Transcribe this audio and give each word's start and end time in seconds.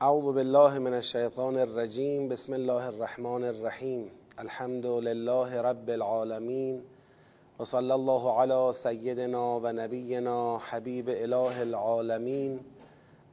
اعوذ 0.00 0.34
بالله 0.34 0.78
من 0.78 0.94
الشیطان 0.94 1.58
الرجیم 1.58 2.28
بسم 2.28 2.52
الله 2.52 2.84
الرحمن 2.86 3.44
الرحیم. 3.44 4.10
الحمد 4.38 4.86
لله 4.86 5.62
رب 5.62 5.88
العالمین 5.88 6.82
و 7.60 7.64
صلی 7.64 7.90
الله 7.90 8.32
علی 8.42 8.72
سیدنا 8.82 9.60
و 9.62 9.72
نبینا 9.72 10.58
حبیب 10.70 11.08
اله 11.08 11.60
العالمین 11.60 12.60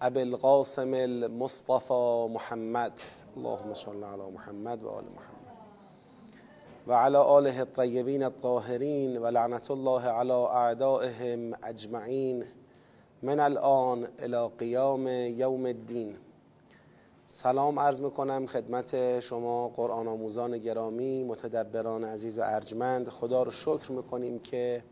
ابی 0.01 0.21
القاسم 0.21 0.93
المصطفى 0.93 2.27
محمد. 2.33 2.91
اللهم 3.37 3.73
صل 3.73 4.03
علی 4.03 4.31
محمد 4.33 4.83
و 4.83 4.89
آل 4.89 5.03
محمد. 5.03 5.53
و 6.87 6.93
علی 6.93 7.17
آله 7.17 7.59
الطیبین 7.59 8.23
الطاهرین 8.23 9.17
و 9.17 9.27
لعنت 9.27 9.71
الله 9.71 10.01
علی 10.01 10.31
اعدائهم 10.31 11.53
اجمعین. 11.63 12.43
من 13.23 13.39
الان 13.39 14.07
الى 14.19 14.49
قیام 14.59 15.07
یوم 15.07 15.65
الدین. 15.65 16.15
سلام 17.41 17.79
عرض 17.79 18.01
می‌کنم 18.01 18.47
خدمت 18.47 19.19
شما 19.19 19.69
قرآن 19.69 20.07
آموزان 20.07 20.57
گرامی 20.57 21.23
متدبران 21.23 22.03
عزیز 22.03 22.39
و 22.39 22.41
ارجمند. 22.45 23.09
خدا 23.09 23.43
رو 23.43 23.51
شکر 23.51 23.91
می‌کنیم 23.91 24.39
که 24.39 24.83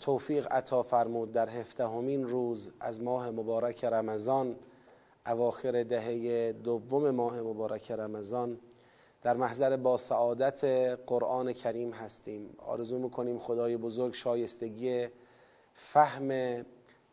توفیق 0.00 0.46
عطا 0.50 0.82
فرمود 0.82 1.32
در 1.32 1.48
هفدهمین 1.48 2.24
روز 2.28 2.70
از 2.80 3.00
ماه 3.02 3.30
مبارک 3.30 3.84
رمضان 3.84 4.56
اواخر 5.26 5.82
دهه 5.82 6.52
دوم 6.52 7.10
ماه 7.10 7.40
مبارک 7.40 7.90
رمضان. 7.90 8.58
در 9.22 9.36
محضر 9.36 9.76
با 9.76 9.96
سعادت 9.96 10.64
قرآن 11.06 11.52
کریم 11.52 11.90
هستیم. 11.90 12.54
آرزو 12.58 12.98
می‌کنیم 12.98 13.38
خدای 13.38 13.76
بزرگ 13.76 14.14
شایستگی 14.14 15.06
فهم 15.74 16.64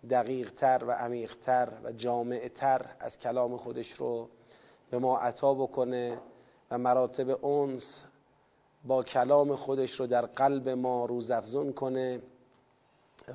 دقیق 0.10 0.52
تر 0.52 0.84
و 0.88 0.92
عمیق 0.92 1.36
تر 1.36 1.74
و 1.84 1.92
جامع 1.92 2.48
تر 2.48 2.86
از 3.00 3.20
کلام 3.20 3.58
خودش 3.58 3.92
رو 3.92 4.30
به 4.90 5.00
ما 5.00 5.18
عطا 5.18 5.54
بکنه 5.54 6.20
و 6.72 6.78
مراتب 6.78 7.46
اونس 7.46 8.06
با 8.86 9.04
کلام 9.04 9.56
خودش 9.56 9.92
رو 9.92 10.08
در 10.08 10.26
قلب 10.26 10.70
ما 10.70 11.06
روزافزون 11.06 11.74
کنه 11.74 12.22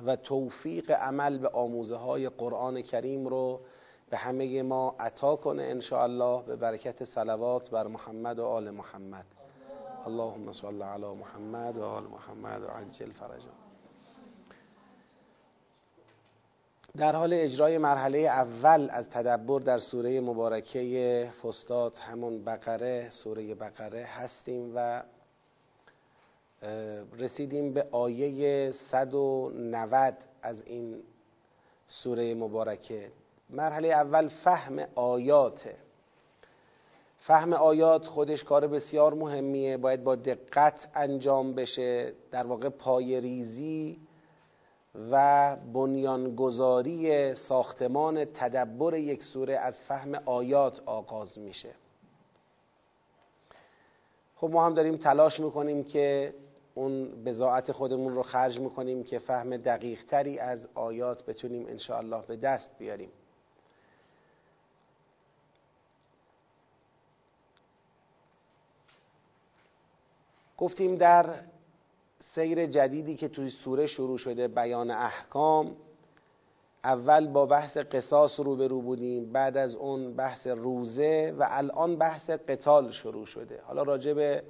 و 0.05 0.15
توفیق 0.15 0.91
عمل 0.91 1.37
به 1.37 1.49
آموزه 1.49 1.95
های 1.95 2.29
قرآن 2.29 2.81
کریم 2.81 3.27
رو 3.27 3.59
به 4.09 4.17
همه 4.17 4.61
ما 4.61 4.95
عطا 4.99 5.35
کنه 5.35 5.63
ان 5.63 5.81
الله 5.91 6.43
به 6.43 6.55
برکت 6.55 7.03
صلوات 7.03 7.69
بر 7.69 7.87
محمد 7.87 8.39
و 8.39 8.45
آل 8.45 8.69
محمد. 8.69 9.25
اللهم 10.05 10.51
صل 10.51 10.81
علی 10.81 11.15
محمد 11.15 11.77
و 11.77 11.83
آل 11.85 12.03
محمد 12.03 12.63
و 12.63 12.67
عجل 12.67 13.11
فرجا 13.11 13.62
در 16.97 17.15
حال 17.15 17.33
اجرای 17.33 17.77
مرحله 17.77 18.17
اول 18.17 18.87
از 18.91 19.09
تدبر 19.09 19.59
در 19.59 19.79
سوره 19.79 20.21
مبارکه 20.21 21.31
فستاد 21.43 21.97
همون 21.97 22.43
بقره 22.45 23.09
سوره 23.09 23.55
بقره 23.55 24.03
هستیم 24.03 24.71
و 24.75 25.03
رسیدیم 27.17 27.73
به 27.73 27.87
آیه 27.91 28.71
190 28.71 30.13
از 30.41 30.63
این 30.65 31.03
سوره 31.87 32.35
مبارکه. 32.35 33.11
مرحله 33.49 33.87
اول 33.87 34.27
فهم 34.27 34.79
آیاته. 34.95 35.75
فهم 37.19 37.53
آیات 37.53 38.05
خودش 38.05 38.43
کار 38.43 38.67
بسیار 38.67 39.13
مهمیه. 39.13 39.77
باید 39.77 40.03
با 40.03 40.15
دقت 40.15 40.87
انجام 40.95 41.53
بشه. 41.53 42.13
در 42.31 42.45
واقع 42.45 42.69
پای 42.69 43.21
ریزی 43.21 43.99
و 44.95 45.55
بنیانگذاری 45.55 47.35
ساختمان 47.35 48.25
تدبر 48.25 48.93
یک 48.93 49.23
سوره 49.23 49.57
از 49.57 49.81
فهم 49.81 50.15
آیات 50.25 50.81
آغاز 50.85 51.39
میشه. 51.39 51.75
خب 54.35 54.49
ما 54.49 54.65
هم 54.65 54.73
داریم 54.73 54.97
تلاش 54.97 55.39
می‌کنیم 55.39 55.83
که 55.83 56.33
اون 56.75 57.23
بزاعت 57.23 57.71
خودمون 57.71 58.13
رو 58.15 58.23
خرج 58.23 58.59
می‌کنیم 58.59 59.03
که 59.03 59.19
فهم 59.19 59.57
دقیق 59.57 60.05
تری 60.05 60.39
از 60.39 60.67
آیات 60.75 61.25
بتونیم 61.25 61.67
انشاءالله 61.67 62.21
به 62.27 62.35
دست 62.35 62.71
بیاریم. 62.79 63.11
گفتیم 70.57 70.95
در 70.95 71.39
سیر 72.35 72.65
جدیدی 72.65 73.15
که 73.15 73.27
توی 73.27 73.49
سوره 73.49 73.87
شروع 73.87 74.17
شده 74.17 74.47
بیان 74.47 74.91
احکام. 74.91 75.75
اول 76.83 77.27
با 77.27 77.45
بحث 77.45 77.77
قصاص 77.77 78.39
روبرو 78.39 78.81
بودیم 78.81 79.31
بعد 79.31 79.57
از 79.57 79.75
اون 79.75 80.13
بحث 80.13 80.47
روزه 80.47 81.35
و 81.39 81.47
الان 81.49 81.95
بحث 81.95 82.29
قتال 82.29 82.91
شروع 82.91 83.25
شده. 83.25 83.61
حالا 83.63 83.83
راجع 83.83 84.13
به 84.13 84.43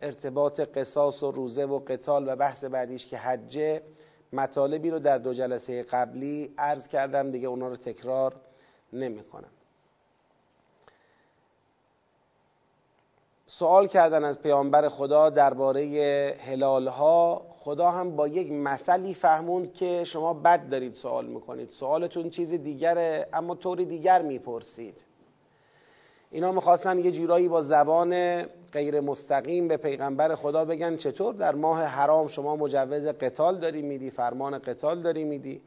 ارتباط 0.00 0.60
قصاص 0.60 1.22
و 1.22 1.30
روزه 1.30 1.64
و 1.64 1.78
قتال 1.78 2.28
و 2.28 2.36
بحث 2.36 2.64
بعدیش 2.64 3.06
که 3.06 3.16
حجه 3.16 3.82
مطالبی 4.32 4.90
رو 4.90 4.98
در 4.98 5.18
دو 5.18 5.34
جلسه 5.34 5.82
قبلی 5.82 6.54
عرض 6.58 6.88
کردم 6.88 7.30
دیگه 7.30 7.48
اونا 7.48 7.68
رو 7.68 7.76
تکرار 7.76 8.34
نمی 8.92 9.24
کنم 9.24 9.50
سوال 13.58 13.86
کردن 13.86 14.24
از 14.24 14.42
پیامبر 14.42 14.88
خدا 14.88 15.30
درباره 15.30 16.36
هلال 16.40 16.88
ها 16.88 17.42
خدا 17.60 17.90
هم 17.90 18.16
با 18.16 18.28
یک 18.28 18.52
مسئلی 18.52 19.14
فهموند 19.14 19.72
که 19.72 20.04
شما 20.04 20.34
بد 20.34 20.68
دارید 20.68 20.94
سوال 20.94 21.26
می‌کنید. 21.26 21.70
سوالتون 21.70 22.30
چیز 22.30 22.52
دیگره 22.52 23.26
اما 23.32 23.54
طوری 23.54 23.84
دیگر 23.84 24.22
می‌پرسید. 24.22 25.04
اینا 26.30 26.52
می‌خواستن 26.52 26.98
یه 26.98 27.12
جورایی 27.12 27.48
با 27.48 27.62
زبان 27.62 28.42
غیر 28.72 29.00
مستقیم 29.00 29.68
به 29.68 29.76
پیغمبر 29.76 30.34
خدا 30.34 30.64
بگن 30.64 30.96
چطور 30.96 31.34
در 31.34 31.54
ماه 31.54 31.82
حرام 31.82 32.28
شما 32.28 32.56
مجوز 32.56 33.06
قتال 33.06 33.58
داری 33.58 33.82
میدی 33.82 34.10
فرمان 34.10 34.58
قتال 34.58 35.02
داری 35.02 35.24
میدی. 35.24 35.60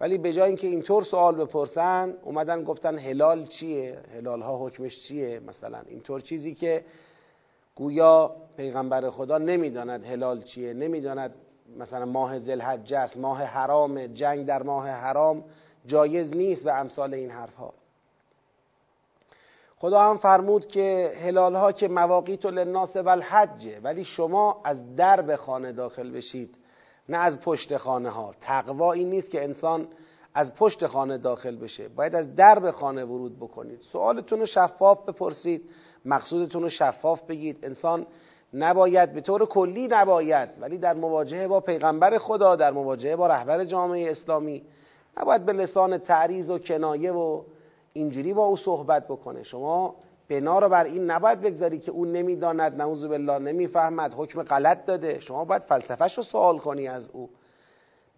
ولی 0.00 0.18
به 0.18 0.32
جای 0.32 0.46
اینکه 0.46 0.66
اینطور 0.66 1.02
سوال 1.02 1.34
بپرسن 1.34 2.14
اومدن 2.22 2.64
گفتن 2.64 2.98
هلال 2.98 3.46
چیه؟ 3.46 3.98
هلال 4.16 4.42
ها 4.42 4.66
حکمش 4.66 5.02
چیه؟ 5.02 5.40
مثلا 5.40 5.80
اینطور 5.88 6.20
چیزی 6.20 6.54
که 6.54 6.84
گویا 7.76 8.36
پیغمبر 8.56 9.10
خدا 9.10 9.38
نمی‌داند 9.38 10.04
هلال 10.04 10.42
چیه 10.42 10.72
نمی‌داند 10.72 11.34
مثلا 11.78 12.04
ماه 12.04 12.38
ذوالحجه 12.38 12.98
است 12.98 13.16
ماه 13.16 13.42
حرام 13.42 14.06
جنگ 14.06 14.46
در 14.46 14.62
ماه 14.62 14.88
حرام 14.88 15.44
جایز 15.86 16.36
نیست 16.36 16.66
و 16.66 16.70
امثال 16.70 17.14
این 17.14 17.30
حرف 17.30 17.54
ها 17.54 17.74
خدا 19.78 20.00
هم 20.00 20.16
فرمود 20.16 20.66
که 20.66 21.12
هلال 21.20 21.54
ها 21.54 21.72
که 21.72 21.88
مواقیت 21.88 22.46
للناس 22.46 22.96
و 22.96 23.08
الحجه 23.08 23.80
ولی 23.80 24.04
شما 24.04 24.60
از 24.64 24.96
درب 24.96 25.36
خانه 25.36 25.72
داخل 25.72 26.10
بشید 26.10 26.54
نه 27.08 27.18
از 27.18 27.40
پشت 27.40 27.76
خانه 27.76 28.10
ها 28.10 28.34
تقوا 28.40 28.94
نیست 28.94 29.30
که 29.30 29.44
انسان 29.44 29.88
از 30.34 30.54
پشت 30.54 30.86
خانه 30.86 31.18
داخل 31.18 31.56
بشه. 31.56 31.88
باید 31.88 32.14
از 32.14 32.34
درب 32.34 32.70
خانه 32.70 33.04
ورود 33.04 33.36
بکنید. 33.36 33.80
سوالتون 33.80 34.40
رو 34.40 34.46
شفاف 34.46 35.08
بپرسید. 35.08 35.70
مقصودتون 36.06 36.62
رو 36.62 36.68
شفاف 36.68 37.22
بگید. 37.22 37.58
انسان 37.62 38.06
نباید 38.54 39.12
به 39.12 39.20
طور 39.20 39.46
کلی 39.46 39.88
نباید 39.88 40.48
ولی 40.60 40.78
در 40.78 40.94
مواجهه 40.94 41.48
با 41.48 41.60
پیغمبر 41.60 42.18
خدا 42.18 42.56
در 42.56 42.72
مواجهه 42.72 43.16
با 43.16 43.26
رهبر 43.26 43.64
جامعه 43.64 44.10
اسلامی 44.10 44.62
نباید 45.16 45.46
به 45.46 45.52
لسان 45.52 45.98
تعریض 45.98 46.50
و 46.50 46.58
کنایه 46.58 47.12
و 47.12 47.42
اینجوری 47.92 48.32
با 48.32 48.44
او 48.44 48.56
صحبت 48.56 49.04
بکنه. 49.08 49.42
شما 49.42 49.94
بنا 50.28 50.58
رو 50.58 50.68
بر 50.68 50.84
این 50.84 51.10
نباید 51.10 51.40
بگذاری 51.40 51.78
که 51.78 51.90
او 51.90 52.04
نمی‌داند 52.04 52.76
نعوذ 52.82 53.04
بالله 53.04 53.38
نمی‌فهمد 53.38 54.14
حکم 54.16 54.42
غلط 54.42 54.84
داده. 54.84 55.20
شما 55.20 55.44
باید 55.44 55.62
فلسفهش 55.62 56.16
رو 56.16 56.22
سوال 56.22 56.58
کنی 56.58 56.88
از 56.88 57.08
او. 57.12 57.30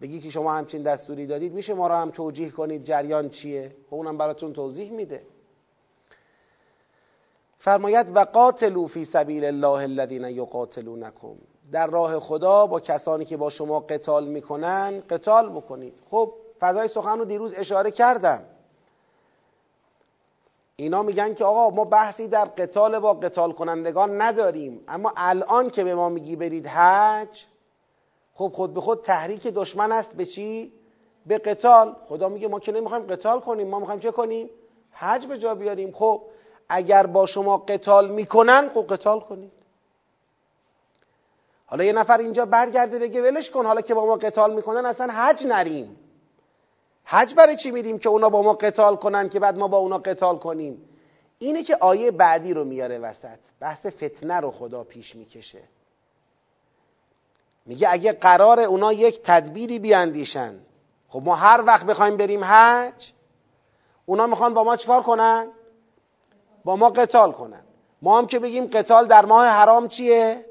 بگی 0.01 0.19
که 0.19 0.29
شما 0.29 0.53
همچین 0.53 0.83
دستوری 0.83 1.27
دادید 1.27 1.53
میشه 1.53 1.73
ما 1.73 1.87
رو 1.87 1.93
هم 1.93 2.09
توجیه 2.09 2.49
کنید 2.49 2.83
جریان 2.83 3.29
چیه؟ 3.29 3.75
و 3.91 3.95
اونم 3.95 4.17
براتون 4.17 4.53
توضیح 4.53 4.91
میده. 4.91 5.21
فرماید 7.59 8.15
و 8.15 8.19
قاتلو 8.19 8.87
فی 8.87 9.05
سبیل 9.05 9.45
الله 9.45 9.83
الذین 9.83 10.23
یقاتلونکم. 10.23 11.35
در 11.71 11.87
راه 11.87 12.19
خدا 12.19 12.67
با 12.67 12.79
کسانی 12.79 13.25
که 13.25 13.37
با 13.37 13.49
شما 13.49 13.79
قتال 13.79 14.27
می‌کنن 14.27 15.03
قتال 15.09 15.49
بکنید. 15.49 15.93
خب 16.11 16.33
فضای 16.59 16.87
سخن 16.87 17.19
رو 17.19 17.25
دیروز 17.25 17.53
اشاره 17.53 17.91
کردم. 17.91 18.41
اینا 20.75 21.03
میگن 21.03 21.33
که 21.33 21.45
آقا 21.45 21.75
ما 21.75 21.85
بحثی 21.85 22.27
در 22.27 22.45
قتال 22.45 22.99
با 22.99 23.13
قتال 23.13 23.51
کنندگان 23.51 24.21
نداریم. 24.21 24.83
اما 24.87 25.13
الان 25.17 25.69
که 25.69 25.83
به 25.83 25.95
ما 25.95 26.09
میگی 26.09 26.35
برید 26.35 26.67
حج 26.67 27.45
خب 28.33 28.51
خود 28.53 28.73
به 28.73 28.81
خود 28.81 29.01
تحریک 29.01 29.47
دشمن 29.47 29.91
است. 29.91 30.15
به 30.15 30.25
چی؟ 30.25 30.73
به 31.25 31.37
قتال. 31.37 31.95
خدا 32.07 32.29
میگه 32.29 32.47
ما 32.47 32.59
که 32.59 32.71
نمی‌خوایم 32.71 33.03
قتال 33.03 33.39
کنیم. 33.39 33.67
ما 33.67 33.79
می‌خوایم 33.79 33.99
چه 33.99 34.11
کنیم؟ 34.11 34.49
حج 34.91 35.25
به 35.25 35.37
جا 35.37 35.55
بیاریم. 35.55 35.91
خب 35.91 36.21
اگر 36.69 37.05
با 37.05 37.25
شما 37.25 37.57
قتال 37.57 38.11
می‌کنن 38.11 38.69
خب 38.69 38.85
قتال 38.89 39.19
کنید. 39.19 39.51
حالا 41.65 41.83
یه 41.83 41.93
نفر 41.93 42.17
اینجا 42.17 42.45
برگرده 42.45 42.99
بگه 42.99 43.21
ولش 43.21 43.49
کن 43.49 43.65
حالا 43.65 43.81
که 43.81 43.93
با 43.93 44.05
ما 44.05 44.15
قتال 44.15 44.53
می‌کنن 44.53 44.85
اصلا 44.85 45.13
حج 45.13 45.47
نریم. 45.47 45.97
حج 47.03 47.35
برای 47.35 47.57
چی 47.57 47.71
میریم 47.71 47.99
که 47.99 48.09
اونا 48.09 48.29
با 48.29 48.41
ما 48.41 48.53
قتال 48.53 48.95
کنن 48.95 49.29
که 49.29 49.39
بعد 49.39 49.57
ما 49.57 49.67
با 49.67 49.77
اونا 49.77 49.97
قتال 49.97 50.37
کنیم؟ 50.37 50.89
اینه 51.39 51.63
که 51.63 51.77
آیه 51.79 52.11
بعدی 52.11 52.53
رو 52.53 52.63
میاره 52.63 52.99
وسط. 52.99 53.39
بحث 53.59 53.85
فتنه 53.85 54.39
رو 54.39 54.51
خدا 54.51 54.83
پیش 54.83 55.15
می‌کشه. 55.15 55.61
میگه 57.65 57.87
اگه 57.91 58.13
قرار 58.13 58.59
اونا 58.59 58.93
یک 58.93 59.21
تدبیری 59.23 59.79
بیاندیشن 59.79 60.59
خب 61.09 61.21
ما 61.25 61.35
هر 61.35 61.63
وقت 61.67 61.85
بخوایم 61.85 62.17
بریم 62.17 62.43
حج 62.43 63.11
اونا 64.05 64.27
می‌خوان 64.27 64.53
با 64.53 64.63
ما 64.63 64.77
چیکار 64.77 65.03
کنن؟ 65.03 65.47
ما 66.75 66.89
قتال 66.89 67.31
کنن. 67.31 67.61
ما 68.01 68.17
هم 68.17 68.27
که 68.27 68.39
بگیم 68.39 68.65
قتال 68.65 69.07
در 69.07 69.25
ماه 69.25 69.47
حرام 69.47 69.87
چیه؟ 69.87 70.45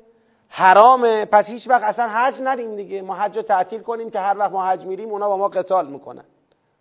حرامه. 0.48 1.24
پس 1.24 1.46
هیچ 1.46 1.68
وقت 1.68 1.82
اصلا 1.82 2.08
حج 2.08 2.40
نریم 2.40 2.76
دیگه. 2.76 3.02
ما 3.02 3.14
حج 3.14 3.36
رو 3.36 3.42
تعطیل 3.42 3.80
کنیم 3.80 4.10
که 4.10 4.18
هر 4.18 4.38
وقت 4.38 4.52
ما 4.52 4.66
حج 4.66 4.84
میریم 4.84 5.10
اونا 5.10 5.28
با 5.28 5.36
ما 5.36 5.48
قتال 5.48 5.86
می‌کنن. 5.86 6.24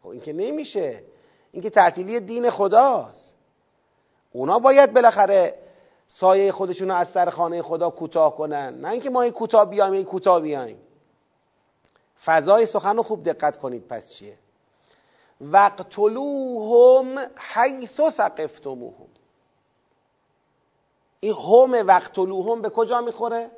خب 0.04 0.10
این 0.10 0.22
که 0.22 0.34
نمیشه. 0.34 1.04
این 1.52 1.64
که 1.64 1.70
تعطیلی 1.70 2.20
دین 2.20 2.50
خداست. 2.50 3.36
اونا 4.32 4.60
باید 4.60 4.94
بالاخره 4.94 5.54
سایه 6.08 6.52
خودشون 6.52 6.92
از 6.92 7.08
سر 7.08 7.30
خانه 7.30 7.62
خدا 7.62 7.90
کوتاه 7.90 8.36
کنن. 8.36 8.82
نه 8.82 8.90
اینکه 8.90 9.10
ما 9.10 9.30
کوتاه 9.30 9.66
بیایم 9.66 9.94
این 9.94 10.04
کوتاه 10.04 10.42
بیایم. 10.42 10.78
فضای 12.26 12.66
سخن 12.66 12.98
رو 12.98 13.04
خوب 13.04 13.24
دقت 13.24 13.58
کنید 13.58 13.88
پس 13.88 14.14
چیه؟ 14.14 14.38
وقتلوهم 15.42 17.20
حیث 17.54 18.02
ثقفتموهم. 18.02 19.08
این 21.28 21.36
هم 21.36 21.88
وقتلوهم 21.88 22.62
به 22.62 22.70
کجا 22.70 23.02
می‌خوره؟ 23.02 23.52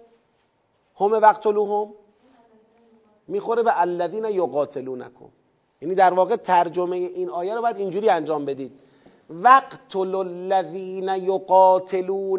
هم 1.00 1.12
وقتلوهم 1.12 1.94
می‌خوره 3.28 3.64
به 3.64 3.82
الذین 3.82 4.26
یقاتلونکم. 4.26 5.30
یعنی 5.82 5.96
در 5.96 6.14
واقع 6.14 6.36
ترجمه 6.36 6.98
این 6.98 7.30
آیه 7.30 7.56
رو 7.56 7.62
باید 7.62 7.78
اینجوری 7.78 8.10
انجام 8.10 8.46
بدید. 8.46 8.80
وقتل 9.30 10.16
الذین 10.16 11.10
یقاتلونکم 11.10 12.38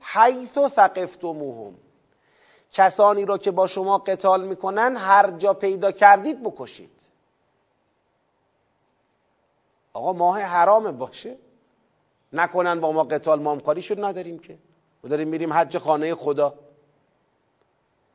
حیث 0.00 0.58
ثقفتموهم. 0.58 1.74
کسانی 2.72 3.24
را 3.24 3.38
که 3.38 3.50
با 3.50 3.66
شما 3.66 3.98
قتال 3.98 4.44
می‌کنن 4.44 4.96
هر 4.96 5.30
جا 5.30 5.54
پیدا 5.54 5.92
کردید 5.92 6.42
بکشید. 6.42 6.90
آقا 9.92 10.12
ماه 10.12 10.40
حرامه 10.40 10.92
باشه. 10.92 11.36
نکنن 12.34 12.80
با 12.80 12.92
ما 12.92 13.04
قتال 13.04 13.40
ما 13.42 13.80
شد 13.80 14.04
نداریم 14.04 14.38
که. 14.38 14.58
ما 15.04 15.10
داریم 15.10 15.28
میریم 15.28 15.52
حج 15.52 15.78
خانه 15.78 16.14
خدا. 16.14 16.54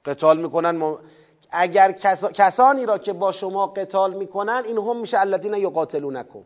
قتال 0.05 0.37
می‌کنن 0.37 0.71
ما... 0.71 0.99
اگر 1.51 1.91
کسانی 2.33 2.85
را 2.85 2.97
که 2.97 3.13
با 3.13 3.31
شما 3.31 3.67
قتال 3.67 4.13
می‌کنن 4.13 4.63
این 4.65 4.77
هم 4.77 4.97
میشه 4.97 5.19
الذین 5.19 5.53
یقاتلونکم. 5.53 6.43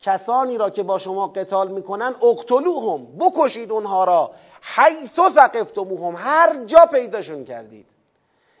کسانی 0.00 0.58
را 0.58 0.70
که 0.70 0.82
با 0.82 0.98
شما 0.98 1.26
قتال 1.26 1.68
می‌کنن 1.68 2.14
اقتلوهم 2.22 3.06
بکشید 3.18 3.72
اونها 3.72 4.04
را. 4.04 4.30
حیث 4.62 5.20
ثقفتموهم 5.34 6.14
هر 6.16 6.64
جا 6.64 6.86
پیداشون 6.86 7.44
کردید. 7.44 7.86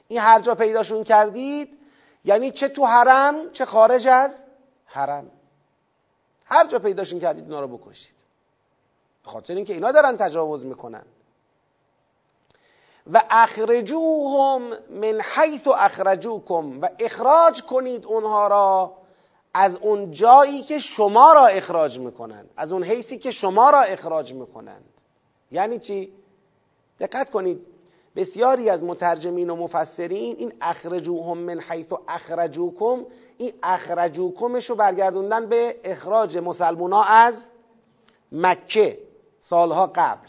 این 0.08 0.20
هر 0.20 0.40
جا 0.40 0.54
پیداشون 0.54 1.04
کردید 1.04 1.78
یعنی 2.24 2.50
چه 2.50 2.68
تو 2.68 2.84
حرم 2.84 3.50
چه 3.52 3.64
خارج 3.64 4.06
از 4.06 4.44
حرم. 4.86 5.30
هر 6.44 6.66
جا 6.66 6.78
پیداشون 6.78 7.20
کردید 7.20 7.44
اونا 7.44 7.60
رو 7.60 7.78
بکشید. 7.78 8.21
خاطر 9.24 9.54
اینکه 9.54 9.72
اینا 9.72 9.92
دارن 9.92 10.16
تجاوز 10.16 10.64
می‌کنن. 10.64 11.04
و 13.12 13.22
اخرجوهم 13.30 14.62
من 14.90 15.20
حیث 15.34 15.68
اخرجوکم 15.68 16.80
و 16.80 16.88
اخراج 16.98 17.62
کنید 17.62 18.04
اونها 18.04 18.46
را 18.46 18.92
از 19.54 19.76
اون 19.76 20.10
جایی 20.10 20.62
که 20.62 20.78
شما 20.78 21.32
را 21.32 21.46
اخراج 21.46 21.98
می‌کنند. 21.98 22.50
از 22.56 22.72
اون 22.72 22.82
حیثی 22.82 23.18
که 23.18 23.30
شما 23.30 23.70
را 23.70 23.80
اخراج 23.82 24.32
می‌کنند. 24.32 24.84
یعنی 25.50 25.78
چی؟ 25.78 26.12
دقت 27.00 27.30
کنید 27.30 27.66
بسیاری 28.16 28.70
از 28.70 28.84
مترجمین 28.84 29.50
و 29.50 29.56
مفسرین 29.56 30.36
این 30.38 30.52
اخرجوهم 30.60 31.38
من 31.38 31.60
حیث 31.60 31.86
اخرجوکم 32.08 33.04
این 33.38 33.52
اخرجوکمش 33.62 34.70
رو 34.70 34.76
برگردوندن 34.76 35.46
به 35.46 35.80
اخراج 35.84 36.38
مسلمونا 36.38 37.02
از 37.02 37.46
مکه. 38.32 38.98
سالها 39.42 39.86
قبل. 39.86 40.28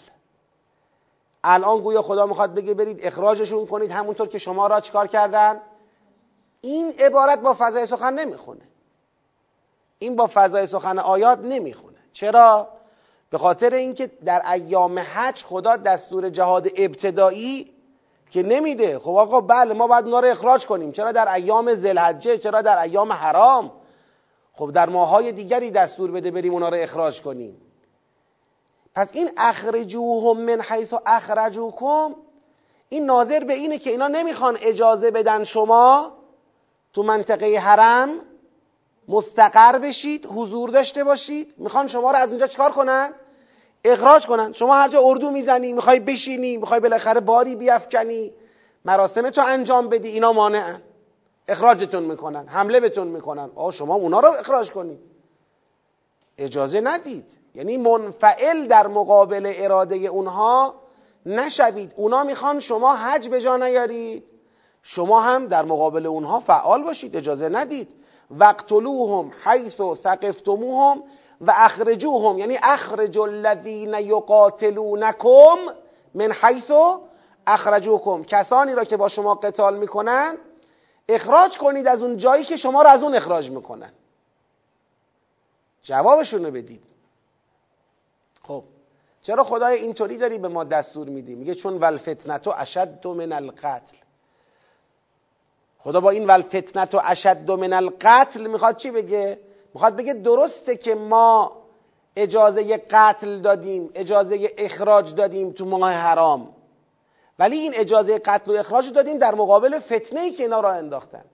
الان 1.44 1.80
گویا 1.80 2.02
خدا 2.02 2.26
می‌خواد 2.26 2.54
بگه 2.54 2.74
برید 2.74 3.00
اخراجشون 3.02 3.66
کنید 3.66 3.92
همونطور 3.92 4.28
که 4.28 4.38
شما 4.38 4.68
را 4.68 4.82
چکار 4.82 5.08
کردن؟ 5.08 5.62
این 6.62 6.94
عبارت 7.00 7.40
با 7.40 7.56
فضای 7.60 7.86
سخن 7.86 8.14
نمی‌خونه. 8.14 8.62
این 10.00 10.16
با 10.16 10.30
فضای 10.34 10.66
سخن 10.66 11.00
آیات 11.00 11.40
نمی‌خونه. 11.40 11.98
چرا؟ 12.14 12.68
به 13.30 13.38
خاطر 13.38 13.74
اینکه 13.74 14.12
در 14.26 14.52
ایام 14.52 15.00
حج 15.00 15.44
خدا 15.44 15.78
دستور 15.78 16.30
جهاد 16.30 16.68
ابتدایی 16.76 17.74
که 18.32 18.44
نمیده. 18.44 19.00
خب 19.00 19.10
آقا 19.10 19.42
بله 19.42 19.74
ما 19.74 19.88
باید 19.88 20.06
اونا 20.06 20.20
رو 20.20 20.28
اخراج 20.28 20.66
کنیم. 20.66 20.92
چرا 20.92 21.12
در 21.12 21.34
ایام 21.34 21.74
زلحجه 21.74 22.38
چرا 22.38 22.62
در 22.62 22.82
ایام 22.82 23.12
حرام؟ 23.12 23.72
خب 24.54 24.72
در 24.72 24.90
ماهای 24.90 25.32
دیگری 25.32 25.72
دستور 25.72 26.12
بده 26.12 26.32
بریم 26.32 26.54
اونا 26.54 26.70
رو 26.70 26.78
اخراج 26.80 27.22
کنیم. 27.22 27.62
پس 28.96 29.10
این 29.14 29.32
اخرجوهم 29.38 30.42
من 30.42 30.62
حیث 30.62 30.94
اخرجوکم 31.06 32.16
این 32.90 33.06
ناظر 33.06 33.44
به 33.44 33.54
اینه 33.54 33.78
که 33.78 33.90
اینا 33.90 34.08
نمی‌خوان 34.08 34.58
اجازه 34.62 35.12
بدن 35.12 35.44
شما 35.44 36.14
تو 36.94 37.04
منطقه 37.04 37.58
حرم 37.58 38.10
مستقر 39.08 39.80
بشید 39.80 40.26
حضور 40.26 40.70
داشته 40.70 41.04
باشید. 41.04 41.54
می‌خوان 41.58 41.88
شما 41.88 42.12
رو 42.12 42.18
از 42.18 42.30
اونجا 42.30 42.48
چکار 42.48 42.72
کنن؟ 42.72 43.14
اخراج 43.86 44.28
کنن. 44.28 44.54
شما 44.54 44.76
هر 44.76 44.90
جا 44.90 45.02
اردو 45.04 45.32
می‌زنی 45.32 45.74
می‌خوای 45.74 46.00
بشینی 46.00 46.58
می‌خوای 46.58 46.80
بالاخره 46.80 47.20
باری 47.20 47.56
بیافکنی 47.56 48.34
مراسم 48.86 49.30
تو 49.30 49.42
انجام 49.46 49.90
بدی 49.90 50.08
اینا 50.08 50.34
مانعن. 50.34 50.82
اخراجتون 51.48 52.04
می‌کنن 52.04 52.48
حمله 52.48 52.80
بهتون 52.80 53.08
می‌کنن. 53.08 53.50
آه 53.56 53.72
شما 53.72 53.96
اونا 53.96 54.20
رو 54.20 54.32
اخراج 54.32 54.72
کنید. 54.72 55.00
اجازه 56.38 56.82
ندید. 56.82 57.43
یعنی 57.56 57.78
منفعل 57.78 58.68
در 58.68 58.88
مقابل 58.88 59.54
اراده 59.56 59.96
اونها 59.96 60.74
نشوید. 61.26 61.94
اونا 61.96 62.24
می‌خوان 62.24 62.60
شما 62.60 62.96
حج 62.96 63.30
به 63.30 63.42
جا 63.42 63.58
نیارید. 63.58 64.24
شما 64.84 65.22
هم 65.22 65.48
در 65.48 65.66
مقابل 65.66 66.06
اونها 66.06 66.40
فعال 66.40 66.84
باشید 66.84 67.16
اجازه 67.16 67.50
ندید. 67.50 67.96
وقتلوهم 68.32 69.32
حیث 69.46 69.82
ثقفتموهم 70.04 71.04
و 71.42 71.54
اخرجوهم. 71.56 72.40
یعنی 72.40 72.60
اخرج 72.64 73.18
الذین 73.18 73.94
یقاتلونکم 73.94 75.58
من 76.14 76.32
حیث 76.42 76.72
اخرجوکم. 77.48 78.24
کسانی 78.24 78.74
را 78.74 78.84
که 78.84 78.98
با 78.98 79.08
شما 79.08 79.36
قتال 79.36 79.78
می‌کنن 79.78 80.38
اخراج 81.10 81.58
کنید 81.58 81.88
از 81.88 82.02
اون 82.02 82.18
جایی 82.18 82.44
که 82.44 82.56
شما 82.56 82.82
را 82.82 82.90
از 82.90 83.04
اون 83.04 83.16
اخراج 83.16 83.50
می‌کنن. 83.52 83.94
جوابشون 85.82 86.46
رو 86.46 86.52
بدید. 86.52 86.93
خب 88.44 88.64
چرا 89.22 89.44
خدای 89.44 89.78
اینطوری 89.78 90.18
داری 90.18 90.38
به 90.38 90.48
ما 90.48 90.64
دستور 90.64 91.10
میدی؟ 91.10 91.36
میگه 91.36 91.56
چون 91.56 91.78
ولفتنتو 91.78 92.54
اشد 92.58 93.08
من 93.08 93.32
القتل. 93.32 93.98
خدا 95.80 96.02
با 96.02 96.10
این 96.10 96.28
ولفتنتو 96.28 97.02
اشد 97.04 97.52
من 97.52 97.74
القتل 97.74 98.48
می‌خواد 98.48 98.78
چی 98.78 98.92
بگه؟ 98.92 99.40
می‌خواد 99.74 99.96
بگه 99.96 100.14
درسته 100.14 100.76
که 100.76 100.96
ما 100.96 101.52
اجازه 102.16 102.78
قتل 102.78 103.42
دادیم 103.42 103.90
اجازه 103.96 104.52
اخراج 104.58 105.16
دادیم 105.16 105.52
تو 105.52 105.66
ماه 105.66 105.92
حرام. 105.92 106.56
ولی 107.40 107.58
این 107.58 107.74
اجازه 107.76 108.20
قتل 108.20 108.52
و 108.52 108.60
اخراج 108.60 108.92
دادیم 108.92 109.18
در 109.18 109.36
مقابل 109.36 109.80
فتنه 109.80 110.20
ای 110.20 110.32
که 110.32 110.44
اینا 110.44 110.60
را 110.60 110.74
انداختن. 110.74 111.26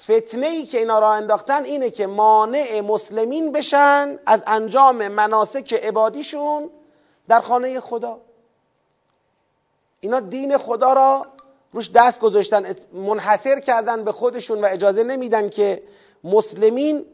فتنه 0.00 0.46
ای 0.46 0.66
که 0.66 0.78
اینا 0.78 0.98
را 0.98 1.12
انداختن 1.12 1.64
اینه 1.64 1.90
که 1.90 2.06
مانع 2.06 2.80
مسلمین 2.80 3.52
بشن 3.52 4.18
از 4.26 4.42
انجام 4.46 5.08
مناسک 5.08 5.72
عبادیشون 5.72 6.70
در 7.28 7.40
خانه 7.40 7.80
خدا. 7.80 8.20
اینا 10.00 10.20
دین 10.20 10.58
خدا 10.58 10.92
را 10.92 11.26
روش 11.72 11.90
دست 11.94 12.20
گذاشتن 12.20 12.74
منحصر 12.92 13.60
کردن 13.60 14.04
به 14.04 14.12
خودشون 14.12 14.60
و 14.60 14.66
اجازه 14.70 15.04
نمیدن 15.04 15.48
که 15.48 15.82
مسلمین 16.24 17.04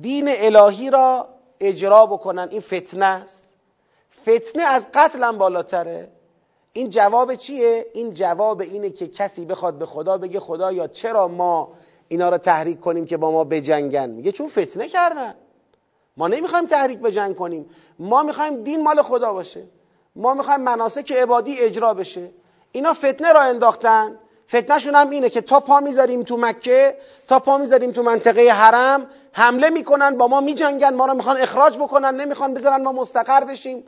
دین 0.00 0.28
الهی 0.28 0.90
را 0.90 1.28
اجرا 1.60 2.06
بکنن. 2.06 2.48
این 2.50 2.60
فتنه 2.60 3.04
است. 3.04 3.44
فتنه 4.22 4.62
از 4.62 4.86
قتل 4.94 5.24
هم 5.24 5.38
بالاتره. 5.38 6.08
این 6.78 6.90
جواب 6.90 7.34
چیه؟ 7.34 7.86
این 7.94 8.14
جواب 8.14 8.60
اینه 8.60 8.90
که 8.90 9.06
کسی 9.08 9.44
بخواد 9.44 9.78
به 9.78 9.86
خدا 9.86 10.18
بگه 10.18 10.40
خدایا 10.40 10.86
چرا 10.86 11.28
ما 11.28 11.68
اینا 12.08 12.28
را 12.28 12.38
تحریک 12.38 12.80
کنیم 12.80 13.06
که 13.06 13.16
با 13.16 13.30
ما 13.30 13.44
بجنگن؟ 13.44 14.10
میگه 14.10 14.32
چون 14.32 14.48
فتنه 14.48 14.88
کردن. 14.88 15.34
ما 16.16 16.28
نمی‌خوایم 16.28 16.66
تحریک 16.66 16.98
به 16.98 17.12
جنگ 17.12 17.36
کنیم. 17.36 17.66
ما 17.98 18.22
می‌خوایم 18.22 18.62
دین 18.62 18.82
مال 18.82 19.02
خدا 19.02 19.32
باشه. 19.32 19.62
ما 20.16 20.34
می‌خوایم 20.34 20.60
مناسک 20.60 21.12
عبادی 21.12 21.58
اجرا 21.58 21.94
بشه. 21.94 22.30
اینا 22.72 22.94
فتنه 22.94 23.32
را 23.32 23.40
انداختن. 23.40 24.18
فتنهشون 24.48 24.94
هم 24.94 25.10
اینه 25.10 25.28
که 25.30 25.40
تا 25.40 25.60
پا 25.60 25.80
می‌ذاریم 25.80 26.22
تو 26.22 26.36
مکه 26.36 26.96
تا 27.28 27.38
پا 27.38 27.58
می‌ذاریم 27.58 27.92
تو 27.92 28.02
منطقه 28.02 28.48
حرم 28.50 29.06
حمله 29.32 29.70
می‌کنن 29.70 30.16
با 30.16 30.26
ما 30.26 30.40
میجنگن. 30.40 30.94
ما 30.94 31.06
رو 31.06 31.14
می‌خوان 31.14 31.36
اخراج 31.36 31.78
بکنن 31.78 32.14
نمی‌خوان 32.20 32.54
بذارن 32.54 32.82
ما 32.82 32.92
مستقر 32.92 33.44
بشیم. 33.44 33.84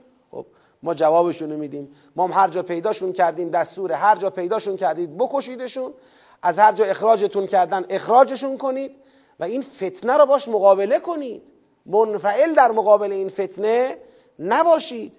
ما 0.82 0.94
جوابشون 0.94 1.56
میدیم. 1.56 1.96
ما 2.16 2.24
هم 2.24 2.32
هر 2.32 2.48
جا 2.48 2.62
پیداشون 2.62 3.12
کردیم 3.12 3.50
دستور 3.50 3.92
هر 3.92 4.16
جا 4.16 4.30
پیداشون 4.30 4.76
کردید 4.76 5.18
بکشیدشون. 5.18 5.94
از 6.42 6.58
هر 6.58 6.72
جا 6.72 6.84
اخراجتون 6.84 7.46
کردن 7.46 7.84
اخراجشون 7.88 8.58
کنید 8.58 8.96
و 9.40 9.44
این 9.44 9.62
فتنه 9.62 10.16
رو 10.16 10.26
باش 10.26 10.48
مقابله 10.48 10.98
کنید. 10.98 11.42
منفعل 11.86 12.54
در 12.54 12.70
مقابل 12.70 13.12
این 13.12 13.28
فتنه 13.28 13.96
نباشید. 14.38 15.18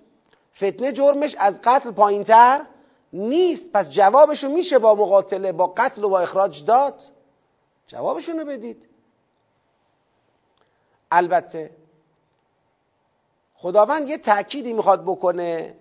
فتنه 0.55 0.91
جرمش 0.91 1.35
از 1.39 1.59
قتل 1.63 1.91
پایینتر 1.91 2.61
نیست. 3.13 3.71
پس 3.73 3.89
جوابشو 3.89 4.49
میشه 4.49 4.79
با 4.79 4.95
مقاتله 4.95 5.51
با 5.51 5.67
قتل 5.77 6.03
و 6.03 6.09
با 6.09 6.19
اخراج 6.19 6.65
داد. 6.65 7.01
جوابشونو 7.87 8.45
بدید. 8.45 8.87
البته 11.11 11.71
خداوند 13.61 14.09
یه 14.09 14.17
تأکیدی 14.17 14.73
می‌خواد 14.73 15.03
بکنه 15.03 15.75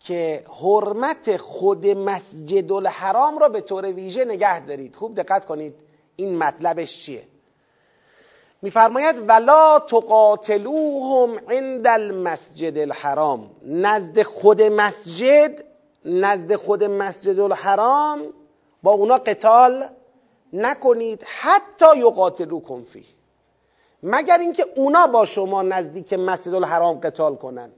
که 0.00 0.44
حرمت 0.62 1.36
خود 1.36 1.86
مسجد 1.86 2.72
الحرام 2.72 3.38
را 3.38 3.48
به 3.48 3.60
طور 3.60 3.86
ویژه 3.92 4.24
نگه 4.24 4.66
دارید. 4.66 4.96
خوب 4.96 5.14
دقت 5.14 5.44
کنید 5.44 5.74
این 6.16 6.38
مطلبش 6.38 6.98
چیه. 6.98 7.22
میفرماید 8.62 9.28
ولا 9.28 9.78
تقاتلوهم 9.78 11.38
عند 11.48 11.86
المسجد 11.86 12.78
الحرام 12.78 13.50
نزد 13.66 14.22
خود 14.22 14.62
مسجد 14.62 15.64
نزد 16.04 16.54
خود 16.54 16.84
مسجد 16.84 17.40
الحرام 17.40 18.20
با 18.82 18.90
اونا 18.90 19.18
قتال 19.18 19.88
نکنید 20.52 21.24
حتی 21.40 21.98
یقاتلوکم 21.98 22.82
فیه. 22.82 23.17
مگر 24.02 24.38
اینکه 24.38 24.66
اونا 24.76 25.06
با 25.06 25.24
شما 25.24 25.62
نزدیک 25.62 26.12
مسجد 26.12 26.54
الحرام 26.54 27.00
قتال 27.00 27.36
کنن. 27.36 27.70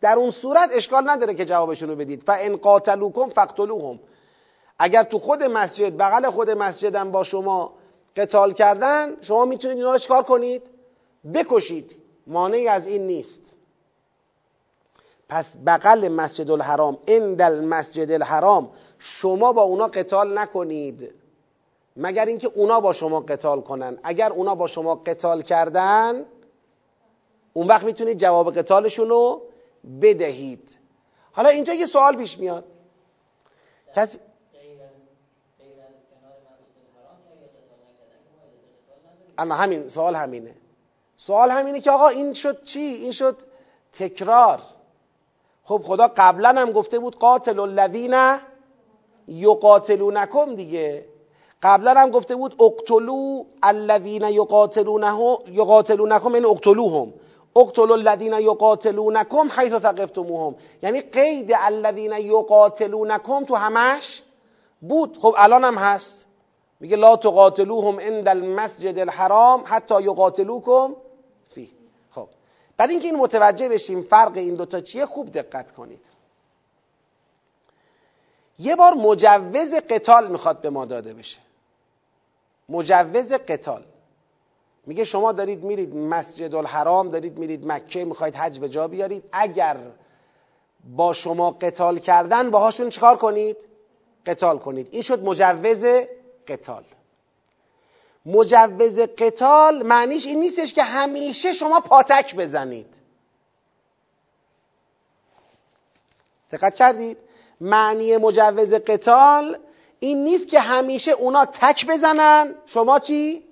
در 0.00 0.16
اون 0.16 0.30
صورت 0.30 0.70
اشکال 0.72 1.10
نداره 1.10 1.34
که 1.34 1.44
جوابشون 1.44 1.88
رو 1.88 1.96
بدید. 1.96 2.22
فان 2.22 2.56
قاتلوکم 2.56 3.28
فقتلوهم 3.28 4.00
اگر 4.78 5.02
تو 5.02 5.18
خود 5.18 5.42
مسجد 5.42 5.96
بغل 5.96 6.30
خود 6.30 6.50
مسجدم 6.50 7.10
با 7.10 7.22
شما 7.22 7.72
قتال 8.16 8.52
کردن 8.52 9.16
شما 9.20 9.44
می‌تونید 9.44 9.76
اینا 9.76 9.92
رو 9.92 9.98
چکار 9.98 10.22
کنید؟ 10.22 10.62
بکشید. 11.34 11.96
مانعی 12.26 12.68
از 12.68 12.86
این 12.86 13.06
نیست. 13.06 13.40
پس 15.28 15.46
بغل 15.66 16.08
مسجد 16.08 16.50
الحرام 16.50 16.98
عند 17.08 17.42
المسجد 17.42 18.10
الحرام 18.10 18.70
شما 18.98 19.52
با 19.52 19.62
اونا 19.62 19.86
قتال 19.86 20.38
نکنید. 20.38 21.14
مگر 22.00 22.26
اینکه 22.26 22.50
اونا 22.54 22.80
با 22.80 22.92
شما 22.92 23.20
قتال 23.20 23.60
کنن. 23.60 23.98
اگر 24.02 24.32
اونا 24.32 24.54
با 24.54 24.66
شما 24.66 24.94
قتال 24.94 25.42
کردن 25.42 26.24
اون 27.52 27.66
وقت 27.66 27.84
می‌تونید 27.84 28.18
جواب 28.18 28.58
قتالشون 28.58 29.08
رو 29.08 29.42
بدهید. 30.02 30.78
حالا 31.32 31.48
اینجا 31.48 31.74
یه 31.74 31.86
سوال 31.86 32.16
پیش 32.16 32.38
میاد. 32.38 32.64
کسی 33.94 34.18
اما 39.38 39.54
همین 39.54 39.88
سوال 39.88 40.14
همینه. 40.14 40.54
سوال 41.16 41.50
همینه 41.50 41.80
که 41.80 41.90
آقا 41.90 42.08
این 42.08 42.32
شد 42.32 42.62
چی؟ 42.62 42.80
این 42.80 43.12
شد 43.12 43.36
تکرار. 43.92 44.60
خب 45.64 45.82
خدا 45.84 46.10
قبلا 46.16 46.48
هم 46.48 46.72
گفته 46.72 46.98
بود 46.98 47.18
قاتل 47.18 47.60
الذین 47.60 48.38
یقاتلونکم 49.28 50.54
دیگه. 50.54 51.04
قبلا 51.62 52.00
هم 52.00 52.10
گفته 52.10 52.36
بود 52.36 52.62
اقتلو 52.62 53.44
الذین 53.62 54.22
یقاتلونکم 54.22 56.34
یعنی 56.34 56.46
اقتلوهم. 56.46 57.12
اقتلوا 57.56 57.94
الذین 57.94 58.32
یقاتلونکم 58.32 59.48
حیث 59.56 59.72
ثقفتموهم. 59.72 60.54
یعنی 60.82 61.00
قید 61.00 61.50
الذین 61.54 62.12
یقاتلونکم 62.12 63.44
تو 63.44 63.54
همش 63.54 64.22
بود. 64.80 65.18
خب 65.22 65.34
الان 65.38 65.64
هم 65.64 65.74
هست. 65.74 66.26
میگه 66.80 66.96
لا 66.96 67.16
تقاتلوهم 67.16 68.00
عند 68.00 68.28
المسجد 68.28 68.98
الحرام 68.98 69.62
حتی 69.66 70.02
یقاتلوکم 70.02 70.94
فی 71.54 71.70
خب. 72.10 72.28
بعد 72.76 72.90
اینکه 72.90 73.06
این 73.06 73.16
متوجه 73.16 73.68
بشیم 73.68 74.02
فرق 74.02 74.36
این 74.36 74.54
دوتا 74.54 74.80
چیه 74.80 75.06
خوب 75.06 75.32
دقت 75.32 75.72
کنید. 75.72 76.00
یه 78.58 78.76
بار 78.76 78.94
مجوز 78.94 79.74
قتال 79.74 80.30
می‌خواد 80.30 80.60
به 80.60 80.70
ما 80.70 80.84
داده 80.84 81.14
بشه. 81.14 81.38
مجوز 82.68 83.32
قتال. 83.32 83.84
میگه 84.86 85.04
شما 85.04 85.32
دارید 85.32 85.64
میرید 85.64 85.96
مسجد 85.96 86.54
الحرام 86.54 87.10
دارید 87.10 87.38
میرید 87.38 87.66
مکه 87.66 88.04
می‌خواید 88.04 88.36
حج 88.36 88.58
به 88.58 88.68
جا 88.68 88.88
بیارید. 88.88 89.24
اگر 89.32 89.76
با 90.96 91.12
شما 91.12 91.50
قتال 91.50 91.98
کردن 91.98 92.50
باهاشون 92.50 92.90
چکار 92.90 93.16
کنید؟ 93.16 93.56
قتال 94.26 94.58
کنید. 94.58 94.88
این 94.90 95.02
شد 95.02 95.24
مجوز 95.24 95.84
قتال. 96.46 96.84
مجوز 98.26 99.00
قتال 99.00 99.82
معنیش 99.82 100.26
این 100.26 100.40
نیستش 100.40 100.74
که 100.74 100.82
همیشه 100.82 101.52
شما 101.52 101.80
پاتک 101.80 102.36
بزنید. 102.36 102.94
دقت 106.52 106.74
کردید؟ 106.74 107.18
معنی 107.60 108.16
مجوز 108.16 108.74
قتال 108.74 109.58
این 110.00 110.24
نیست 110.24 110.48
که 110.48 110.60
همیشه 110.60 111.12
اونا 111.12 111.44
تک 111.44 111.86
بزنن. 111.86 112.54
شما 112.66 112.98
چی؟ 112.98 113.42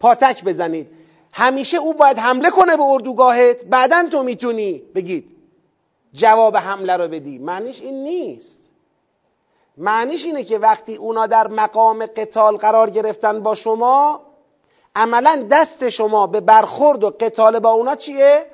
پاتک 0.00 0.44
بزنید. 0.44 0.86
همیشه 1.32 1.76
او 1.76 1.94
باید 1.94 2.18
حمله 2.18 2.50
کنه 2.50 2.76
به 2.76 2.82
اردوگاهت. 2.82 3.64
بعدا 3.64 4.08
تو 4.12 4.22
می‌تونی. 4.22 4.82
بگید. 4.94 5.24
جواب 6.12 6.56
حمله 6.56 6.96
رو 6.96 7.08
بدی. 7.08 7.38
معنیش 7.38 7.80
این 7.80 8.04
نیست. 8.04 8.70
معنیش 9.76 10.24
اینه 10.24 10.44
که 10.44 10.58
وقتی 10.58 10.96
اونا 10.96 11.26
در 11.26 11.48
مقام 11.48 12.06
قتال 12.06 12.56
قرار 12.56 12.90
گرفتن 12.90 13.42
با 13.42 13.54
شما 13.54 14.20
عملا 14.96 15.46
دست 15.50 15.88
شما 15.88 16.26
به 16.26 16.40
برخورد 16.40 17.04
و 17.04 17.10
قتال 17.20 17.58
با 17.58 17.70
اونا 17.70 17.96
چیه؟ 17.96 18.46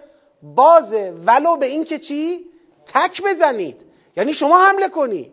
بازه. 0.42 1.14
ولو 1.26 1.56
به 1.56 1.66
این 1.66 1.84
که 1.84 1.98
چی؟ 1.98 2.46
تک 2.86 3.22
بزنید. 3.22 3.84
یعنی 4.16 4.32
شما 4.34 4.64
حمله 4.64 4.88
کنی. 4.88 5.32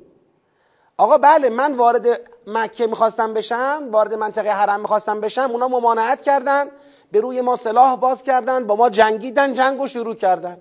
آقا 0.98 1.18
بله 1.18 1.50
من 1.50 1.74
وارد 1.74 2.22
مکه 2.48 2.88
می‌خواستم 2.88 3.34
بشم 3.34 3.88
وارد 3.92 4.14
منطقه 4.14 4.50
حرم 4.50 4.80
می‌خواستم 4.80 5.22
بشم 5.22 5.50
اونا 5.52 5.68
ممانعت 5.68 6.22
کردن 6.22 6.68
به 7.12 7.20
روی 7.20 7.42
ما 7.42 7.56
سلاح 7.56 7.96
باز 7.96 8.24
کردن 8.24 8.68
با 8.68 8.76
ما 8.76 8.90
جنگیدن 8.90 9.54
جنگ 9.54 9.82
و 9.82 9.88
شروع 9.88 10.16
کردن. 10.16 10.58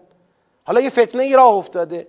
حالا 0.65 0.81
یه 0.81 0.91
فتنه 0.91 1.23
ای 1.23 1.37
راه 1.37 1.55
افتاده. 1.55 2.07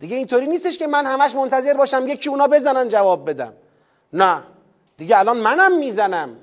دیگه 0.00 0.16
اینطوری 0.16 0.46
نیستش 0.46 0.78
که 0.78 0.86
من 0.86 1.06
همش 1.06 1.34
منتظر 1.34 1.74
باشم 1.74 2.06
یکی 2.08 2.28
اونا 2.28 2.48
بزنن 2.48 2.88
جواب 2.88 3.30
بدم. 3.30 3.52
نه. 4.12 4.42
دیگه 4.96 5.18
الان 5.18 5.36
منم 5.36 5.78
می‌زنم. 5.78 6.36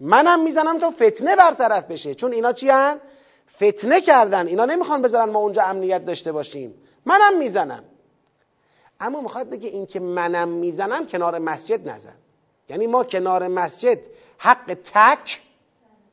منم 0.00 0.42
می‌زنم 0.42 0.78
تا 0.78 0.90
فتنه 0.90 1.36
برطرف 1.36 1.84
بشه. 1.84 2.14
چون 2.14 2.32
اینا 2.32 2.52
چی 2.52 2.68
هن؟ 2.68 3.00
فتنه 3.56 4.00
کردن. 4.00 4.46
اینا 4.46 4.64
نمی‌خوان 4.64 5.02
بذارن 5.02 5.30
ما 5.30 5.38
اونجا 5.38 5.62
امنیت 5.62 6.04
داشته 6.04 6.32
باشیم. 6.32 6.74
منم 7.06 7.38
می‌زنم. 7.38 7.84
اما 9.00 9.20
می‌خواد 9.20 9.50
بگه 9.50 9.68
این 9.68 9.86
که 9.86 10.00
منم 10.00 10.48
می‌زنم 10.48 11.06
کنار 11.06 11.38
مسجد 11.38 11.88
نزن. 11.88 12.16
یعنی 12.68 12.86
ما 12.86 13.04
کنار 13.04 13.48
مسجد 13.48 13.98
حق 14.38 14.76
تک 14.94 15.40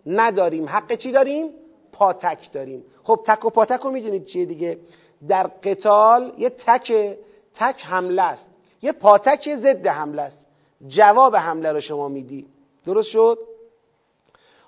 نداریم. 0.05 0.69
حق 0.69 0.95
چی 0.95 1.11
داریم؟ 1.11 1.49
پاتک 1.91 2.51
داریم. 2.51 2.85
خب 3.03 3.19
تک 3.25 3.45
و 3.45 3.49
پاتک 3.49 3.79
رو 3.79 3.91
می‌دونید 3.91 4.25
چیه 4.25 4.45
دیگه؟ 4.45 4.79
در 5.27 5.47
قتال 5.47 6.33
یه 6.37 6.49
تک 6.49 7.17
تک 7.55 7.85
حمله 7.85 8.21
است. 8.21 8.47
یه 8.81 8.91
پاتک 8.91 9.55
ضد 9.55 9.87
حمله 9.87 10.21
است. 10.21 10.47
جواب 10.87 11.35
حمله 11.35 11.71
رو 11.71 11.79
شما 11.79 12.07
میدی. 12.07 12.47
درست 12.85 13.09
شد؟ 13.09 13.37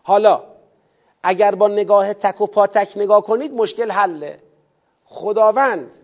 حالا 0.03 0.43
اگر 1.23 1.55
با 1.55 1.67
نگاه 1.67 2.13
تک 2.13 2.41
و 2.41 2.47
پاتک 2.47 2.93
نگاه 2.95 3.21
کنید 3.21 3.53
مشکل 3.53 3.91
حله. 3.91 4.39
خداوند 5.05 5.95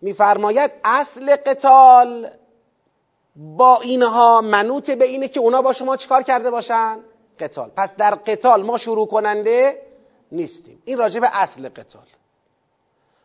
میفرماید 0.00 0.70
اصل 0.84 1.36
قتال 1.36 2.30
با 3.36 3.80
اینها 3.80 4.40
منوط 4.40 4.90
به 4.90 5.04
اینه 5.04 5.28
که 5.28 5.40
اونا 5.40 5.62
با 5.62 5.72
شما 5.72 5.96
چیکار 5.96 6.22
کرده 6.22 6.50
باشن؟ 6.50 6.98
قتال. 7.40 7.70
پس 7.76 7.96
در 7.96 8.14
قتال 8.14 8.62
ما 8.62 8.78
شروع 8.78 9.06
کننده 9.06 9.82
نیستیم. 10.32 10.82
این 10.84 10.98
راجع 10.98 11.20
به 11.20 11.28
اصل 11.32 11.68
قتال. 11.68 12.06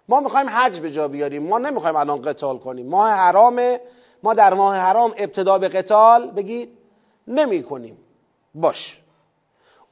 ما 0.09 0.19
می‌خوایم 0.19 0.49
حج 0.49 0.79
به 0.79 0.91
جا 0.91 1.07
بیاریم. 1.07 1.43
ما 1.43 1.57
نمی‌خوایم 1.57 1.95
الان 1.95 2.21
قتال 2.21 2.57
کنیم. 2.57 2.87
ماه 2.87 3.11
حرامه 3.11 3.81
ما 4.23 4.33
در 4.33 4.53
ماه 4.53 4.75
حرام 4.77 5.13
ابتدا 5.17 5.57
به 5.57 5.67
قتال 5.67 6.31
بگید 6.31 6.77
نمی 7.27 7.63
کنیم 7.63 7.97
باش. 8.55 9.02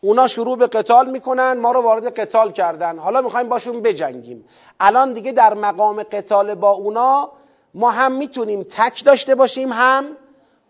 اونا 0.03 0.27
شروع 0.27 0.57
به 0.57 0.67
قتال 0.67 1.09
می‌کنن 1.09 1.53
ما 1.53 1.71
رو 1.71 1.81
وارد 1.81 2.19
قتال 2.19 2.51
کردن. 2.51 2.97
حالا 2.97 3.21
می‌خوایم 3.21 3.49
باشون 3.49 3.81
بجنگیم. 3.81 4.45
الان 4.79 5.13
دیگه 5.13 5.31
در 5.31 5.53
مقام 5.53 6.03
قتال 6.03 6.55
با 6.55 6.71
اونا 6.71 7.31
ما 7.73 7.91
هم 7.91 8.11
می‌تونیم 8.11 8.63
تک 8.63 9.05
داشته 9.05 9.35
باشیم 9.35 9.71
هم 9.71 10.17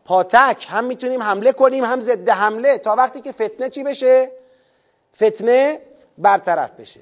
پاتک 0.05 0.65
هم 0.69 0.83
می‌تونیم 0.83 1.23
حمله 1.23 1.51
کنیم 1.51 1.83
هم 1.83 1.99
ضد 1.99 2.29
حمله. 2.29 2.77
تا 2.77 2.95
وقتی 2.95 3.21
که 3.21 3.31
فتنه 3.31 3.69
چی 3.69 3.83
بشه؟ 3.83 4.31
فتنه 5.15 5.81
برطرف 6.17 6.71
بشه. 6.71 7.01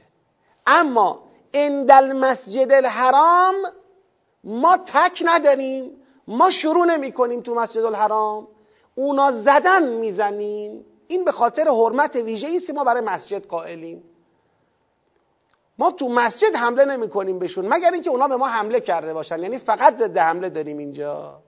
اما 0.68 1.20
اندل 1.54 2.14
مسجد 2.14 2.72
الحرام 2.72 3.56
ما 4.44 4.78
تک 4.78 5.24
نداریم. 5.26 5.92
ما 6.28 6.50
شروع 6.50 6.86
نمی 6.86 7.12
کنیم 7.12 7.42
تو 7.42 7.56
مسجد 7.56 7.84
الحرام. 7.84 8.48
اونا 8.96 9.32
زدن 9.32 9.88
می‌زنیم. 9.88 10.86
این 11.10 11.26
به 11.26 11.32
خاطر 11.32 11.68
حرمت 11.68 12.16
ویژه 12.16 12.48
ایستی 12.48 12.72
ما 12.74 12.84
برای 12.84 13.02
مسجد 13.02 13.46
قائلیم. 13.46 14.04
ما 15.78 15.92
تو 15.92 16.10
مسجد 16.10 16.56
حمله 16.56 16.86
نمی 16.86 17.10
کنیم 17.10 17.40
بهشون 17.40 17.68
مگر 17.68 17.92
اینکه 17.92 18.10
اونا 18.10 18.28
به 18.28 18.36
ما 18.36 18.48
حمله 18.48 18.80
کرده 18.80 19.14
باشن. 19.14 19.40
یعنی 19.40 19.60
فقط 19.60 19.96
ضد 19.96 20.18
حمله 20.18 20.50
داریم 20.50 20.78
اینجا. 20.78 21.40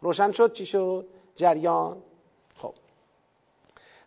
روشن 0.00 0.32
شد 0.32 0.52
چی 0.52 0.66
شد؟ 0.66 1.06
جریان. 1.36 1.96
خب. 2.56 2.74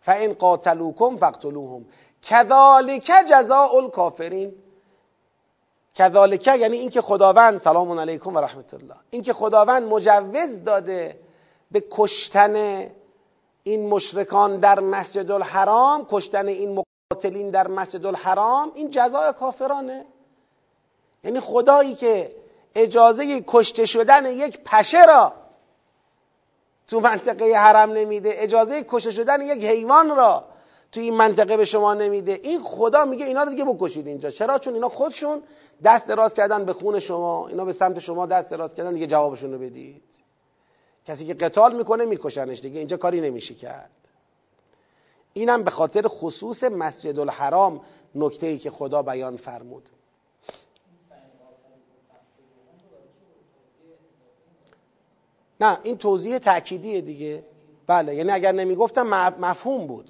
فان 0.01 0.33
قاتلوکم 0.33 1.17
فقتلوهم 1.17 1.85
کذالک 2.21 3.11
جزاء 3.29 3.75
الکافرین 3.75 4.53
کذالک 5.95 6.47
یعنی 6.47 6.77
اینکه 6.77 7.01
خداوند 7.01 7.57
سلام 7.57 7.99
علیکم 7.99 8.35
و 8.35 8.39
رحمت 8.39 8.73
الله. 8.73 8.95
اینکه 9.09 9.33
خداوند 9.33 9.83
مجوز 9.83 10.63
داده 10.63 11.19
به 11.71 11.83
کشتن 11.91 12.85
این 13.69 13.89
مشرکان 13.89 14.55
در 14.55 14.79
مسجد 14.79 15.31
الحرام 15.31 16.07
کشتن 16.09 16.47
این 16.47 16.83
مقاتلین 17.11 17.49
در 17.49 17.67
مسجد 17.67 18.05
الحرام 18.05 18.71
این 18.75 18.89
جزای 18.91 19.33
کافرانه. 19.33 20.05
یعنی 21.23 21.39
خدایی 21.39 21.95
که 21.95 22.31
اجازه 22.75 23.43
کشته 23.47 23.85
شدن 23.85 24.25
یک 24.25 24.59
پشه 24.65 25.05
را 25.05 25.33
تو 26.87 26.99
منطقه 26.99 27.53
حرم 27.53 27.91
نمیده 27.91 28.33
اجازه 28.35 28.85
کشته 28.89 29.11
شدن 29.11 29.41
یک 29.41 29.63
حیوان 29.65 30.15
را 30.15 30.43
تو 30.91 30.99
این 30.99 31.13
منطقه 31.13 31.57
به 31.57 31.65
شما 31.65 31.93
نمیده. 31.93 32.39
این 32.43 32.61
خدا 32.61 33.05
میگه 33.05 33.25
اینا 33.25 33.43
رو 33.43 33.49
دیگه 33.49 33.65
بکشید 33.65 34.07
اینجا. 34.07 34.29
چرا؟ 34.29 34.59
چون 34.59 34.73
اینا 34.73 34.89
خودشون 34.89 35.41
دست 35.83 36.07
دراز 36.07 36.33
کردن 36.33 36.65
به 36.65 36.73
خون 36.73 36.99
شما 36.99 37.47
اینا 37.47 37.65
به 37.65 37.73
سمت 37.73 37.99
شما 37.99 38.25
دست 38.25 38.49
دراز 38.49 38.75
کردن 38.75 38.93
دیگه 38.93 39.07
جوابشون 39.07 39.51
رو 39.51 39.59
بدید. 39.59 40.03
کسی 41.09 41.25
که 41.25 41.33
قتال 41.33 41.75
می‌کنه 41.75 42.05
میکشنش 42.05 42.59
دیگه 42.59 42.79
اینجا 42.79 42.97
کاری 42.97 43.21
نمیشه 43.21 43.53
کرد. 43.53 43.89
اینم 45.33 45.63
به 45.63 45.71
خاطر 45.71 46.07
خصوص 46.07 46.63
مسجد 46.63 47.19
الحرام 47.19 47.81
نکته 48.15 48.47
ای 48.47 48.57
که 48.57 48.71
خدا 48.71 49.01
بیان 49.01 49.37
فرمود. 49.37 49.89
نه 55.61 55.77
این 55.83 55.97
توضیح 55.97 56.37
تأکیدیه 56.37 57.01
دیگه. 57.01 57.43
بله 57.87 58.15
یعنی 58.15 58.31
اگر 58.31 58.51
نمی‌گفتم 58.51 59.03
مفهوم 59.39 59.87
بود 59.87 60.09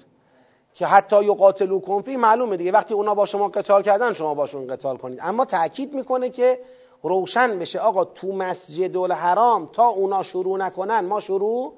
که 0.74 0.86
حتی 0.86 1.24
یقاتلو 1.24 1.80
کنفی 1.80 2.16
معلومه 2.16 2.56
دیگه. 2.56 2.72
وقتی 2.72 2.94
اونا 2.94 3.14
با 3.14 3.26
شما 3.26 3.48
قتال 3.48 3.82
کردن 3.82 4.12
شما 4.12 4.34
باشون 4.34 4.66
قتال 4.66 4.96
کنید. 4.96 5.18
اما 5.22 5.44
تأکید 5.44 5.94
می‌کنه 5.94 6.30
که 6.30 6.58
روشن 7.02 7.58
بشه. 7.58 7.78
آقا 7.78 8.04
تو 8.04 8.32
مسجد 8.32 8.96
الحرام 8.96 9.66
تا 9.66 9.88
اونا 9.88 10.22
شروع 10.22 10.58
نکنن 10.58 11.00
ما 11.00 11.20
شروع 11.20 11.74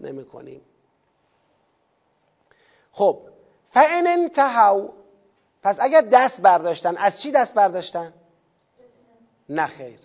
نمی‌کنیم. 0.00 0.60
خب 2.92 3.18
فان 3.72 4.06
انتهوا 4.06 4.88
پس 5.62 5.76
اگر 5.80 6.00
دست 6.00 6.40
برداشتن 6.40 6.96
از 6.96 7.20
چی 7.20 7.32
دست 7.32 7.54
برداشتن؟ 7.54 8.12
نه 9.48 9.66
خیر. 9.66 9.98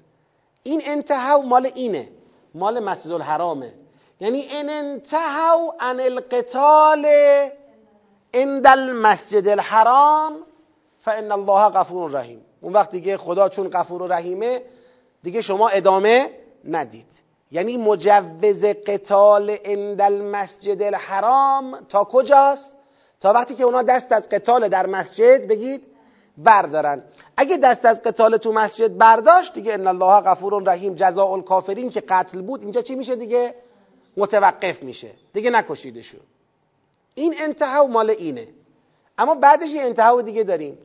این 0.63 0.81
انتهوا 0.85 1.41
مال 1.41 1.65
اینه. 1.65 2.09
مال 2.55 2.79
مسجد 2.79 3.11
الحرامه. 3.11 3.73
یعنی 4.19 4.47
ان 4.49 4.69
انتهوا 4.69 5.73
عن 5.79 5.99
القتال 5.99 7.05
عند 8.33 8.67
المسجد 8.67 9.47
الحرام 9.47 10.37
فان 11.01 11.31
الله 11.31 11.69
غفور 11.69 12.11
رحیم 12.11 12.45
اون 12.63 12.73
وقت 12.73 12.91
دیگه 12.91 13.17
خدا 13.17 13.49
چون 13.49 13.69
غفور 13.69 14.01
و 14.01 14.07
رحیمه 14.07 14.61
دیگه 15.23 15.41
شما 15.41 15.67
ادامه 15.69 16.29
ندید. 16.65 17.07
یعنی 17.51 17.77
مجوز 17.77 18.65
قتال 18.65 19.49
عند 19.49 20.01
المسجد 20.01 20.81
الحرام 20.81 21.79
تا 21.89 22.03
کجاست؟ 22.03 22.77
تا 23.21 23.33
وقتی 23.33 23.55
که 23.55 23.63
اونا 23.63 23.81
دست 23.81 24.11
از 24.11 24.29
قتال 24.29 24.67
در 24.67 24.85
مسجد 24.85 25.47
بگید 25.47 25.83
بردارن. 26.37 27.03
اگه 27.37 27.57
دست 27.57 27.85
از 27.85 28.01
قتال 28.01 28.37
تو 28.37 28.51
مسجد 28.51 28.97
برداشت 28.97 29.53
دیگه 29.53 29.73
ان 29.73 29.87
الله 29.87 30.21
غفور 30.21 30.63
رحیم 30.63 30.95
جزاء 30.95 31.31
الکافرین 31.31 31.89
که 31.89 32.01
قتل 32.01 32.41
بود 32.41 32.61
اینجا 32.61 32.81
چی 32.81 32.95
میشه 32.95 33.15
دیگه؟ 33.15 33.55
متوقف 34.17 34.83
میشه. 34.83 35.11
دیگه 35.33 35.49
نکشیدشون. 35.49 36.19
این 37.15 37.35
انتها 37.37 37.87
مال 37.87 38.09
اینه. 38.09 38.47
اما 39.17 39.35
بعدش 39.35 39.69
یه 39.69 39.81
انتها 39.81 40.21
دیگه 40.21 40.43
داریم. 40.43 40.77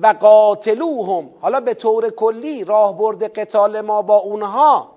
و 0.00 0.06
قاتلوهم. 0.06 1.30
حالا 1.40 1.60
به 1.60 1.74
طور 1.74 2.10
کلی 2.10 2.64
راه 2.64 2.98
برد 2.98 3.38
قتال 3.38 3.80
ما 3.80 4.02
با 4.02 4.16
اونها. 4.16 4.92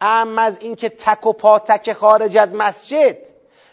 ام 0.00 0.38
از 0.38 0.58
اینکه 0.60 0.88
تک 0.88 1.26
و 1.26 1.32
پاتک 1.32 1.92
خارج 1.92 2.36
از 2.36 2.54
مسجد 2.54 3.18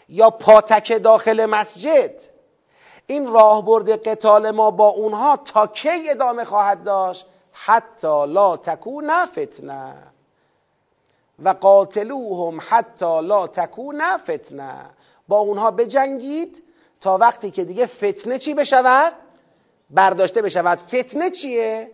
یا 0.08 0.30
پاتک 0.30 1.02
داخل 1.02 1.46
مسجد 1.46 2.22
این 3.06 3.26
راه 3.26 3.64
برد 3.64 4.08
قتال 4.08 4.50
ما 4.50 4.70
با 4.70 4.88
اونها 4.88 5.36
تا 5.36 5.66
کی 5.66 6.10
ادامه 6.10 6.44
خواهد 6.44 6.84
داشت؟ 6.84 7.26
حتی 7.52 8.26
لا 8.26 8.56
تکون 8.56 9.24
فتنه. 9.24 9.94
و 11.38 11.48
قاتلوهم 11.48 12.60
حتی 12.68 13.20
لا 13.20 13.46
تکون 13.46 14.16
فتنه. 14.16 14.90
با 15.28 15.38
اونها 15.38 15.70
بجنگید 15.70 16.62
تا 17.00 17.18
وقتی 17.18 17.50
که 17.50 17.64
دیگه 17.64 17.86
فتنه 17.86 18.38
چی 18.38 18.54
بشود؟ 18.54 19.12
برداشته 19.90 20.42
بشود. 20.42 20.78
فتنه 20.78 21.30
چیه؟ 21.30 21.90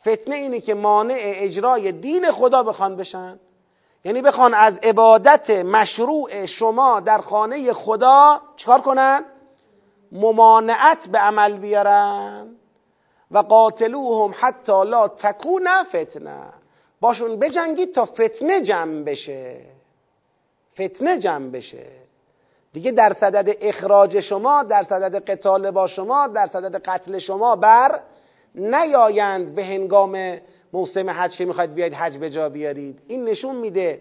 فتنه 0.00 0.36
اینه 0.36 0.60
که 0.60 0.74
مانع 0.74 1.16
اجرای 1.18 1.92
دین 1.92 2.30
خدا 2.30 2.62
بخوان 2.62 2.96
بشن. 2.96 3.40
یعنی 4.04 4.22
بخوان 4.22 4.54
از 4.54 4.78
عبادت 4.78 5.50
مشروع 5.50 6.46
شما 6.46 7.00
در 7.00 7.18
خانه 7.18 7.72
خدا 7.72 8.40
چکار 8.56 8.80
کنن؟ 8.80 9.24
ممانعت 10.12 11.08
به 11.08 11.18
عمل 11.18 11.52
بیارن. 11.52 12.56
و 13.30 13.38
قاتلوهم 13.38 14.34
حتی 14.38 14.84
لا 14.84 15.08
تکون 15.08 15.68
فتنه. 15.82 16.42
باشون 17.00 17.38
بجنگید 17.38 17.94
تا 17.94 18.04
فتنه 18.04 18.60
جمع 18.60 19.02
بشه. 19.02 19.60
فتنه 20.74 21.18
جمع 21.18 21.48
بشه. 21.48 21.99
دیگه 22.72 22.92
در 22.92 23.12
صدد 23.12 23.56
اخراج 23.60 24.20
شما 24.20 24.62
در 24.62 24.82
صدد 24.82 25.30
قتال 25.30 25.70
با 25.70 25.86
شما 25.86 26.26
در 26.26 26.46
صدد 26.46 26.82
قتل 26.82 27.18
شما 27.18 27.56
بر 27.56 28.00
نیایند 28.54 29.54
به 29.54 29.64
هنگام 29.64 30.38
موسم 30.72 31.10
حج 31.10 31.36
که 31.36 31.44
می‌خواید 31.44 31.74
بیاید 31.74 31.94
حج 31.94 32.18
به 32.18 32.30
جا 32.30 32.48
بیارید. 32.48 32.98
این 33.08 33.24
نشون 33.24 33.56
میده 33.56 34.00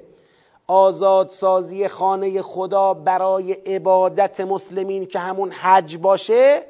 آزادسازی 0.67 1.87
خانه 1.87 2.41
خدا 2.41 2.93
برای 2.93 3.53
عبادت 3.53 4.41
مسلمین 4.41 5.05
که 5.05 5.19
همون 5.19 5.51
حج 5.51 5.97
باشه 5.97 6.63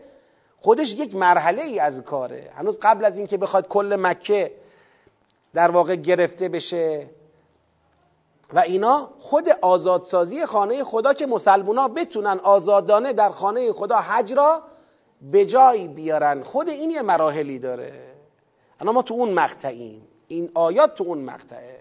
خودش 0.62 0.92
یک 0.94 1.16
مرحله 1.16 1.62
ای 1.62 1.80
از 1.80 2.02
کاره. 2.02 2.50
هنوز 2.56 2.80
قبل 2.82 3.06
از 3.06 3.18
اینکه 3.18 3.38
بخواد 3.38 3.68
کل 3.68 3.96
مکه 4.00 4.52
در 5.54 5.72
واقع 5.72 5.96
گرفته 5.96 6.50
بشه 6.50 7.08
و 8.54 8.60
اینا 8.60 9.10
خود 9.20 9.50
آزادسازی 9.62 10.46
خانه 10.46 10.84
خدا 10.84 11.14
که 11.14 11.26
مسلمونا 11.26 11.88
بتونن 11.88 12.40
آزادانه 12.44 13.14
در 13.14 13.30
خانه 13.30 13.74
خدا 13.74 13.96
حج 13.96 14.34
را 14.34 14.62
به 15.22 15.46
جای 15.46 15.88
بیارن 15.88 16.44
خود 16.44 16.70
این 16.70 16.92
یه 16.92 17.02
مراحلی 17.02 17.60
داره. 17.60 17.94
انا 18.80 18.92
ما 18.92 19.02
تو 19.02 19.14
اون 19.14 19.30
مقطعیم. 19.30 20.08
این 20.28 20.52
آیات 20.56 20.96
تو 20.96 21.04
اون 21.04 21.18
مقطعه. 21.18 21.80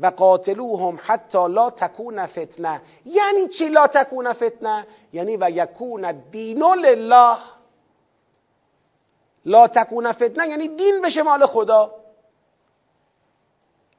و 0.00 0.06
قاتلوهم 0.06 0.98
حتی 1.02 1.48
لا 1.48 1.70
تکون 1.70 2.26
فتنه. 2.26 2.80
یعنی 3.04 3.48
چی 3.48 3.68
لا 3.68 3.86
تکون 3.86 4.32
فتنه؟ 4.32 4.86
یعنی 5.12 5.36
و 5.36 5.50
یکون 5.50 6.12
دین 6.12 6.62
لله. 6.62 7.36
لا 9.44 9.68
تکون 9.68 10.12
فتنه 10.12 10.48
یعنی 10.48 10.68
دین 10.68 11.00
بشه 11.04 11.22
مال 11.22 11.46
خدا. 11.46 11.94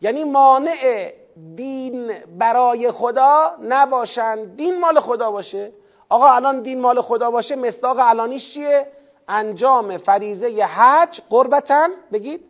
یعنی 0.01 0.23
مانع 0.23 1.11
دین 1.55 2.13
برای 2.37 2.91
خدا 2.91 3.57
نباشند 3.61 4.55
دین 4.55 4.79
مال 4.79 4.99
خدا 4.99 5.31
باشه. 5.31 5.71
آقا 6.09 6.29
الان 6.29 6.61
دین 6.61 6.81
مال 6.81 7.01
خدا 7.01 7.31
باشه 7.31 7.55
مصداق 7.55 7.99
علانیش 7.99 8.53
چیه؟ 8.53 8.87
انجام 9.27 9.97
فریزه 9.97 10.63
حج 10.63 11.21
قربتن 11.29 11.89
بگید 12.11 12.45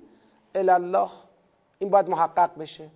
الله 0.56 1.10
این 1.80 1.89
باید 1.89 2.10
محقق 2.10 2.49
بشه. 2.60 2.89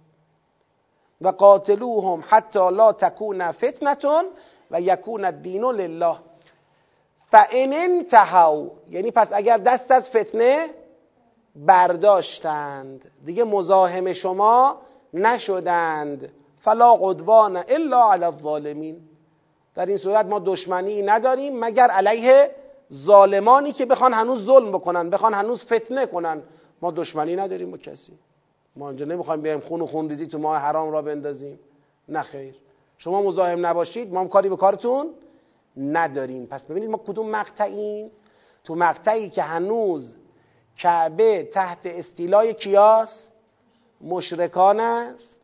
و 1.22 1.28
قاتلوهم 1.28 2.24
حتی 2.28 2.72
لا 2.72 2.94
تکون 2.94 3.52
فتنتون 3.52 4.26
و 4.72 4.82
یکون 4.82 5.26
الدین 5.26 5.64
لله. 5.64 6.16
فان 7.32 7.74
انتهوا. 7.74 8.66
یعنی 8.90 9.12
پس 9.12 9.28
اگر 9.32 9.58
دست 9.58 9.92
از 9.92 10.10
فتنه 10.10 10.70
برداشتند. 11.56 13.12
دیگه 13.26 13.44
مزاحم 13.44 14.14
شما 14.14 14.78
نشدند. 15.13 16.30
فلا 16.62 16.95
قدوان 16.95 17.63
الا 17.67 18.12
علی 18.12 18.23
الظالمین. 18.23 19.02
در 19.76 19.86
این 19.86 19.97
صورت 19.97 20.26
ما 20.26 20.39
دشمنی 20.45 21.02
نداریم 21.02 21.60
مگر 21.60 21.88
علیه 21.88 22.52
ظالمانی 22.93 23.71
که 23.71 23.86
بخوان 23.86 24.13
هنوز 24.13 24.45
ظلم 24.45 24.71
بکنن 24.71 25.10
بخوان 25.10 25.34
هنوز 25.34 25.63
فتنه 25.63 26.06
کنن. 26.06 26.41
ما 26.82 26.91
دشمنی 26.91 27.36
نداریم 27.36 27.71
با 27.71 27.78
کسی. 27.78 28.13
ما 28.76 28.89
اینجا 28.89 29.06
نمی‌خوایم 29.06 29.41
بیایم 29.41 29.60
خون 29.60 29.82
و 29.82 29.86
خون 29.86 30.10
ریزی 30.10 30.28
تو 30.28 30.38
ماه 30.38 30.58
حرام 30.58 30.91
را 30.91 31.02
بندازیم. 31.02 31.60
نه 32.10 32.21
خیر. 32.21 32.56
شما 32.97 33.21
مزاحم 33.21 33.65
نباشید 33.65 34.13
ما 34.13 34.19
هم 34.19 34.28
کاری 34.28 34.49
به 34.49 34.56
کارتون 34.56 35.10
نداریم. 35.78 36.45
پس 36.45 36.65
ببینید 36.65 36.89
ما 36.89 36.97
کدوم 36.97 37.30
مقطعیم. 37.30 38.12
تو 38.63 38.76
مقطعی 38.76 39.30
که 39.30 39.41
هنوز 39.41 40.15
کعبه 40.78 41.43
تحت 41.43 41.80
استیلای 41.86 42.54
کیاس 42.54 43.28
مشرکان 44.04 44.80
است. 44.80 45.38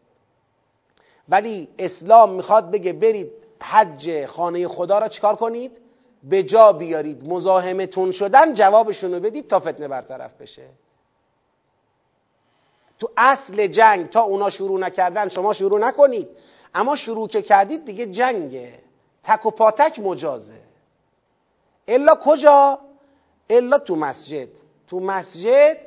ولی 1.29 1.67
اسلام 1.79 2.31
می‌خواد 2.31 2.71
بگه 2.71 2.93
برید 2.93 3.31
حج 3.61 4.25
خانه 4.25 4.67
خدا 4.67 4.99
را 4.99 5.07
چیکار 5.07 5.35
کنید؟ 5.35 5.77
به 6.23 6.43
جا 6.43 6.73
بیارید. 6.73 7.29
مزاحمتون 7.29 8.11
شدن 8.11 8.53
جوابشون 8.53 9.13
رو 9.13 9.19
بدید 9.19 9.47
تا 9.47 9.59
فتنه 9.59 9.87
برطرف 9.87 10.41
بشه. 10.41 10.65
تو 12.99 13.09
اصل 13.17 13.67
جنگ 13.67 14.09
تا 14.09 14.21
اونا 14.21 14.49
شروع 14.49 14.79
نکردن 14.79 15.29
شما 15.29 15.53
شروع 15.53 15.79
نکنید. 15.79 16.29
اما 16.75 16.95
شروع 16.95 17.27
که 17.27 17.41
کردید 17.41 17.85
دیگه 17.85 18.05
جنگه. 18.05 18.79
تک 19.23 19.45
و 19.45 19.51
پاتک 19.51 19.99
مجازه. 19.99 20.61
الا 21.87 22.15
کجا؟ 22.15 22.79
الا 23.49 23.79
تو 23.79 23.95
مسجد. 23.95 24.47
تو 24.87 24.99
مسجد 24.99 25.77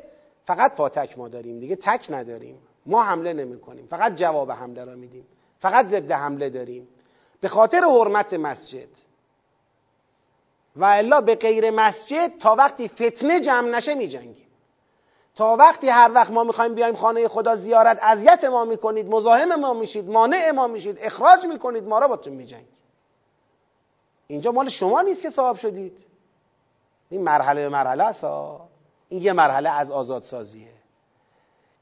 فقط 0.44 0.74
پاتک 0.74 1.18
ما 1.18 1.28
داریم 1.28 1.60
دیگه 1.60 1.76
تک 1.76 2.06
نداریم. 2.10 2.58
ما 2.86 3.02
حمله 3.02 3.32
نمی 3.32 3.60
کنیم 3.60 3.86
فقط 3.86 4.14
جواب 4.14 4.52
حمله 4.52 4.84
را 4.84 4.94
میدیم. 4.94 5.26
فقط 5.60 5.86
ضد 5.88 6.12
حمله 6.12 6.50
داریم. 6.50 6.88
به 7.40 7.48
خاطر 7.48 7.80
حرمت 7.84 8.34
مسجد. 8.34 8.88
و 10.76 10.84
الا 10.84 11.20
به 11.20 11.34
غیر 11.34 11.70
مسجد 11.70 12.38
تا 12.38 12.54
وقتی 12.54 12.88
فتنه 12.88 13.40
جمع 13.40 13.68
نشه 13.68 13.94
می 13.94 14.08
جنگیم 14.08 14.46
تا 15.34 15.56
وقتی 15.56 15.88
هر 15.88 16.10
وقت 16.14 16.30
ما 16.30 16.44
می‌خوایم 16.44 16.74
بیایم 16.74 16.94
خانه 16.94 17.28
خدا 17.28 17.56
زیارت 17.56 17.98
اذیت 18.02 18.44
ما 18.44 18.64
می‌کنید 18.64 19.06
مزاحم 19.06 19.54
ما 19.54 19.74
میشید 19.74 20.10
مانع 20.10 20.50
ما 20.50 20.66
میشید 20.66 20.98
اخراج 21.00 21.46
می‌کنید 21.46 21.84
ما 21.84 21.98
را 21.98 22.08
باتون 22.08 22.32
میجنگیم 22.32 22.68
اینجا 24.26 24.52
مال 24.52 24.68
شما 24.68 25.00
نیست 25.00 25.22
که 25.22 25.30
صاحب 25.30 25.56
شدید. 25.56 26.04
این 27.10 27.22
مرحله 27.22 27.62
به 27.62 27.68
مرحله 27.68 28.04
است. 28.04 28.24
این 29.12 29.22
یه 29.22 29.32
مرحله 29.32 29.70
از 29.70 29.90
آزادسازیه. 29.90 30.68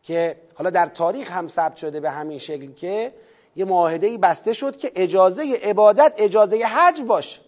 که 0.02 0.36
حالا 0.54 0.70
در 0.70 0.86
تاریخ 0.86 1.30
هم 1.30 1.48
ثبت 1.48 1.76
شده 1.76 2.00
به 2.00 2.10
همین 2.10 2.38
شکل 2.38 2.72
که 2.72 3.12
یه 3.56 3.64
معاهده 3.64 4.18
بسته 4.18 4.52
شد 4.52 4.76
که 4.76 4.92
اجازه 4.94 5.42
عبادت 5.62 6.12
اجازه 6.16 6.56
حج 6.64 7.02
باشه. 7.02 7.40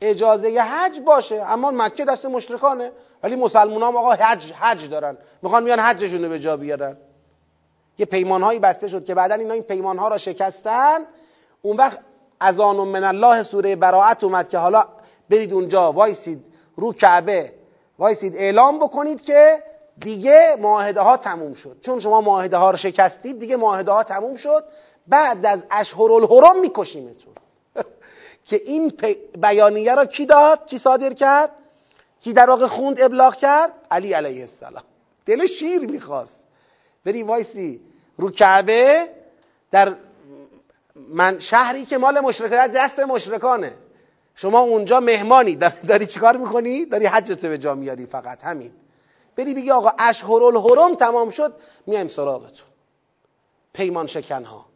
اجازه 0.00 0.60
حج 0.60 1.00
باشه. 1.00 1.42
اما 1.42 1.70
مکه 1.70 2.04
دست 2.04 2.24
مشرکانه. 2.24 2.92
ولی 3.22 3.36
مسلمان 3.36 3.82
هم 3.82 3.96
آقا 3.96 4.12
حج 4.12 4.52
حج 4.52 4.90
دارن. 4.90 5.18
می‌خوان 5.42 5.62
میان 5.62 5.78
حجشون 5.78 6.22
رو 6.22 6.28
به 6.28 6.40
جا 6.40 6.56
بیارن. 6.56 6.96
یه 7.98 8.06
پیمان 8.06 8.42
هایی 8.42 8.58
بسته 8.58 8.88
شد 8.88 9.04
که 9.04 9.14
بعدا 9.14 9.34
اینا 9.34 9.54
این 9.54 9.62
پیمان 9.62 9.98
ها 9.98 10.08
را 10.08 10.18
شکستن. 10.18 10.98
اون 11.62 11.76
وقت 11.76 11.98
از 12.40 12.60
آن 12.60 12.76
من 12.76 13.04
الله 13.04 13.42
سوره 13.42 13.76
براعت 13.76 14.24
اومد 14.24 14.48
که 14.48 14.58
حالا 14.58 14.88
برید 15.30 15.52
اونجا 15.52 15.92
وایسید 15.92 16.46
رو 16.76 16.92
کعبه. 16.92 17.52
وایسید 17.98 18.36
اعلام 18.36 18.78
بکنید 18.78 19.20
که 19.20 19.62
دیگه 19.98 20.56
معاهده 20.60 21.00
ها 21.00 21.16
تموم 21.16 21.54
شد. 21.54 21.76
چون 21.80 22.00
شما 22.00 22.20
معاهده 22.20 22.56
ها 22.56 22.70
رو 22.70 22.76
شکستید 22.76 23.38
دیگه 23.38 23.56
معاهده 23.56 23.92
ها 23.92 24.02
تموم 24.02 24.36
شد. 24.36 24.64
بعد 25.06 25.46
از 25.46 25.64
اشهر 25.70 26.12
الحرم 26.12 26.60
میکشیمتون. 26.60 27.34
که 28.48 28.60
این 28.64 28.92
بیانیه 29.38 29.94
را 29.94 30.04
کی 30.04 30.26
داد؟ 30.26 30.66
کی 30.66 30.78
صادر 30.78 31.12
کرد؟ 31.12 31.50
کی 32.20 32.32
در 32.32 32.50
واقع 32.50 32.66
خوند 32.66 33.00
ابلاغ 33.00 33.34
کرد؟ 33.34 33.72
علی 33.90 34.12
علیه 34.12 34.40
السلام. 34.40 34.84
دل 35.26 35.46
شیر 35.46 35.80
می‌خواست. 35.80 36.44
بری 37.04 37.22
وایسی 37.22 37.80
رو 38.16 38.30
کعبه 38.30 39.08
در 39.70 39.94
من 41.08 41.38
شهری 41.38 41.86
که 41.86 41.98
مال 41.98 42.20
مشرکان 42.20 42.66
دست 42.66 42.98
مشرکانه. 42.98 43.72
شما 44.36 44.60
اونجا 44.60 45.00
مهمانی 45.00 45.56
داری 45.88 46.06
چیکار 46.06 46.36
می‌کنی؟ 46.36 46.84
داری 46.84 47.06
حجت 47.06 47.46
به 47.46 47.58
جا 47.58 47.74
میاری 47.74 48.06
فقط 48.06 48.44
همین. 48.44 48.72
بری 49.36 49.54
بگی 49.54 49.70
آقا 49.70 49.90
اشهر 49.98 50.42
الحرم 50.42 50.94
تمام 50.94 51.30
شد 51.30 51.54
میایم 51.86 52.08
سراغتون. 52.08 52.68
پیمان 53.72 54.06
شکن 54.06 54.44
ها 54.44 54.66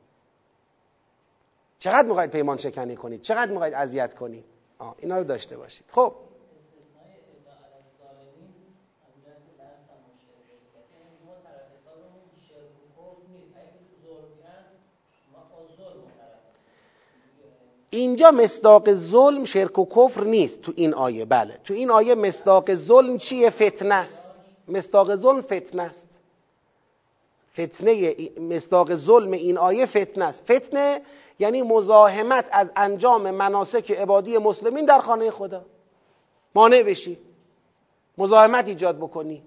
چقدر 1.78 2.08
می‌خواید 2.08 2.30
پیمان 2.30 2.56
شکنی 2.56 2.96
کنید؟ 2.96 3.22
چقدر 3.22 3.50
می‌خواید 3.52 3.74
اذیت 3.74 4.14
کنید؟ 4.14 4.44
آه 4.78 4.94
اینا 4.98 5.18
رو 5.18 5.24
داشته 5.24 5.56
باشید. 5.56 5.84
خب. 5.90 6.14
اینجا 18.00 18.30
مصداق 18.30 18.92
ظلم 18.92 19.44
شرک 19.44 19.78
و 19.78 19.84
کفر 19.84 20.24
نیست 20.24 20.62
تو 20.62 20.72
این 20.76 20.94
آیه. 20.94 21.24
بله. 21.24 21.58
تو 21.64 21.74
این 21.74 21.90
آیه 21.90 22.14
مصداق 22.14 22.74
ظلم 22.74 23.18
چیه؟ 23.18 23.50
فتنه 23.50 23.94
است. 23.94 24.36
مصداق 24.68 25.16
ظلم 25.16 25.42
فتنه 25.42 25.82
است. 25.82 26.20
فتنه 27.52 28.14
مصداق 28.40 28.94
ظلم 28.94 29.32
این 29.32 29.58
آیه 29.58 29.86
فتنه 29.86 30.24
است. 30.24 30.52
فتنه 30.52 31.02
یعنی 31.38 31.62
مزاحمت 31.62 32.48
از 32.52 32.70
انجام 32.76 33.30
مناسک 33.30 33.90
عبادی 33.90 34.38
مسلمین 34.38 34.84
در 34.84 35.00
خانه 35.00 35.30
خدا. 35.30 35.64
مانع 36.54 36.82
بشی. 36.82 37.18
مزاحمت 38.18 38.68
ایجاد 38.68 38.96
بکنی. 38.96 39.42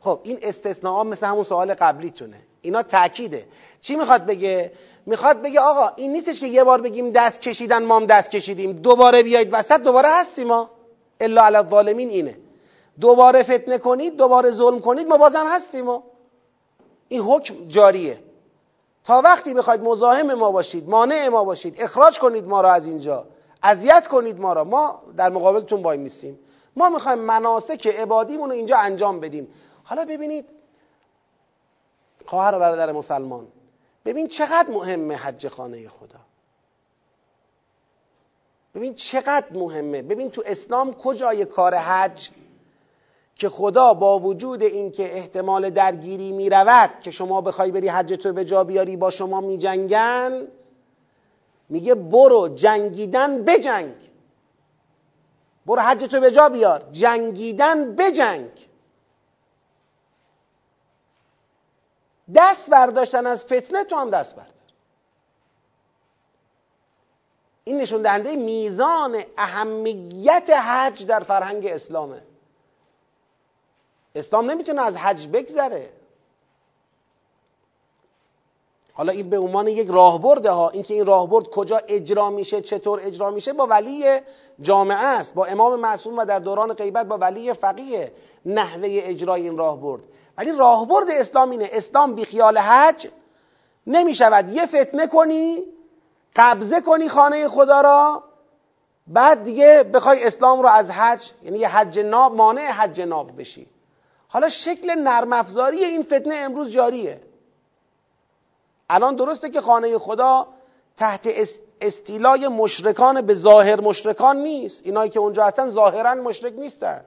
خب 0.00 0.20
این 0.22 0.38
استثناء 0.42 1.04
مثل 1.04 1.26
همون 1.26 1.44
سوال 1.44 1.74
قبلی 1.74 2.10
تونه 2.10 2.40
اینا 2.62 2.82
تاکیده 2.82 3.46
چی 3.80 3.96
می‌خواد 3.96 4.26
بگه؟ 4.26 4.72
می‌خواد 5.06 5.42
بگه 5.42 5.60
آقا 5.60 5.92
این 5.96 6.12
نیستش 6.12 6.40
که 6.40 6.46
یه 6.46 6.64
بار 6.64 6.80
بگیم 6.80 7.10
دست 7.10 7.40
کشیدن 7.40 7.84
ما 7.84 7.96
هم 7.96 8.06
دست 8.06 8.30
کشیدیم. 8.30 8.72
دوباره 8.72 9.22
بیایید 9.22 9.48
وسط 9.52 9.80
دوباره 9.80 10.08
هستیم 10.08 10.46
ما. 10.46 10.70
الا 11.20 11.44
علی 11.44 11.56
الظالمین 11.56 12.10
اینه. 12.10 12.38
دوباره 13.00 13.42
فتنه 13.42 13.78
کنید 13.78 14.16
دوباره 14.16 14.50
ظلم 14.50 14.80
کنید 14.80 15.08
ما 15.08 15.18
بازم 15.18 15.46
هستیم 15.46 15.84
ما. 15.84 16.02
این 17.08 17.20
حکم 17.20 17.54
جاریه. 17.68 18.18
تا 19.04 19.20
وقتی 19.20 19.54
بخواید 19.54 19.80
مزاحم 19.80 20.34
ما 20.34 20.50
باشید 20.50 20.88
مانع 20.88 21.28
ما 21.28 21.44
باشید 21.44 21.76
اخراج 21.78 22.18
کنید 22.18 22.44
ما 22.44 22.60
را 22.60 22.72
از 22.72 22.86
اینجا. 22.86 23.24
اذیت 23.62 24.06
کنید 24.06 24.40
ما 24.40 24.52
را. 24.52 24.64
ما 24.64 25.02
در 25.16 25.28
مقابلتون 25.30 25.82
وای 25.82 25.98
میستیم. 25.98 26.38
ما 26.76 26.88
می‌خوایم 26.88 27.18
مناسک 27.18 27.86
عبادیمون 27.86 28.48
رو 28.48 28.56
اینجا 28.56 28.76
انجام 28.76 29.20
بدیم. 29.20 29.48
حالا 29.84 30.04
ببینید 30.04 30.44
خواهر 32.26 32.54
و 32.54 32.58
برادر 32.58 32.92
مسلمان 32.92 33.46
ببین 34.06 34.28
چقدر 34.28 34.70
مهمه 34.70 35.14
حج 35.16 35.48
خانه 35.48 35.88
خدا. 35.88 36.18
ببین 38.74 38.94
چقدر 38.94 39.46
مهمه. 39.52 40.02
ببین 40.02 40.30
تو 40.30 40.42
اسلام 40.46 40.92
کجای 40.92 41.44
کار 41.44 41.74
حج؟ 41.74 42.30
که 43.34 43.48
خدا 43.48 43.94
با 43.94 44.18
وجود 44.18 44.62
اینکه 44.62 45.16
احتمال 45.16 45.70
درگیری 45.70 46.32
می 46.32 46.50
رود 46.50 46.90
که 47.00 47.10
شما 47.10 47.40
بخوای 47.40 47.70
بری 47.70 47.88
حج 47.88 48.12
تو 48.12 48.32
به 48.32 48.44
جا 48.44 48.64
بیاری 48.64 48.96
با 48.96 49.10
شما 49.10 49.40
می 49.40 49.58
جنگن 49.58 50.48
میگه 51.68 51.94
برو 51.94 52.48
جنگیدن 52.48 53.44
بجنگ. 53.44 53.94
برو 55.66 55.80
حج 55.80 56.04
تو 56.04 56.20
به 56.20 56.30
جا 56.30 56.48
بیار. 56.48 56.82
جنگیدن 56.92 57.96
بجنگ. 57.96 58.50
دست 62.34 62.70
برداشتن 62.70 63.26
از 63.26 63.44
فتنه 63.44 63.84
تو 63.84 63.96
هم 63.96 64.10
دست 64.10 64.34
بردار. 64.34 64.52
این 67.64 67.76
نشون 67.76 68.02
دهنده 68.02 68.36
میزان 68.36 69.22
اهمیت 69.38 70.50
حج 70.50 71.06
در 71.06 71.20
فرهنگ 71.20 71.66
اسلامه. 71.66 72.22
اسلام 74.14 74.50
نمی‌تونه 74.50 74.82
از 74.82 74.96
حج 74.96 75.28
بگذره. 75.28 75.92
حالا 78.92 79.12
این 79.12 79.30
به 79.30 79.38
عنوان 79.38 79.68
یک 79.68 79.88
راهبرده 79.88 80.50
ها 80.50 80.68
اینکه 80.68 80.94
این 80.94 81.06
راهبرد 81.06 81.46
کجا 81.46 81.76
اجرا 81.88 82.30
میشه 82.30 82.60
چطور 82.60 83.00
اجرا 83.02 83.30
میشه 83.30 83.52
با 83.52 83.66
ولی 83.66 84.20
جامعه 84.60 84.96
است 84.96 85.34
با 85.34 85.44
امام 85.44 85.80
معصوم 85.80 86.18
و 86.18 86.24
در 86.24 86.38
دوران 86.38 86.72
غیبت 86.72 87.06
با 87.06 87.18
ولی 87.18 87.52
فقیه 87.52 88.12
نحوه 88.46 88.88
اجرای 89.02 89.42
این 89.42 89.58
راهبرد. 89.58 90.02
ولی 90.38 90.52
راهبرد 90.52 91.10
اسلام 91.10 91.50
اینه. 91.50 91.68
اسلام 91.72 92.14
بی 92.14 92.24
خیال 92.24 92.58
حج 92.58 93.08
نمی 93.86 94.14
شود. 94.14 94.52
یه 94.52 94.66
فتنه 94.66 95.06
کنی 95.06 95.62
قبضه 96.36 96.80
کنی 96.80 97.08
خانه 97.08 97.48
خدا 97.48 97.80
را 97.80 98.24
بعد 99.06 99.44
دیگه 99.44 99.82
بخوای 99.94 100.24
اسلام 100.24 100.62
رو 100.62 100.68
از 100.68 100.90
حج 100.90 101.30
یعنی 101.42 101.58
یه 101.58 101.68
حج 101.68 101.98
ناب 101.98 102.34
مانع 102.34 102.70
حج 102.70 103.00
ناب 103.00 103.40
بشی. 103.40 103.66
حالا 104.28 104.48
شکل 104.48 104.94
نرم 104.94 105.32
افزاری 105.32 105.84
این 105.84 106.02
فتنه 106.02 106.34
امروز 106.34 106.68
جاریه. 106.68 107.20
الان 108.90 109.16
درسته 109.16 109.50
که 109.50 109.60
خانه 109.60 109.98
خدا 109.98 110.46
تحت 110.96 111.28
استیلای 111.80 112.48
مشرکان 112.48 113.20
به 113.20 113.34
ظاهر 113.34 113.80
مشرکان 113.80 114.36
نیست. 114.36 114.82
اینایی 114.84 115.10
که 115.10 115.20
اونجا 115.20 115.44
هستن 115.44 115.68
ظاهرا 115.68 116.14
مشرک 116.14 116.52
نیستن. 116.52 117.04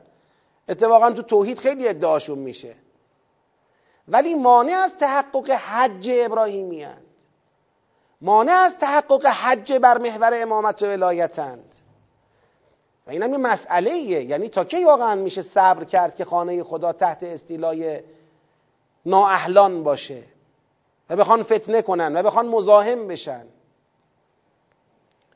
اتفاقا 0.69 1.11
تو 1.11 1.21
توحید 1.21 1.59
خیلی 1.59 1.87
ادعاشون 1.87 2.39
میشه. 2.39 2.75
ولی 4.09 4.33
مانع 4.33 4.73
از 4.73 4.97
تحقق 4.97 5.49
حج 5.49 6.11
ابراهیمی 6.13 6.83
هند. 6.83 7.05
مانع 8.21 8.51
از 8.51 8.77
تحقق 8.77 9.25
حج 9.25 9.73
بر 9.73 9.97
محور 9.97 10.31
امامت 10.33 10.83
و 10.83 10.85
ولایتند 10.85 11.75
و 13.07 13.11
این 13.11 13.23
هم 13.23 13.31
یه 13.31 13.37
مسئله 13.37 13.91
ایه 13.91 14.23
یعنی 14.23 14.49
تا 14.49 14.65
کی 14.65 14.83
واقعا 14.83 15.15
میشه 15.15 15.41
صبر 15.41 15.83
کرد 15.83 16.15
که 16.15 16.25
خانه 16.25 16.63
خدا 16.63 16.93
تحت 16.93 17.23
استیلای 17.23 18.01
نااهلان 19.05 19.83
باشه 19.83 20.23
و 21.09 21.15
بخوان 21.15 21.43
فتنه 21.43 21.81
کنن 21.81 22.17
و 22.17 22.23
بخوان 22.23 22.47
مزاحم 22.47 23.07
بشن؟ 23.07 23.45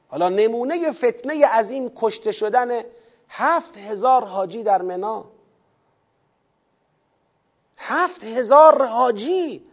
حالا 0.07 0.29
نمونه 0.29 0.91
فتنه 0.91 1.45
عظیم 1.45 1.91
کشته 1.95 2.31
شدن 2.31 2.81
هفت 3.29 3.77
هزار 3.77 4.25
حاجی 4.25 4.63
در 4.63 4.81
منا 4.81 5.25
هفت 7.85 8.23
هزار 8.23 8.85
حاجی. 8.85 9.65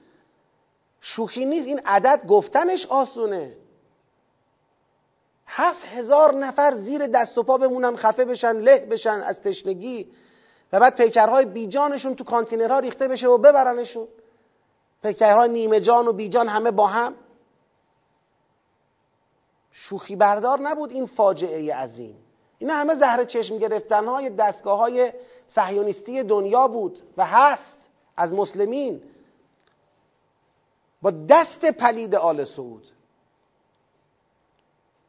شوخی 1.00 1.44
نیست 1.44 1.66
این 1.66 1.80
عدد 1.84 2.26
گفتنش 2.26 2.86
آسونه. 2.86 3.56
هفت 5.46 5.84
هزار 5.84 6.34
نفر 6.34 6.74
زیر 6.74 7.06
دست 7.06 7.38
و 7.38 7.42
پا 7.42 7.58
بمونن 7.58 7.96
خفه 7.96 8.24
بشن 8.24 8.52
له 8.52 8.86
بشن 8.86 9.20
از 9.20 9.42
تشنگی. 9.42 10.12
و 10.72 10.80
بعد 10.80 10.96
پیکرهای 10.96 11.44
بیجانشون 11.44 12.14
تو 12.14 12.24
کانتینرها 12.24 12.78
ریخته 12.78 13.08
بشه 13.08 13.28
و 13.28 13.38
ببرنشون. 13.38 14.08
پیکرهای 15.02 15.48
نیمه 15.48 15.80
جان 15.80 16.08
و 16.08 16.12
بیجان 16.12 16.48
همه 16.48 16.70
با 16.70 16.86
هم. 16.86 17.14
شوخی 19.72 20.16
بردار 20.16 20.60
نبود 20.60 20.92
این 20.92 21.06
فاجعه 21.06 21.74
عظیم. 21.74 22.16
اینا 22.58 22.74
همه 22.74 22.94
زهر 22.94 23.24
چشم 23.24 23.58
گرفتن 23.58 24.06
های 24.06 24.30
دستگاه 24.30 24.78
های 24.78 25.12
صهیونیستی 25.46 26.22
دنیا 26.22 26.68
بود 26.68 27.02
و 27.16 27.26
هست. 27.26 27.79
از 28.16 28.34
مسلمین 28.34 29.02
با 31.02 31.10
دست 31.10 31.64
پلید 31.64 32.14
آل 32.14 32.44
سعود. 32.44 32.86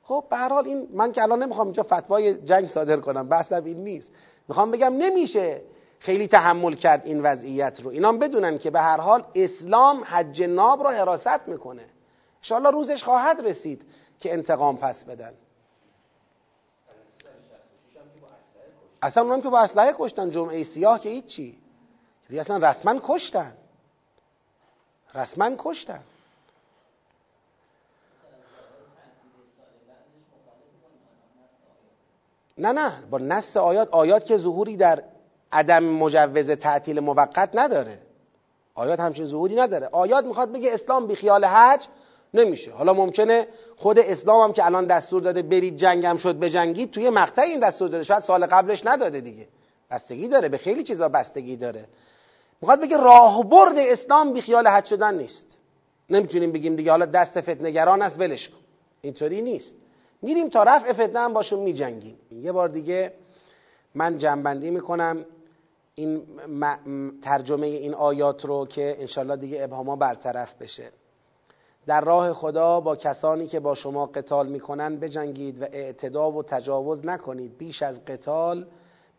خب 0.03 0.25
به 0.29 0.37
هر 0.37 0.49
حال 0.49 0.67
این 0.67 0.87
من 0.93 1.11
که 1.11 1.21
الان 1.21 1.43
نمی‌خوام 1.43 1.67
اینجا 1.67 1.83
فتوای 1.83 2.33
جنگ 2.33 2.67
صادر 2.67 2.97
کنم 2.97 3.29
بحثم 3.29 3.63
این 3.63 3.83
نیست. 3.83 4.09
می‌خوام 4.47 4.71
بگم 4.71 4.93
نمیشه 4.97 5.61
خیلی 5.99 6.27
تحمل 6.27 6.73
کرد 6.73 7.05
این 7.05 7.21
وضعیت 7.21 7.81
رو. 7.81 7.89
اینام 7.89 8.19
بدونن 8.19 8.57
که 8.57 8.71
به 8.71 8.79
هر 8.79 8.97
حال 8.97 9.23
اسلام 9.35 10.03
حج 10.05 10.43
ناب 10.43 10.81
رو 10.81 10.89
حراست 10.89 11.47
می‌کنه. 11.47 11.85
انشاءالله 12.37 12.71
روزش 12.71 13.03
خواهد 13.03 13.41
رسید 13.45 13.85
که 14.19 14.33
انتقام 14.33 14.77
پس 14.77 15.03
بدن. 15.03 15.33
اصلا 19.01 19.23
اونم 19.23 19.41
که 19.41 19.49
با 19.49 19.59
اسلحه 19.59 19.93
کشتن 19.97 20.29
جمعه 20.29 20.63
سیاه 20.63 20.99
که 20.99 21.09
هیچی. 21.09 21.60
دیگه 22.31 22.41
اصلا 22.41 22.57
رسما 22.69 22.99
کشتن. 23.03 23.53
رسما 25.15 25.51
کشتن. 25.57 25.99
نه 32.57 32.71
نه 32.71 33.03
با 33.09 33.17
نص 33.17 33.57
آیات 33.57 33.89
آیات 33.89 34.25
که 34.25 34.37
ظهوری 34.37 34.77
در 34.77 35.03
عدم 35.51 35.83
مجوز 35.83 36.51
تعطیل 36.51 36.99
موقت 36.99 37.49
نداره. 37.53 37.99
آیات 38.75 38.99
همچین 38.99 39.25
ظهوری 39.25 39.55
نداره. 39.55 39.89
آیات 39.91 40.25
می‌خواد 40.25 40.51
بگه 40.51 40.73
اسلام 40.73 41.07
بی 41.07 41.15
خیال 41.15 41.45
حج 41.45 41.87
نمیشه. 42.33 42.71
حالا 42.71 42.93
ممکنه 42.93 43.47
خود 43.77 43.99
اسلام 43.99 44.41
هم 44.43 44.53
که 44.53 44.65
الان 44.65 44.85
دستور 44.85 45.21
داده 45.21 45.41
برید 45.41 45.77
جنگم 45.77 46.17
شد 46.17 46.39
بجنگید 46.39 46.91
توی 46.91 47.09
مقطع 47.09 47.41
این 47.41 47.59
دستور 47.59 47.89
داده. 47.89 48.03
شاید 48.03 48.23
سال 48.23 48.45
قبلش 48.45 48.85
نداده 48.85 49.21
دیگه. 49.21 49.47
بستگی 49.91 50.27
داره 50.27 50.49
به 50.49 50.57
خیلی 50.57 50.83
چیزا 50.83 51.09
بستگی 51.09 51.55
داره. 51.55 51.85
می‌خواد 52.61 52.81
بگه 52.81 52.97
راهبرد 52.97 53.77
اسلام 53.77 54.33
بی 54.33 54.41
خیال 54.41 54.67
حد 54.67 54.85
شدن 54.85 55.17
نیست. 55.17 55.57
نمی‌تونیم 56.09 56.51
بگیم 56.51 56.75
دیگه 56.75 56.91
حالا 56.91 57.05
دست 57.05 57.41
فتنگران 57.41 58.01
است 58.01 58.19
ولش 58.19 58.49
کن. 58.49 58.57
اینطوری 59.01 59.41
نیست. 59.41 59.75
میریم 60.21 60.49
تا 60.49 60.63
رفع 60.63 60.93
فتنه 60.93 61.19
هم 61.19 61.33
باشون 61.33 61.59
میجنگیم. 61.59 62.17
یه 62.31 62.51
بار 62.51 62.69
دیگه 62.69 63.13
من 63.95 64.17
جنبندی 64.17 64.69
می‌کنم. 64.69 65.25
این 65.95 66.23
ترجمه 67.21 67.67
این 67.67 67.93
آیات 67.93 68.45
رو 68.45 68.65
که 68.65 68.95
انشالله 68.99 69.35
دیگه 69.35 69.63
ابهاما 69.63 69.95
برطرف 69.95 70.53
بشه. 70.53 70.89
در 71.85 72.01
راه 72.01 72.33
خدا 72.33 72.79
با 72.79 72.95
کسانی 72.95 73.47
که 73.47 73.59
با 73.59 73.75
شما 73.75 74.05
قتال 74.05 74.47
می‌کنن 74.47 74.95
بجنگید 74.95 75.61
و 75.61 75.65
اعتدا 75.65 76.31
و 76.31 76.43
تجاوز 76.43 77.05
نکنید. 77.05 77.57
بیش 77.57 77.83
از 77.83 78.05
قتال 78.05 78.65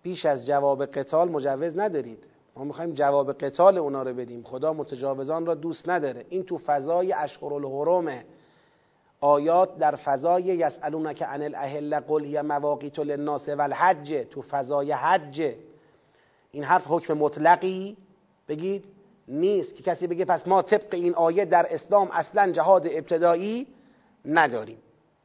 بیش 0.02 0.26
از 0.26 0.46
جواب 0.46 0.86
قتال 0.86 1.28
مجوز 1.28 1.78
ندارید. 1.78 2.24
ما 2.56 2.64
می‌خوایم 2.64 2.92
جواب 2.92 3.32
قتال 3.32 3.78
اونا 3.78 4.02
رو 4.02 4.14
بدیم. 4.14 4.42
خدا 4.42 4.72
متجاوزان 4.72 5.46
را 5.46 5.54
دوست 5.54 5.88
نداره. 5.88 6.26
این 6.28 6.42
تو 6.42 6.58
فضای 6.58 7.12
اشهر 7.12 7.54
الحرمه 7.54 8.24
آیات 9.20 9.78
در 9.78 9.96
فضای 9.96 10.42
یسالونک 10.42 11.22
عن 11.22 11.42
الاهل 11.42 12.00
قل 12.00 12.24
هی 12.24 12.40
مواقیت 12.40 12.98
للناس 12.98 13.48
والحج. 13.48 14.26
تو 14.30 14.42
فضای 14.42 14.92
حج. 14.92 15.54
این 16.52 16.64
حرف 16.64 16.84
حکم 16.88 17.14
مطلقی 17.14 17.96
بگید 18.48 18.84
نیست 19.28 19.74
که 19.74 19.82
کسی 19.82 20.06
بگه 20.06 20.24
پس 20.24 20.48
ما 20.48 20.62
طبق 20.62 20.94
این 20.94 21.14
آیه 21.14 21.44
در 21.44 21.66
اسلام 21.70 22.08
اصلا 22.12 22.52
جهاد 22.52 22.86
ابتدایی 22.86 23.66
نداریم. 24.24 24.78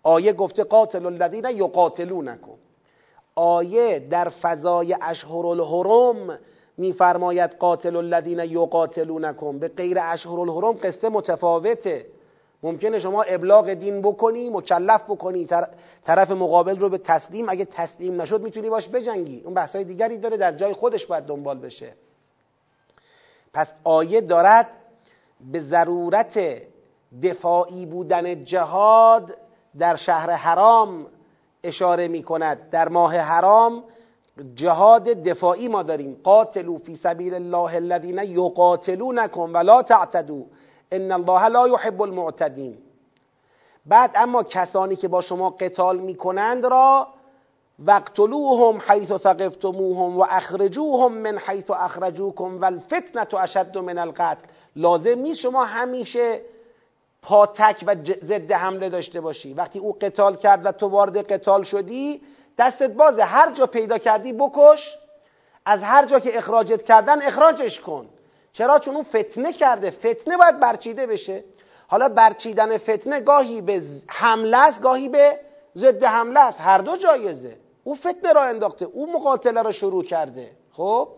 آیه 0.03 0.33
گفته 0.33 0.63
قاتل 0.63 1.05
الذین 1.05 1.45
یقاتلونکم. 1.45 2.51
آیه 3.35 3.99
در 3.99 4.29
فضای 4.29 4.97
اشهر 5.01 5.45
الحرم 5.45 6.39
میفرماید 6.77 7.51
قاتل 7.51 7.95
الذین 7.95 8.39
یقاتلونکم. 8.39 9.59
به 9.59 9.67
غیر 9.67 9.97
اشهر 10.01 10.39
الحرم 10.39 10.73
قصه 10.83 11.09
متفاوته. 11.09 12.05
ممکنه 12.63 12.99
شما 12.99 13.21
ابلاغ 13.21 13.73
دین 13.73 14.01
بکنی 14.01 14.49
مکلف 14.49 15.03
بکنی 15.03 15.47
طرف 16.03 16.31
مقابل 16.31 16.77
رو 16.79 16.89
به 16.89 16.97
تسلیم. 16.97 17.49
اگه 17.49 17.65
تسلیم 17.65 18.21
نشد 18.21 18.41
می‌تونی 18.41 18.69
باش 18.69 18.89
بجنگی. 18.89 19.41
اون 19.45 19.53
بحثای 19.53 19.83
دیگری 19.83 20.17
داره 20.17 20.37
در 20.37 20.51
جای 20.51 20.73
خودش 20.73 21.05
باید 21.05 21.23
دنبال 21.23 21.57
بشه. 21.59 21.93
پس 23.53 23.73
آیه 23.83 24.21
دارد 24.21 24.67
به 25.51 25.59
ضرورت 25.59 26.39
دفاعی 27.23 27.85
بودن 27.85 28.43
جهاد 28.43 29.37
در 29.79 29.95
شهر 29.95 30.31
حرام 30.31 31.05
اشاره 31.63 32.07
می 32.07 32.23
کند 32.23 32.69
در 32.69 32.89
ماه 32.89 33.17
حرام 33.17 33.83
جهاد 34.56 35.04
دفاعی 35.04 35.67
ما 35.67 35.84
داریم. 35.84 36.19
قاتلو 36.23 36.78
فی 36.78 36.95
سبیل 36.95 37.34
الله 37.34 37.76
الذین 37.76 38.17
یقاتلونکم 38.17 39.54
ولا 39.54 39.82
تعتدوا. 39.82 40.43
ان 40.91 41.12
الله 41.12 41.47
لا 41.47 41.67
يحب 41.67 42.02
المعتدین. 42.02 42.78
بعد 43.86 44.12
اما 44.15 44.43
کسانی 44.43 44.95
که 44.95 45.08
با 45.08 45.21
شما 45.21 45.50
قتال 45.50 45.97
می‌کنند 45.97 46.65
را 46.65 47.08
وقتلوهم 47.86 48.82
حیث 48.88 49.13
ثقفتموهم 49.13 50.17
و 50.17 50.26
اخرجوهم 50.30 51.12
من 51.12 51.38
حیث 51.38 51.71
اخرجوکم 51.71 52.62
و 52.62 52.65
الفتنة 52.65 53.41
اشد 53.41 53.78
من 53.78 53.97
القتل. 53.97 54.47
لازم 54.76 55.19
نیست 55.19 55.39
شما 55.39 55.65
همیشه 55.65 56.41
پاتک 57.21 57.84
و 57.88 57.95
ضد 58.23 58.52
حمله 58.52 58.89
داشته 58.89 59.21
باشی. 59.21 59.54
وقتی 59.54 59.80
او 59.80 59.97
قتال 60.02 60.36
کرد 60.36 60.65
و 60.65 60.71
تو 60.71 60.88
وارد 60.88 61.32
قتال 61.32 61.63
شدی 61.63 62.21
دستت 62.58 62.91
بازه. 62.91 63.24
هر 63.24 63.52
جا 63.52 63.65
پیدا 63.67 63.98
کردی 63.98 64.34
بکش. 64.34 64.98
از 65.65 65.84
هر 65.84 66.06
جا 66.06 66.20
که 66.20 66.38
اخراجت 66.38 66.84
کردن 66.86 67.22
اخراجش 67.22 67.80
کن. 67.80 68.10
چرا؟ 68.54 68.80
چون 68.80 68.96
اون 68.96 69.04
فتنه 69.04 69.54
کرده. 69.54 69.91
فتنه 69.91 70.38
باید 70.38 70.60
برچیده 70.60 71.08
بشه. 71.08 71.43
حالا 71.88 72.10
برچیدن 72.10 72.78
فتنه 72.78 73.22
گاهی 73.22 73.62
به 73.62 73.82
حمله 74.08 74.58
است 74.58 74.82
گاهی 74.82 75.10
به 75.10 75.39
ضد 75.76 76.04
حمله 76.04 76.39
است. 76.39 76.62
هر 76.62 76.78
دو 76.78 76.98
جایزه. 76.98 77.58
او 77.84 77.96
فتنه 77.96 78.34
را 78.34 78.43
انداخته. 78.43 78.86
او 78.86 79.13
مقاتله 79.13 79.62
را 79.62 79.72
شروع 79.72 80.04
کرده. 80.04 80.52
خب؟ 80.72 81.10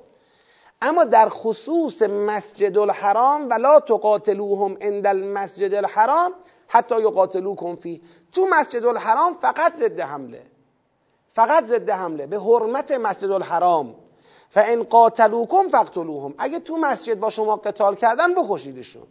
اما 0.81 1.03
در 1.03 1.29
خصوص 1.29 2.01
مسجد 2.01 2.77
الحرام 2.77 3.49
ولا 3.49 3.79
تقاتلوهم 3.79 4.77
عند 4.81 5.07
المسجد 5.07 5.73
الحرام 5.73 6.33
حتی 6.67 7.01
یقاتلوکم 7.01 7.75
فی 7.75 8.01
تو 8.31 8.47
مسجد 8.49 8.85
الحرام 8.85 9.33
فقط 9.33 9.75
ضد 9.75 9.99
حمله. 9.99 10.41
فقط 11.33 11.65
ضد 11.65 11.89
حمله 11.89 12.27
به 12.27 12.39
حرمت 12.39 12.91
مسجد 12.91 13.31
الحرام. 13.31 13.95
فان 14.49 14.83
قاتلوکم 14.83 15.69
فقتلوهم 15.69 16.33
اگه 16.37 16.59
تو 16.59 16.77
مسجد 16.77 17.19
با 17.19 17.29
شما 17.29 17.55
قتال 17.55 17.95
کردن 17.95 18.33
بکشیدشون. 18.33 19.03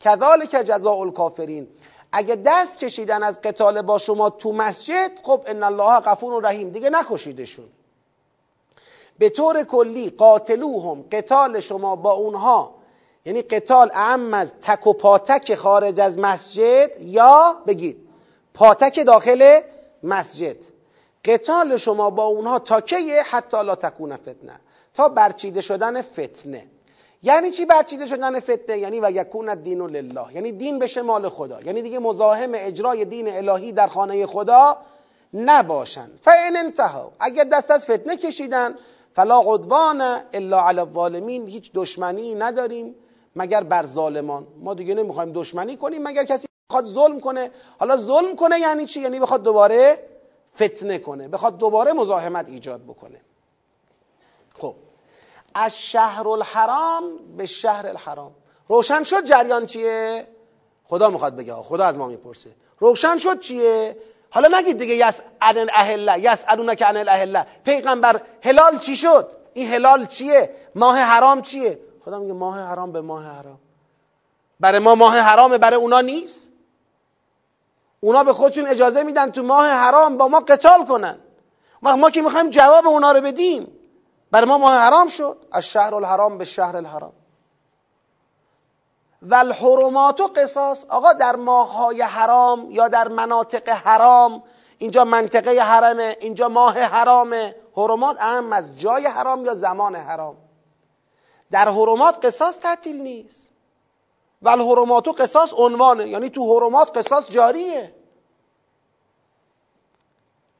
کذالک 0.00 0.50
جزاء 0.50 0.96
الکافرین. 0.96 1.68
اگه 2.12 2.36
دست 2.46 2.76
کشیدن 2.76 3.22
از 3.22 3.40
قتال 3.40 3.82
با 3.82 3.98
شما 3.98 4.30
تو 4.30 4.52
مسجد 4.52 5.10
خب 5.22 5.42
ان 5.46 5.62
الله 5.62 6.00
غفور 6.00 6.32
و 6.32 6.40
رحیم. 6.40 6.70
دیگه 6.70 6.90
نکشیدشون. 6.90 7.68
به 9.18 9.28
طور 9.28 9.62
کلی 9.62 10.10
قاتلوهم 10.10 11.04
قتال 11.12 11.60
شما 11.60 11.96
با 11.96 12.12
اونها. 12.12 12.74
یعنی 13.24 13.42
قتال 13.42 13.90
اهم 13.94 14.34
از 14.34 14.52
تک 14.62 14.86
و 14.86 14.92
پاتک 14.92 15.54
خارج 15.54 16.00
از 16.00 16.18
مسجد 16.18 16.90
یا 17.00 17.56
بگید 17.66 18.08
پاتک 18.54 19.06
داخل 19.06 19.60
مسجد. 20.02 20.56
قتال 21.24 21.76
شما 21.76 22.10
با 22.10 22.24
اونها 22.24 22.58
تا 22.58 22.80
کیه؟ 22.80 23.22
حتی 23.22 23.62
لا 23.62 23.74
تکون 23.74 24.16
فتنه. 24.16 24.60
تا 24.94 25.08
برچیده 25.08 25.60
شدن 25.60 26.02
فتنه. 26.02 26.66
یعنی 27.22 27.50
چی 27.50 27.64
برچیده 27.64 28.06
شدن 28.06 28.40
فتنه؟ 28.40 28.78
یعنی 28.78 29.00
و 29.00 29.10
یکون 29.10 29.48
الدین 29.48 29.80
لله. 29.80 30.34
یعنی 30.34 30.52
دین 30.52 30.78
بشه 30.78 31.02
مال 31.02 31.28
خدا. 31.28 31.60
یعنی 31.60 31.82
دیگه 31.82 31.98
مزاحم 31.98 32.52
اجرای 32.54 33.04
دین 33.04 33.28
الهی 33.28 33.72
در 33.72 33.86
خانه 33.86 34.26
خدا 34.26 34.76
نباشن. 35.34 36.10
فان 36.22 36.56
انتها 36.56 37.12
اگر 37.20 37.44
دست 37.44 37.70
از 37.70 37.84
فتنه 37.84 38.16
کشیدن 38.16 38.74
فلا 39.14 39.40
عدوان 39.40 40.00
الا 40.32 40.68
علی 40.68 40.80
الظالمین. 40.80 41.46
هیچ 41.46 41.70
دشمنی 41.74 42.34
نداریم 42.34 42.94
مگر 43.36 43.62
بر 43.62 43.86
ظالمان. 43.86 44.46
ما 44.60 44.74
دیگه 44.74 44.94
نمی‌خوایم 44.94 45.32
دشمنی 45.32 45.76
کنیم 45.76 46.02
مگر 46.02 46.24
کسی 46.24 46.48
بخواد 46.70 46.84
ظلم 46.84 47.20
کنه. 47.20 47.50
حالا 47.78 47.96
ظلم 47.96 48.36
کنه 48.36 48.60
یعنی 48.60 48.86
چی؟ 48.86 49.00
یعنی 49.00 49.20
بخواد 49.20 49.42
دوباره 49.42 49.98
فتنه 50.56 50.98
کنه. 50.98 51.28
بخواد 51.28 51.58
دوباره 51.58 51.92
مزاحمت 51.92 52.48
ایجاد 52.48 52.84
بکنه. 52.84 53.20
خب. 54.54 54.74
از 55.54 55.76
شهر 55.76 56.28
الحرام 56.28 57.02
به 57.36 57.46
شهر 57.46 57.86
الحرام. 57.86 58.32
روشن 58.68 59.04
شد 59.04 59.24
جریان 59.24 59.66
چیه؟ 59.66 60.26
خدا 60.84 61.10
می‌خواد 61.10 61.36
بگه. 61.36 61.54
خدا 61.54 61.84
از 61.84 61.98
ما 61.98 62.08
می‌پرسه. 62.08 62.50
روشن 62.78 63.18
شد 63.18 63.40
چیه؟ 63.40 63.96
حالا 64.30 64.58
نگید 64.58 64.78
دیگه 64.78 65.08
یس 65.08 65.20
عن 65.40 65.58
الاهله 65.58 66.18
یس 66.18 66.44
که 66.78 66.84
عن 66.84 66.96
الاهله 66.96 67.46
پیغمبر 67.64 68.20
هلال 68.42 68.78
چی 68.78 68.96
شد؟ 68.96 69.32
این 69.54 69.72
هلال 69.72 70.06
چیه؟ 70.06 70.56
ماه 70.74 70.98
حرام 70.98 71.42
چیه؟ 71.42 71.78
خدا 72.04 72.18
میگه 72.18 72.32
ماه 72.32 72.58
حرام 72.58 72.92
به 72.92 73.00
ماه 73.00 73.24
حرام. 73.24 73.58
برای 74.60 74.78
ما 74.78 74.94
ماه 74.94 75.18
حرامه 75.18 75.58
برای 75.58 75.76
اونا 75.76 76.00
نیست. 76.00 76.51
اونا 78.04 78.24
به 78.24 78.32
خودشون 78.32 78.66
اجازه 78.66 79.02
میدن 79.02 79.30
تو 79.30 79.42
ماه 79.42 79.66
حرام 79.66 80.16
با 80.16 80.28
ما 80.28 80.40
قتال 80.40 80.84
کنن. 80.86 81.18
ما, 81.82 81.96
ما 81.96 82.10
که 82.10 82.22
می‌خوایم 82.22 82.50
جواب 82.50 82.86
اونا 82.86 83.12
رو 83.12 83.20
بدیم 83.20 83.78
برای 84.30 84.48
ما 84.48 84.58
ماه 84.58 84.74
حرام 84.74 85.08
شد. 85.08 85.36
از 85.52 85.64
شهر 85.64 85.94
الحرام 85.94 86.38
به 86.38 86.44
شهر 86.44 86.76
الحرام. 86.76 87.12
و 89.22 89.34
الحرمات 89.34 90.20
و 90.20 90.26
قصاص 90.26 90.84
آقا 90.88 91.12
در 91.12 91.36
ماههای 91.36 92.02
حرام 92.02 92.70
یا 92.70 92.88
در 92.88 93.08
مناطق 93.08 93.68
حرام 93.68 94.42
اینجا 94.78 95.04
منطقه 95.04 95.60
حرمه 95.60 96.16
اینجا 96.20 96.48
ماه 96.48 96.78
حرامه. 96.78 97.54
حرمات 97.76 98.16
اهم 98.20 98.52
از 98.52 98.78
جای 98.78 99.06
حرام 99.06 99.44
یا 99.44 99.54
زمان 99.54 99.96
حرام. 99.96 100.36
در 101.50 101.68
حرمات 101.68 102.26
قصاص 102.26 102.58
تعطیل 102.58 102.96
نیست. 102.96 103.51
و 104.42 104.48
الحرمات 104.48 105.08
و 105.08 105.12
قصاص 105.12 105.52
عنوانه. 105.56 106.08
یعنی 106.08 106.30
تو 106.30 106.54
حرمات 106.54 106.96
قصاص 106.96 107.30
جاریه. 107.30 107.94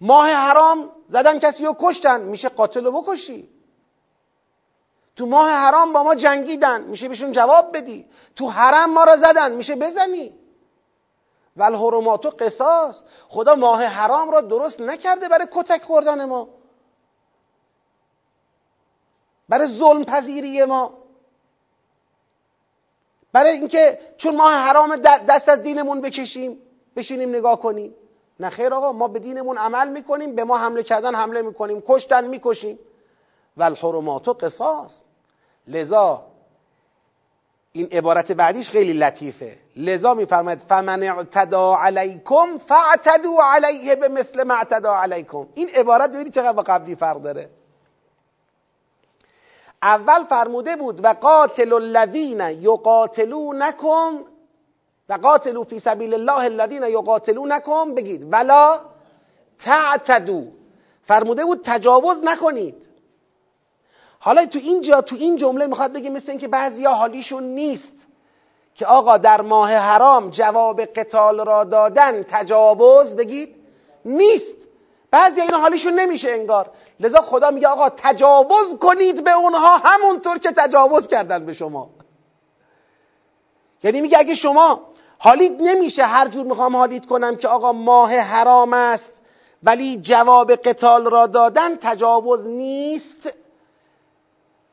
ماه 0.01 0.29
حرام 0.29 0.91
زدن 1.09 1.39
کسی 1.39 1.67
رو 1.67 1.77
کشتن. 1.81 2.21
میشه 2.21 2.49
قاتل 2.49 2.85
رو 2.85 3.03
بکشی. 3.03 3.49
تو 5.17 5.27
ماه 5.27 5.51
حرام 5.51 5.93
با 5.93 6.03
ما 6.03 6.15
جنگیدن. 6.15 6.81
میشه 6.81 7.09
بهشون 7.09 7.33
جواب 7.33 7.77
بدی. 7.77 8.07
تو 8.37 8.49
حرم 8.49 8.93
ما 8.93 9.05
را 9.05 9.17
زدن. 9.17 9.53
میشه 9.53 9.77
بزنی. 9.77 10.33
و 11.57 11.63
الحرمات 11.63 12.27
و 12.27 12.31
قصاص. 12.31 13.03
خدا 13.29 13.55
ماه 13.55 13.85
حرام 13.85 14.31
را 14.31 14.41
درست 14.41 14.81
نکرده 14.81 15.29
برای 15.29 15.47
کتک 15.53 15.83
خوردن 15.83 16.25
ما. 16.25 16.49
برای 19.49 19.67
ظلم 19.67 20.05
پذیری 20.05 20.65
ما. 20.65 21.02
برای 23.33 23.53
اینکه 23.53 23.99
چون 24.17 24.37
ماه 24.37 24.53
حرام 24.53 24.97
دست 25.29 25.49
از 25.49 25.63
دینمون 25.63 26.01
بکشیم 26.01 26.59
بشینیم 26.97 27.29
نگاه 27.29 27.61
کنیم. 27.61 27.95
نه 28.41 28.51
خیر 28.51 28.75
آقا 28.75 28.93
ما 28.93 29.09
به 29.09 29.19
دینمون 29.19 29.59
عمل 29.59 29.89
می‌کنیم 29.89 30.35
به 30.35 30.45
ما 30.45 30.59
حمله 30.59 30.83
کردن 30.83 31.15
حمله 31.15 31.43
می‌کنیم 31.43 31.83
کشتن 31.89 32.25
می‌کشیم. 32.25 32.79
و 33.57 33.63
الحرمات 33.63 34.29
و 34.29 34.33
قصاص. 34.33 35.03
لذا 35.69 36.25
این 37.73 37.89
عبارت 37.93 38.33
بعدیش 38.33 38.71
خیلی 38.71 38.93
لطیفه. 38.93 39.57
لذا 39.77 40.15
میفرماید 40.15 40.59
فمن 40.59 41.03
اعتدا 41.03 41.77
علیکم 41.77 42.59
فاعتدوا 42.59 43.53
علیه 43.53 43.95
به 43.95 44.09
مثل 44.09 44.43
ما 44.43 44.55
اعتدا 44.55 44.95
علیکم. 44.97 45.47
این 45.55 45.69
عبارت 45.69 46.11
ببینید 46.11 46.33
چقدر 46.33 46.53
با 46.53 46.63
قبلی 46.63 46.95
فرق 46.95 47.23
داره. 47.23 47.49
اول 49.83 50.25
فرموده 50.25 50.77
بود 50.77 51.05
و 51.05 51.09
قاتل 51.09 51.73
الذین 51.73 52.41
یقاتلونکم 52.41 54.19
و 55.09 55.13
قاتلوا 55.13 55.65
فی 55.65 55.79
سبیل 55.79 56.15
الله 56.15 56.45
الذین 56.45 56.83
یقاتلونکم 56.83 57.95
بگید. 57.95 58.33
ولا 58.33 58.81
تعتدو 59.61 60.47
فرموده 61.05 61.45
بود 61.45 61.61
تجاوز 61.65 62.25
نکنید. 62.25 62.89
حالا 64.19 64.47
تو 64.47 64.59
اینجا 64.59 65.01
تو 65.01 65.17
این 65.17 65.37
جمله 65.37 65.67
می‌خواد 65.67 65.93
بگه 65.93 66.11
مثل 66.11 66.31
اینکه 66.31 66.49
بعضیا 66.49 66.91
حالیشون 66.91 67.43
نیست 67.43 68.07
که 68.75 68.87
آقا 68.87 69.19
در 69.19 69.41
ماه 69.41 69.75
حرام 69.75 70.31
جواب 70.31 70.81
قتال 70.81 71.45
را 71.45 71.65
دادن 71.65 72.23
تجاوز 72.23 73.17
بگید 73.17 73.57
نیست. 74.05 74.57
بعضی 75.11 75.41
اینا 75.41 75.59
حالیشون 75.59 75.93
نمیشه 75.93 76.31
انگار. 76.31 76.71
لذا 77.03 77.21
خدا 77.21 77.51
میگه 77.51 77.69
آقا 77.69 77.91
تجاوز 77.91 78.79
کنید 78.81 79.25
به 79.25 79.31
اونها 79.31 79.77
همونطور 79.77 80.39
که 80.39 80.53
تجاوز 80.53 81.07
کردن 81.07 81.47
به 81.47 81.53
شما. 81.53 81.91
یعنی 83.83 84.01
میگه 84.01 84.19
اگه 84.19 84.35
شما 84.35 84.81
حالید 85.19 85.63
نمیشه 85.63 86.05
هر 86.05 86.29
جور 86.29 86.47
می‌خوام 86.47 86.77
حالید 86.77 87.07
کنم 87.07 87.37
که 87.37 87.49
آقا 87.49 87.73
ماه 87.73 88.17
حرام 88.17 88.73
است 88.73 89.23
ولی 89.63 90.01
جواب 90.01 90.55
قتال 90.55 91.11
را 91.11 91.27
دادن 91.27 91.77
تجاوز 91.77 92.47
نیست. 92.47 93.33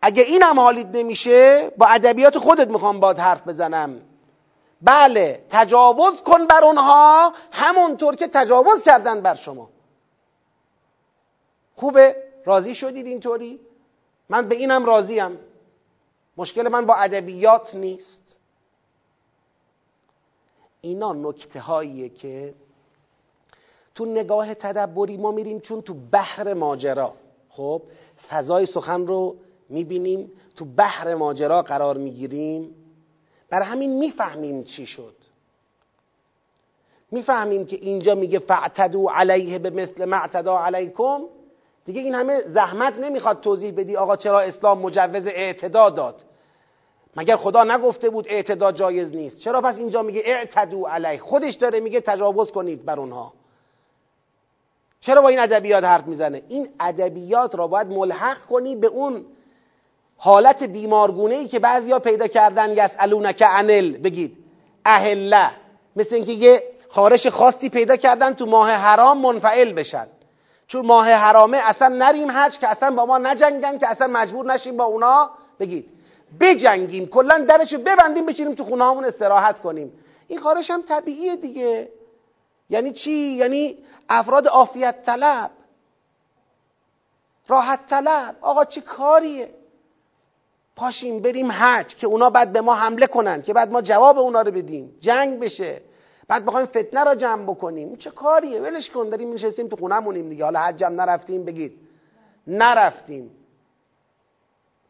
اگه 0.01 0.23
اینم 0.23 0.59
حالید 0.59 0.97
نمیشه 0.97 1.71
با 1.77 1.85
ادبیات 1.85 2.37
خودت 2.37 2.67
می‌خوام 2.67 2.99
باد 2.99 3.19
حرف 3.19 3.47
بزنم. 3.47 4.01
بله 4.81 5.43
تجاوز 5.49 6.21
کن 6.21 6.47
بر 6.47 6.63
اونها 6.63 7.33
همونطور 7.51 8.15
که 8.15 8.27
تجاوز 8.27 8.83
کردن 8.83 9.21
بر 9.21 9.35
شما. 9.35 9.69
خوبه؟ 11.79 12.15
راضی 12.45 12.75
شدید 12.75 13.05
اینطوری؟ 13.05 13.59
من 14.29 14.49
به 14.49 14.55
اینم 14.55 14.85
راضیم. 14.85 15.37
مشکل 16.37 16.67
من 16.67 16.85
با 16.85 16.95
ادبیات 16.95 17.75
نیست. 17.75 18.37
اینا 20.81 21.13
نکته 21.13 21.59
هاییه 21.59 22.09
که 22.09 22.53
تو 23.95 24.05
نگاه 24.05 24.53
تدبری 24.53 25.17
ما 25.17 25.31
میریم 25.31 25.59
چون 25.59 25.81
تو 25.81 25.93
بحر 25.93 26.53
ماجرا. 26.53 27.13
خب 27.49 27.81
فضای 28.29 28.65
سخن 28.65 29.07
رو 29.07 29.35
می‌بینیم 29.69 30.31
تو 30.55 30.65
بحر 30.65 31.15
ماجرا 31.15 31.61
قرار 31.61 31.97
می‌گیریم. 31.97 32.75
بر 33.49 33.61
همین 33.61 33.97
می‌فهمیم 33.97 34.63
چی 34.63 34.85
شد. 34.85 35.15
می‌فهمیم 37.11 37.65
که 37.65 37.75
اینجا 37.75 38.15
میگه 38.15 38.39
فعتدو 38.39 39.07
علیه 39.09 39.59
به 39.59 39.69
مثل 39.69 40.05
معتدا 40.05 40.59
علیکم. 40.59 41.21
دیگه 41.89 42.01
این 42.01 42.15
همه 42.15 42.41
زحمت 42.47 42.93
نمی‌خواد 42.99 43.41
توضیح 43.41 43.71
بدی 43.71 43.95
آقا 43.95 44.15
چرا 44.15 44.39
اسلام 44.39 44.81
مجوز 44.81 45.27
اعتدا 45.27 45.89
داد. 45.89 46.23
مگر 47.15 47.35
خدا 47.35 47.63
نگفته 47.63 48.09
بود 48.09 48.25
اعتدا 48.29 48.71
جایز 48.71 49.15
نیست؟ 49.15 49.39
چرا 49.39 49.61
پس 49.61 49.77
اینجا 49.77 50.01
میگه 50.01 50.21
اعتدو 50.25 50.87
علیه 50.87 51.19
خودش 51.19 51.53
داره 51.53 51.79
میگه 51.79 52.01
تجاوز 52.01 52.51
کنید 52.51 52.85
بر 52.85 52.99
اونها. 52.99 53.33
چرا 54.99 55.21
با 55.21 55.27
این 55.27 55.39
ادبیات 55.39 55.83
حرف 55.83 56.07
می‌زنه؟ 56.07 56.41
این 56.49 56.69
ادبیات 56.79 57.55
را 57.55 57.67
باید 57.67 57.87
ملحق 57.87 58.37
کنی 58.37 58.75
به 58.75 58.87
اون 58.87 59.25
حالت 60.17 60.63
بیمارگونه 60.63 61.35
ای 61.35 61.47
که 61.47 61.59
بعضیا 61.59 61.99
پیدا 61.99 62.27
کردن 62.27 62.77
یسالونک 62.77 63.43
انل 63.47 63.97
بگید. 63.97 64.37
اهله 64.85 65.51
مثل 65.95 66.15
اینکه 66.15 66.31
یه 66.31 66.63
خارش 66.89 67.27
خاصی 67.27 67.69
پیدا 67.69 67.95
کردن 67.95 68.33
تو 68.33 68.45
ماه 68.45 68.71
حرام 68.71 69.21
منفعل 69.21 69.73
بشن. 69.73 70.07
چون 70.69 70.85
ماه 70.85 71.11
حرامه 71.11 71.57
اصلا 71.57 71.87
نریم 71.87 72.31
حج 72.31 72.59
که 72.59 72.67
اصلا 72.67 72.91
با 72.91 73.05
ما 73.05 73.17
نجنگن 73.17 73.77
که 73.77 73.87
اصلا 73.87 74.07
مجبور 74.07 74.53
نشیم 74.53 74.77
با 74.77 74.83
اونا. 74.83 75.29
بگید. 75.59 75.89
بجنگیم. 76.39 77.07
کلا 77.07 77.45
درشو 77.49 77.77
ببندیم 77.77 78.25
بچینیم 78.25 78.55
تو 78.55 78.63
خونه 78.63 78.83
همون 78.83 79.05
استراحت 79.05 79.59
کنیم. 79.59 79.93
این 80.27 80.39
خارش 80.39 80.71
هم 80.71 80.81
طبیعیه 80.81 81.35
دیگه. 81.35 81.89
یعنی 82.69 82.91
چی؟ 82.91 83.11
یعنی 83.11 83.77
افراد 84.09 84.47
عافیت 84.47 85.03
طلب. 85.05 85.51
راحت 87.47 87.87
طلب. 87.87 88.35
آقا 88.41 88.65
چی 88.65 88.81
کاریه؟ 88.81 89.49
پاشیم 90.75 91.21
بریم 91.21 91.51
حج 91.51 91.95
که 91.95 92.07
اونا 92.07 92.29
بعد 92.29 92.53
به 92.53 92.61
ما 92.61 92.75
حمله 92.75 93.07
کنن 93.07 93.41
که 93.41 93.53
بعد 93.53 93.71
ما 93.71 93.81
جواب 93.81 94.17
اونا 94.17 94.41
رو 94.41 94.51
بدیم. 94.51 94.97
جنگ 94.99 95.39
بشه. 95.39 95.81
بعد 96.29 96.45
بخوایم 96.45 96.65
فتنه 96.65 97.03
را 97.03 97.15
جمع 97.15 97.43
بکنیم. 97.43 97.95
چه 97.95 98.11
کاریه؟ 98.11 98.61
ولش 98.61 98.89
کن 98.89 99.09
داریم 99.09 99.33
نشستیم 99.33 99.67
تو 99.67 99.75
خونهمونیم 99.75 100.29
دیگه. 100.29 100.43
حالا 100.43 100.59
حجم 100.59 101.01
نرفتیم 101.01 101.45
بگید. 101.45 101.73
نرفتیم. 102.47 103.31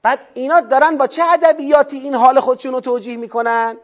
بعد 0.02 0.20
اینا 0.34 0.62
دارن 0.62 0.98
با 0.98 1.08
چه 1.08 1.24
ادبیاتی 1.24 1.98
این 1.98 2.16
حال 2.16 2.40
خودشون 2.40 2.74
رو 2.74 2.80
توجیه 2.80 3.18
می‌کنن؟ 3.18 3.78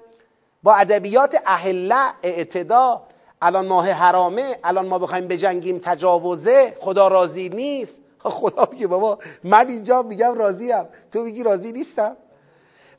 با 0.64 0.76
ادبیات 0.76 1.38
اهله 1.45 2.14
اعتدا 2.24 3.01
الان 3.41 3.68
ماه 3.68 3.89
حرامه 3.89 4.60
الان 4.64 4.88
ما 4.88 4.99
بخوایم 4.99 5.28
بجنگیم 5.28 5.80
تجاوزه 5.84 6.76
خدا 6.80 7.08
راضی 7.08 7.49
نیست. 7.49 8.01
خدا 8.24 8.68
میگه 8.72 8.88
بابا 8.88 9.20
من 9.43 9.68
اینجا 9.68 10.01
میگم 10.01 10.38
راضیم. 10.38 10.86
تو 11.12 11.24
میگی 11.24 11.43
راضی 11.43 11.72
نیستم. 11.72 12.18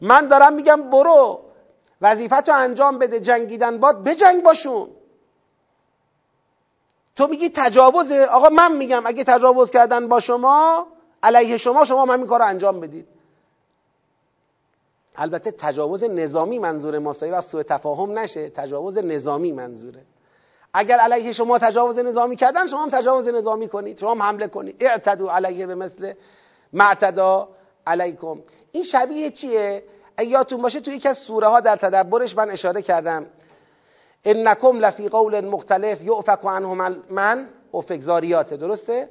من 0.01 0.29
دارم 0.29 0.53
میگم 0.53 0.91
برو. 0.91 1.46
وظیفت 2.01 2.49
رو 2.49 2.55
انجام 2.55 2.99
بده 2.99 3.21
جنگیدن 3.21 3.79
باد 3.79 4.05
بجنگ 4.05 4.43
باشون. 4.43 4.89
تو 7.17 7.27
میگی 7.27 7.51
تجاوزه؟ 7.55 8.25
آقا 8.25 8.49
من 8.49 8.77
میگم 8.77 9.07
اگه 9.07 9.25
تجاوز 9.25 9.71
کردن 9.71 10.09
با 10.09 10.21
شما 10.21 10.87
علیه 11.23 11.57
شما 11.57 11.85
شما 11.85 12.03
هم 12.03 12.11
همین 12.11 12.27
کار 12.27 12.41
رو 12.41 12.47
انجام 12.47 12.81
بدید. 12.81 13.09
البته 15.17 15.51
تجاوز 15.51 16.05
نظامی 16.05 16.59
منظور 16.59 16.99
ماسایی 16.99 17.33
و 17.33 17.41
سوء 17.41 17.63
تفاهم 17.63 18.19
نشه. 18.19 18.49
تجاوز 18.49 18.99
نظامی 18.99 19.53
منظوره. 19.53 20.03
اگر 20.75 20.99
علیه 20.99 21.33
شما 21.33 21.59
تجاوز 21.59 21.99
نظامی 21.99 22.37
کردن 22.37 22.67
شما 22.67 22.83
هم 22.83 22.91
تجاوز 22.91 23.29
نظامی 23.29 23.69
کنید. 23.69 23.99
شما 23.99 24.11
هم 24.11 24.23
حمله 24.23 24.49
کنید. 24.49 24.77
اعتدو 24.81 25.29
علیه 25.29 25.67
به 25.67 25.75
مثل 25.75 26.13
معتدا 26.73 27.49
علیکم. 27.87 28.43
این 28.73 28.85
شبیه 28.85 29.31
چیه؟ 29.31 29.83
یادتون 30.19 30.63
باشه 30.63 30.81
توی 30.81 30.95
یکی 30.95 31.09
از 31.09 31.19
سوره 31.19 31.47
ها 31.47 31.61
در 31.61 31.77
تدبرش 31.77 32.37
من 32.37 32.51
اشاره 32.51 32.83
کردم. 32.83 33.27
انکم 34.25 34.79
لفی 34.79 35.09
قول 35.09 35.41
مختلف 35.41 36.03
یعفک 36.03 36.41
عنه 36.45 36.75
من 37.11 37.49
افک 37.75 38.01
زاریاته 38.01 38.57
درسته؟ 38.57 39.09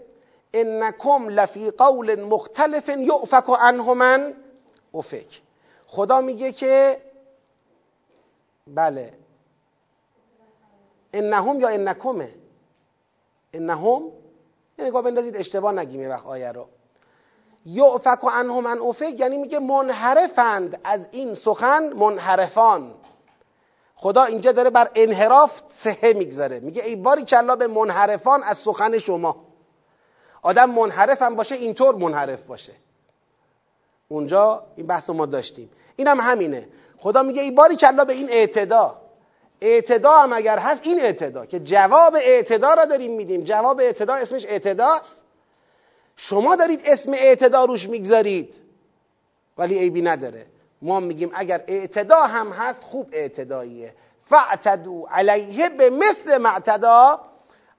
انکم 0.54 1.30
لفی 1.30 1.72
قول 1.72 2.22
مختلف 2.22 2.90
یعفک 2.90 3.46
عنه 3.60 3.94
من 3.94 4.34
افک 4.94 5.42
خدا 5.88 6.22
میگه 6.22 6.52
که 6.52 7.02
بله. 8.68 9.14
انهم 11.14 11.60
یا 11.60 11.68
انکمه؟ 11.68 12.30
انهم؟ 13.54 14.02
یه 14.80 14.86
نگاه 14.86 15.02
بندازید 15.02 15.38
اشتباه 15.38 15.72
نگیم 15.72 16.10
وقت 16.10 16.26
آیه 16.26 16.52
رو. 16.52 16.68
یعفک 17.66 18.24
و 18.24 18.30
عنه 18.30 18.62
من 18.62 18.80
یعنی 19.18 19.38
میگه 19.38 19.60
منحرفند 19.60 20.80
از 20.84 21.08
این 21.12 21.34
سخن 21.34 21.94
منحرفان. 21.94 22.94
خدا 23.96 24.24
اینجا 24.24 24.52
داره 24.52 24.70
بر 24.70 24.90
انحراف 24.96 25.52
سهه 25.84 26.14
می‌گذاره. 26.14 26.60
میگه 26.60 26.84
ای 26.84 26.96
باری 26.96 27.24
کلا 27.24 27.56
به 27.56 27.68
منحرفان 27.68 28.44
از 28.44 28.58
سخن 28.58 28.98
شما. 28.98 29.46
آدم 30.42 30.70
منحرف 30.70 31.22
هم 31.22 31.36
باشه 31.36 31.56
اینطور 31.56 31.96
منحرف 31.96 32.42
باشه. 32.42 32.74
اونجا 34.08 34.64
این 34.76 34.88
بحث 34.88 35.10
ما 35.10 35.26
داشتیم. 35.26 35.70
اینم 35.96 36.20
هم 36.20 36.32
همینه. 36.32 36.68
خدا 36.98 37.24
میگه 37.24 37.42
ای 37.42 37.52
باری 37.52 37.76
کلا 37.76 38.06
به 38.06 38.14
این 38.14 38.30
اعتدا. 38.30 38.96
اعتدا 39.62 40.18
هم 40.18 40.34
اگر 40.34 40.60
هست 40.60 40.82
این 40.84 41.02
اعتدا 41.02 41.46
که 41.46 41.60
جواب 41.60 42.16
اعتدا 42.16 42.74
را 42.74 42.86
داریم 42.86 43.16
میدیم. 43.16 43.44
جواب 43.44 43.80
اعتدا 43.80 44.14
اسمش 44.14 44.46
اعتداست. 44.46 45.25
شما 46.18 46.56
دارید 46.56 46.82
اسم 46.86 47.14
اعتدا 47.14 47.66
روش 47.66 47.90
می‌گذارید. 47.90 48.60
ولی 49.58 49.80
عیبی 49.80 50.02
نداره. 50.02 50.46
ما 50.82 51.00
میگیم 51.00 51.32
اگر 51.34 51.64
اعتدا 51.68 52.22
هم 52.22 52.48
هست 52.52 52.84
خوب 52.84 53.10
اعتداییه. 53.12 53.94
فاعتدو 54.26 55.08
علیه 55.12 55.70
به 55.70 55.90
مثل 55.90 56.38
معتدا 56.38 57.20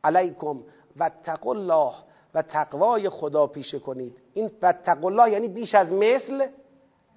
علیکم. 0.05 0.61
و 0.97 1.11
الله 1.47 1.93
و 2.35 2.43
تقوای 2.43 3.09
خدا 3.09 3.47
پیشه 3.47 3.79
کنید. 3.79 4.17
این 4.35 4.51
و 4.63 4.75
الله 5.05 5.31
یعنی 5.31 5.49
بیش 5.49 5.75
از 5.75 5.93
مثل 5.93 6.47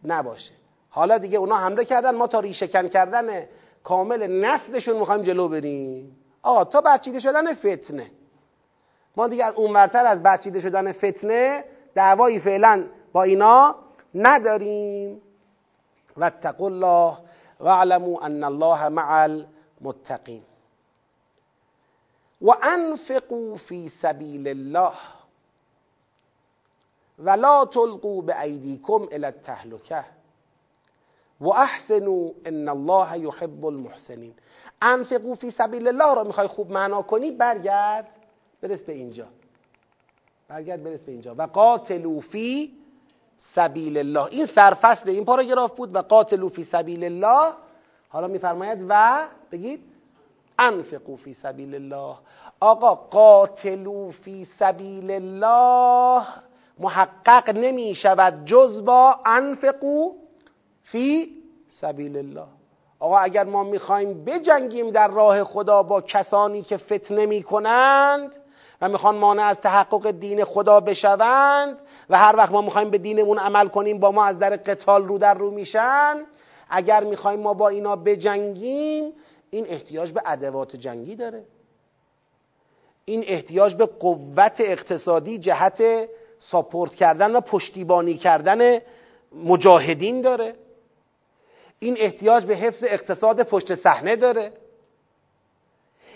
نباشه. 0.03 0.51
حالا 0.89 1.17
دیگه 1.17 1.38
اونا 1.38 1.55
حمله 1.55 1.86
کردن 1.86 2.15
ما 2.15 2.28
تا 2.28 2.39
ریشهکن 2.39 2.88
کردن 2.88 3.43
کامل 3.84 4.28
نسلشون 4.28 4.97
می‌خوایم 4.97 5.22
جلو 5.22 5.47
بریم. 5.47 6.17
آقا 6.41 6.63
تا 6.63 6.82
برچیده 6.82 7.20
شدن 7.20 7.53
فتنه. 7.53 8.11
ما 9.20 9.28
دیگه 9.28 9.45
از 9.45 9.53
اونورتر 9.53 10.05
از 10.05 10.24
برچیده 10.24 10.59
شدن 10.59 10.91
فتنه 10.91 11.65
دعوایی 11.95 12.39
فعلا 12.39 12.86
با 13.13 13.24
اینا 13.24 13.76
نداریم. 14.15 15.22
و 16.17 16.24
اتقوا 16.24 16.67
الله 16.67 17.17
واعلموا 17.59 18.20
ان 18.22 18.43
الله 18.43 18.89
مع 18.89 19.24
المتقین. 19.24 20.43
و 22.41 22.51
انفقوا 22.61 23.57
فی 23.57 23.89
سبیل 23.89 24.47
الله 24.47 24.93
ولا 27.20 27.65
تلقوا 27.65 28.22
بأیدیکم 28.22 29.07
الى 29.11 29.26
التهلکه. 29.26 30.05
و 31.41 31.49
احسنوا 31.49 32.30
ان 32.45 32.70
الله 32.70 33.20
یحب 33.20 33.65
المحسنین. 33.65 34.34
انفقوا 34.82 35.36
فی 35.36 35.51
سبیل 35.51 35.88
الله 35.88 36.15
را 36.15 36.24
می‌خوای 36.24 36.47
خوب 36.47 36.72
معنا 36.72 37.01
کنی 37.01 37.32
برگرد. 37.32 38.18
برس 38.62 38.84
به 38.84 38.93
اینجا. 38.93 39.28
برگرد 40.47 40.84
برس 40.84 41.01
به 41.01 41.12
اینجا. 41.12 41.36
و 41.38 41.41
قاتلوا 41.41 42.20
فی 42.20 42.74
سبیل 43.38 43.97
الله 43.97 44.26
این 44.26 44.45
سرفصل 44.45 45.10
این 45.10 45.26
پاراگراف 45.26 45.76
بود. 45.76 45.95
و 45.95 46.01
قاتلوا 46.01 46.49
فی 46.49 46.64
سبیل 46.64 47.03
الله 47.03 47.53
حالا 48.10 48.28
میفرماید 48.28 48.86
و 48.89 49.28
بگید 49.51 49.84
انفقوا 50.60 51.16
فی 51.16 51.34
سبیل 51.34 51.76
الله 51.76 52.16
آقا 52.60 52.95
قاتلوا 52.95 54.12
فی 54.12 54.45
سبیل 54.45 55.12
الله 55.12 56.26
محقق 56.80 57.49
نمی 57.49 57.95
شود 57.95 58.45
جز 58.45 58.86
با 58.86 59.20
انفقو 59.26 60.14
فی 60.84 61.36
سبیل 61.68 62.18
الله 62.18 62.47
آقا 62.99 63.18
اگر 63.18 63.43
ما 63.43 63.64
می‌خوایم 63.64 64.24
بجنگیم 64.26 64.91
در 64.91 65.07
راه 65.07 65.43
خدا 65.43 65.84
با 65.84 66.01
کسانی 66.01 66.62
که 66.62 66.78
فتنه 66.78 67.26
می‌کنند 67.26 68.36
و 68.82 68.89
می‌خوان 68.89 69.15
مانع 69.15 69.43
از 69.43 69.59
تحقق 69.59 70.11
دین 70.11 70.43
خدا 70.43 70.80
بشوند 70.80 71.80
و 72.09 72.17
هر 72.17 72.36
وقت 72.36 72.51
ما 72.51 72.61
می‌خوایم 72.61 72.89
به 72.89 72.97
دینمون 72.97 73.38
عمل 73.38 73.67
کنیم 73.67 73.99
با 73.99 74.11
ما 74.11 74.25
از 74.25 74.39
در 74.39 74.55
قتال 74.55 75.07
رو 75.07 75.17
در 75.17 75.34
رو 75.34 75.51
میشن. 75.51 76.25
اگر 76.69 77.03
می‌خوایم 77.03 77.39
ما 77.39 77.53
با 77.53 77.69
اینا 77.69 77.95
بجنگیم 77.95 79.13
این 79.49 79.65
احتیاج 79.69 80.11
به 80.11 80.21
ادوات 80.25 80.75
جنگی 80.75 81.15
داره. 81.15 81.43
این 83.05 83.23
احتیاج 83.27 83.75
به 83.75 83.86
قوت 83.86 84.57
اقتصادی 84.59 85.38
جهت 85.38 85.84
ساپورت 86.39 86.95
کردن 86.95 87.36
و 87.36 87.41
پشتیبانی 87.41 88.13
کردن 88.13 88.80
مجاهدین 89.45 90.21
داره. 90.21 90.55
این 91.80 91.95
احتیاج 91.99 92.45
به 92.45 92.55
حفظ 92.55 92.84
اقتصاد 92.88 93.43
پشت 93.43 93.75
صحنه 93.75 94.15
داره. 94.15 94.51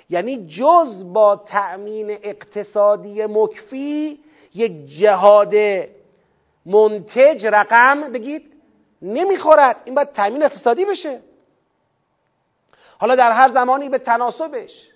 یعنی 0.09 0.47
جز 0.47 1.13
با 1.13 1.35
تأمین 1.35 2.09
اقتصادی 2.09 3.25
مکفی 3.25 4.19
یک 4.53 4.85
جهاد 4.85 5.53
منتج 6.65 7.47
رقم 7.47 8.01
بگید 8.01 8.53
نمی‌خورد. 9.01 9.81
این 9.85 9.95
باید 9.95 10.11
تأمین 10.11 10.43
اقتصادی 10.43 10.85
بشه. 10.85 11.21
حالا 12.97 13.15
در 13.15 13.31
هر 13.31 13.49
زمانی 13.49 13.89
به 13.89 13.97
تناسبش 13.97 14.89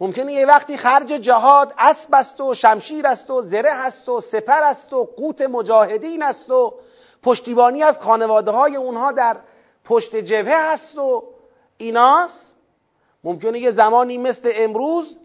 ممکنه 0.00 0.32
یه 0.32 0.46
وقتی 0.46 0.76
خرج 0.76 1.08
جهاد 1.08 1.74
اسب 1.78 2.08
است 2.14 2.40
و 2.40 2.54
شمشیر 2.54 3.06
است 3.06 3.30
و 3.30 3.42
زره 3.42 3.70
است 3.70 4.08
و 4.08 4.20
سپر 4.20 4.62
است 4.62 4.92
و 4.92 5.04
قوت 5.04 5.40
مجاهدین 5.40 6.22
است 6.22 6.50
و 6.50 6.74
پشتیبانی 7.22 7.82
از 7.82 7.98
خانواده 7.98 8.50
های 8.50 8.76
اونها 8.76 9.12
در 9.12 9.36
پشت 9.84 10.16
جبهه 10.16 10.72
هست 10.72 10.98
و 10.98 11.24
ایناست. 11.78 12.49
ممکنه 13.24 13.58
یه 13.58 13.70
زمانی 13.70 14.18
مثل 14.18 14.50
امروز 14.54 15.16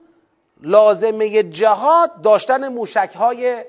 لازمه 0.62 1.44
جهاد 1.44 2.22
داشتن 2.22 2.68
موشک 2.68 3.12
های 3.16 3.64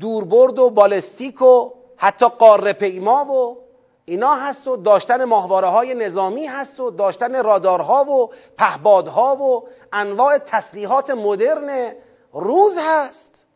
دوربرد 0.00 0.58
و 0.58 0.70
بالستیک 0.70 1.42
و 1.42 1.70
حتی 1.96 2.28
قاره 2.28 2.72
پیما 2.72 3.24
و 3.24 3.66
اینا 4.04 4.34
هست 4.34 4.68
و 4.68 4.76
داشتن 4.76 5.24
ماهواره 5.24 5.66
های 5.66 5.94
نظامی 5.94 6.46
هست 6.46 6.80
و 6.80 6.90
داشتن 6.90 7.42
رادارها 7.44 8.04
و 8.04 8.30
پهبادها 8.58 9.36
و 9.36 9.68
انواع 9.92 10.38
تسلیحات 10.38 11.10
مدرن 11.10 11.92
روز 12.32 12.76
هست. 12.78 13.46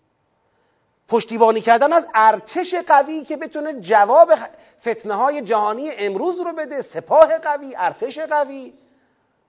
پشتیبانی 1.09 1.61
کردن 1.61 1.93
از 1.93 2.07
ارتش 2.15 2.75
قوی 2.75 3.25
که 3.25 3.37
بتونه 3.37 3.81
جواب 3.81 4.33
فتنه 4.81 5.15
های 5.15 5.43
جهانی 5.43 5.91
امروز 5.91 6.41
رو 6.41 6.53
بده 6.53 6.83
سپاه 6.83 7.39
قوی 7.39 7.75
ارتش 7.79 8.19
قوی. 8.19 8.73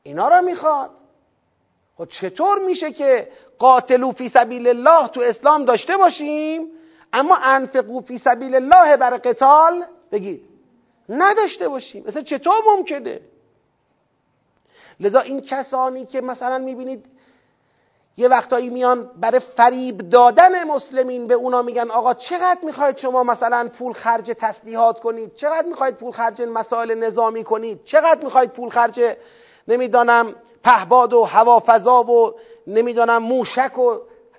اینا 0.04 0.28
رو 0.28 0.42
می‌خواد. 0.42 0.92
خب 1.98 2.06
چطور 2.06 2.60
میشه 2.60 2.92
که 2.92 3.32
قاتلو 3.58 4.12
فی 4.12 4.30
سبیل 4.30 4.68
الله 4.68 5.08
تو 5.08 5.22
اسلام 5.22 5.66
داشته 5.66 5.98
باشیم 5.98 6.68
اما 7.14 7.36
انفقو 7.36 8.02
فی 8.02 8.18
سبیل 8.18 8.56
الله 8.56 8.98
بر 8.98 9.18
قتال 9.18 9.86
بگید 10.12 10.44
نداشته 11.10 11.68
باشیم. 11.70 12.04
مثلا 12.08 12.22
چطور 12.22 12.56
ممکنه؟ 12.68 13.20
لذا 15.00 15.20
این 15.20 15.42
کسانی 15.42 16.06
که 16.06 16.22
مثلا 16.22 16.58
می‌بینید 16.58 17.06
یه 18.18 18.28
وقتایی 18.28 18.70
میان 18.70 19.10
برای 19.18 19.40
فریب 19.40 19.98
دادن 19.98 20.64
مسلمین 20.64 21.28
به 21.28 21.34
اونا 21.34 21.62
میگن 21.62 21.92
آقا 21.92 22.14
چقدر 22.14 22.60
می‌خواید 22.64 22.98
شما 22.98 23.24
مثلا 23.24 23.70
پول 23.78 23.94
خرج 23.94 24.32
تسلیحات 24.40 25.00
کنید؟ 25.00 25.36
چقدر 25.36 25.68
می‌خواید 25.68 25.96
پول 25.96 26.12
خرج 26.12 26.42
مسائل 26.42 26.94
نظامی 26.94 27.44
کنید؟ 27.44 27.84
چقدر 27.86 28.24
می‌خواید 28.24 28.50
پول 28.50 28.70
خرج 28.70 29.16
نمی‌دانم 29.68 30.36
پهباد 30.64 31.14
و 31.14 31.24
هوافضا 31.24 32.04
و 32.04 32.34
نمی‌دانم 32.68 33.18
موشک 33.18 33.78
و 33.78 33.98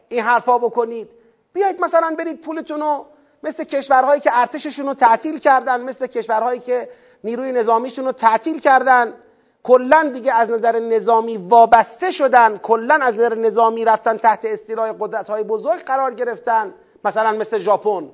این 0.08 0.22
حرفا 0.22 0.58
بکنید. 0.58 1.08
بیایید 1.52 1.80
مثلا 1.80 2.14
برید 2.18 2.40
پولتون 2.40 2.80
رو 2.80 3.06
مثل 3.42 3.64
کشورهایی 3.64 4.20
که 4.20 4.30
ارتششون 4.32 4.86
رو 4.86 4.94
تعطیل 4.94 5.38
کردن 5.38 5.80
مثل 5.80 6.06
کشورهایی 6.06 6.60
که 6.60 6.88
نیروی 7.24 7.52
نظامیشون 7.52 8.04
رو 8.04 8.12
تعطیل 8.12 8.60
کردن. 8.60 9.14
کلا 9.62 10.10
دیگه 10.12 10.32
از 10.32 10.50
نظر 10.50 10.78
نظامی 10.78 11.36
وابسته 11.36 12.10
شدن 12.10 12.56
کلا 12.56 12.94
از 12.94 13.14
نظر 13.14 13.34
نظامی 13.34 13.84
رفتن 13.84 14.16
تحت 14.16 14.44
استیلای 14.44 14.94
قدرت 15.00 15.30
های 15.30 15.42
بزرگ 15.42 15.80
قرار 15.80 16.14
گرفتن 16.14 16.74
مثلا 17.04 17.32
مثل 17.32 17.58
ژاپن. 17.58 18.10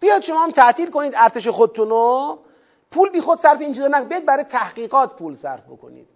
بیاد 0.00 0.22
شما 0.22 0.44
هم 0.44 0.50
تعطیل 0.50 0.90
کنید 0.90 1.12
ارتش 1.16 1.48
خودتون 1.48 1.88
رو. 1.88 2.38
پول 2.92 3.10
بی 3.10 3.20
خود 3.20 3.38
صرف 3.38 3.60
این 3.60 3.72
چیزا 3.72 3.88
برای 4.26 4.44
تحقیقات 4.44 5.16
پول 5.16 5.34
صرف 5.34 5.64
بکنید. 5.64 6.08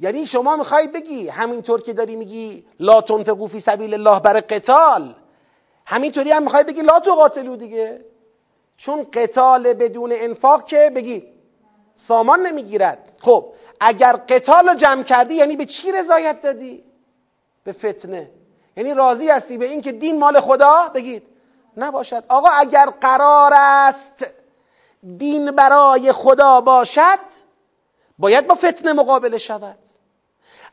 یعنی 0.00 0.26
شما 0.26 0.56
می‌خوای 0.56 0.88
بگی 0.88 1.28
همینطور 1.28 1.82
که 1.82 1.92
داری 1.92 2.16
میگی 2.16 2.66
لا 2.80 3.00
تنفقو 3.00 3.48
فی 3.48 3.60
سبیل 3.60 3.94
الله 3.94 4.20
برای 4.20 4.40
قتال 4.40 5.14
همینطوری 5.86 6.30
هم 6.30 6.42
می‌خوای 6.42 6.64
بگی 6.64 6.82
لا 6.82 6.98
قاتلو 6.98 7.56
دیگه. 7.56 8.04
چون 8.76 9.06
قتال 9.12 9.72
بدون 9.72 10.12
انفاق 10.14 10.66
که 10.66 10.92
بگی 10.94 11.24
سامان 11.96 12.46
نمی‌گیرد. 12.46 13.18
خب 13.20 13.46
اگر 13.80 14.12
قتال 14.12 14.68
رو 14.68 14.74
جمع 14.74 15.02
کردی 15.02 15.34
یعنی 15.34 15.56
به 15.56 15.66
چی 15.66 15.92
رضایت 15.92 16.42
دادی؟ 16.42 16.84
به 17.64 17.72
فتنه. 17.72 18.30
یعنی 18.76 18.94
راضی 18.94 19.28
هستی 19.28 19.58
به 19.58 19.66
اینکه 19.66 19.92
دین 19.92 20.18
مال 20.18 20.40
خدا؟ 20.40 20.90
بگید. 20.94 21.22
نباشد. 21.76 22.24
آقا 22.28 22.48
اگر 22.48 22.86
قرار 22.86 23.52
است 23.56 24.24
دین 25.18 25.50
برای 25.50 26.12
خدا 26.12 26.60
باشد 26.60 27.18
باید 28.18 28.46
با 28.46 28.54
فتنه 28.54 28.92
مقابله 28.92 29.38
شود. 29.38 29.78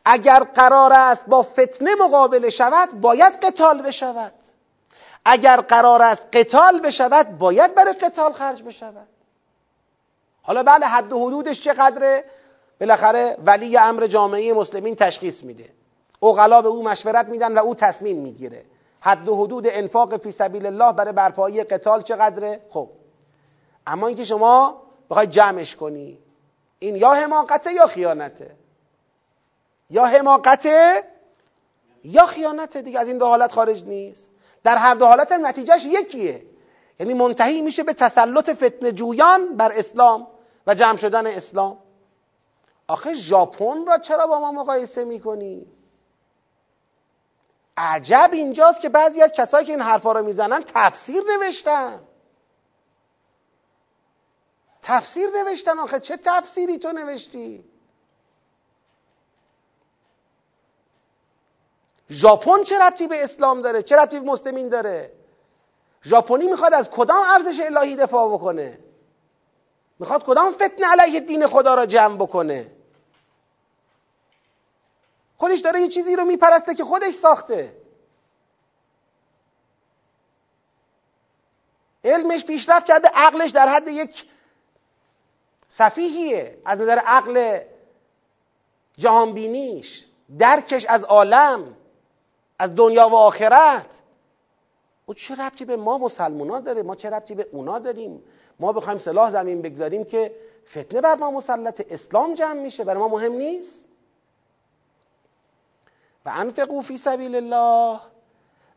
اگر 0.05 0.39
قرار 0.39 0.93
است 0.93 1.25
با 1.25 1.43
فتنه 1.43 1.95
مقابله 1.95 2.49
شود 2.49 3.01
باید 3.01 3.33
قتال 3.33 3.81
بشود. 3.81 4.33
اگر 5.25 5.61
قرار 5.61 6.01
است 6.01 6.23
قتال 6.33 6.79
بشود 6.79 7.37
باید 7.37 7.75
برای 7.75 7.93
قتال 7.93 8.33
خرج 8.33 8.63
بشود. 8.63 9.07
حالا 10.43 10.63
بله 10.63 10.85
حد 10.85 11.13
و 11.13 11.27
حدودش 11.27 11.61
چقدره؟ 11.61 12.23
بالاخره 12.79 13.37
ولی 13.45 13.77
امر 13.77 14.07
جامعه 14.07 14.53
مسلمین 14.53 14.95
تشخیص 14.95 15.43
میده. 15.43 15.69
اغلا 16.23 16.61
به 16.61 16.67
او 16.67 16.83
مشورت 16.83 17.27
میدن 17.27 17.53
و 17.53 17.59
او 17.59 17.75
تصمیم 17.75 18.17
می‌گیره. 18.17 18.65
حد 18.99 19.29
و 19.29 19.35
حدود 19.35 19.65
انفاق 19.69 20.17
فی 20.17 20.31
سبیل 20.31 20.65
الله 20.65 20.93
برای 20.93 21.13
برپایی 21.13 21.63
قتال 21.63 22.01
چقدره؟ 22.01 22.61
خب 22.69 22.89
اما 23.87 24.07
اینکه 24.07 24.23
شما 24.23 24.81
بخوای 25.09 25.27
جمعش 25.27 25.75
کنی. 25.75 26.19
این 26.79 26.95
یا 26.95 27.13
حماقته 27.13 27.73
یا 27.73 27.87
خیانته 27.87 28.55
یا 29.89 30.05
حماقته 30.05 31.03
یا 32.03 32.25
خیانته 32.25 32.81
دیگه 32.81 32.99
از 32.99 33.07
این 33.07 33.17
دو 33.17 33.25
حالت 33.25 33.51
خارج 33.51 33.83
نیست. 33.83 34.31
در 34.63 34.77
هر 34.77 34.95
دو 34.95 35.05
حالت 35.05 35.31
نتیجهش 35.31 35.85
یکیه. 35.85 36.45
یعنی 36.99 37.13
منتهی 37.13 37.61
میشه 37.61 37.83
به 37.83 37.93
تسلط 37.93 38.49
فتن 38.49 38.91
جویان 38.91 39.57
بر 39.57 39.71
اسلام 39.71 40.27
و 40.67 40.75
جمع 40.75 40.97
شدن 40.97 41.27
اسلام. 41.27 41.77
آخه 42.87 43.13
ژاپن 43.13 43.85
را 43.87 43.97
چرا 43.97 44.27
با 44.27 44.39
ما 44.39 44.51
مقایسه 44.51 45.03
می‌کنی؟ 45.03 45.65
عجب 47.77 48.29
اینجاست 48.33 48.81
که 48.81 48.89
بعضی 48.89 49.21
از 49.21 49.31
کسایی 49.31 49.65
که 49.65 49.71
این 49.71 49.81
حرفا 49.81 50.11
رو 50.11 50.25
می‌زنن 50.25 50.63
تفسیر 50.73 51.23
نوشتن. 51.37 51.99
تفسیر 54.81 55.29
نوشتن 55.29 55.79
آخه 55.79 55.99
چه 55.99 56.17
تفسیری 56.17 56.77
تو 56.77 56.91
نوشتی؟ 56.91 57.63
ژاپن 62.11 62.63
چه 62.63 62.79
ربطی 62.79 63.07
به 63.07 63.23
اسلام 63.23 63.61
داره؟ 63.61 63.83
چه 63.83 63.95
ربطی 63.95 64.19
به 64.19 64.25
مسلمین 64.25 64.69
داره؟ 64.69 65.11
ژاپنی 66.05 66.47
می‌خواد 66.47 66.73
از 66.73 66.89
کدام 66.89 67.25
ارزش 67.25 67.59
الهی 67.59 67.95
دفاع 67.95 68.33
بکنه؟ 68.33 68.79
می‌خواد 69.99 70.23
کدام 70.23 70.53
فتنه 70.53 70.87
علیه 70.87 71.19
دین 71.19 71.47
خدا 71.47 71.75
را 71.75 71.85
جمع 71.85 72.15
بکنه؟ 72.15 72.71
خودش 75.37 75.59
داره 75.59 75.81
یه 75.81 75.87
چیزی 75.87 76.15
رو 76.15 76.25
میپرسته 76.25 76.75
که 76.75 76.83
خودش 76.83 77.13
ساخته. 77.13 77.81
علمش 82.03 82.45
پیشرفت 82.45 82.85
کرده 82.85 83.07
عقلش 83.13 83.51
در 83.51 83.67
حد 83.67 83.87
یک 83.87 84.25
صفیحیه. 85.77 86.57
از 86.65 86.79
نظر 86.79 86.97
عقل 86.97 87.59
جهانبینیش 88.97 90.05
درکش 90.39 90.85
از 90.85 91.03
عالم 91.03 91.75
از 92.59 92.75
دنیا 92.75 93.09
و 93.09 93.15
آخرت. 93.15 94.01
او 95.05 95.13
چه 95.13 95.35
ربطی 95.35 95.65
به 95.65 95.75
ما 95.75 95.97
مسلمونا 95.97 96.59
داره؟ 96.59 96.83
ما 96.83 96.95
چه 96.95 97.09
ربطی 97.09 97.35
به 97.35 97.47
اونا 97.51 97.79
داریم؟ 97.79 98.23
ما 98.59 98.73
بخوایم 98.73 98.99
سلاح 98.99 99.31
زمین 99.31 99.61
بگذاریم 99.61 100.03
که 100.03 100.35
فتنه 100.71 101.01
بر 101.01 101.15
ما 101.15 101.31
مسلط 101.31 101.85
اسلام 101.89 102.33
جمع 102.33 102.61
میشه. 102.61 102.83
برای 102.83 102.99
ما 102.99 103.07
مهم 103.07 103.33
نیست. 103.33 103.85
و 106.25 106.31
انفقو 106.35 106.81
فی 106.81 106.97
سبیل 106.97 107.35
الله 107.35 107.99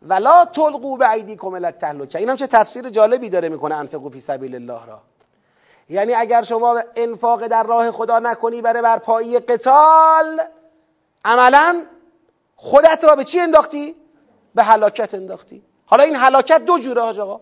ولا 0.03 0.45
تلقوا 0.45 0.97
بعیدیکم 0.97 1.55
الی 1.55 1.65
التهلکه 1.65 2.19
اینم 2.19 2.37
چه 2.37 2.47
تفسیر 2.47 2.89
جالبی 2.89 3.29
داره 3.29 3.49
می‌کنه 3.49 3.75
انفقو 3.75 4.11
فی 4.11 4.21
سبیل 4.21 4.55
الله 4.55 4.87
را. 4.87 5.03
یعنی 5.89 6.15
اگر 6.15 6.43
شما 6.43 6.83
انفاق 6.97 7.47
در 7.47 7.63
راه 7.63 7.91
خدا 7.91 8.19
نکنی 8.19 8.63
برای 8.63 8.83
برپایی 8.83 9.39
قتال 9.39 10.41
عملا 11.25 11.83
خودت 12.57 13.05
را 13.05 13.17
به 13.17 13.25
چی 13.25 13.41
انداختی؟ 13.41 13.95
به 14.55 14.63
هلاکت 14.63 15.15
انداختی. 15.15 15.63
حالا 15.87 16.05
این 16.05 16.17
هلاکت 16.17 16.65
دو 16.65 16.79
جوره 16.79 17.01
آقا. 17.01 17.41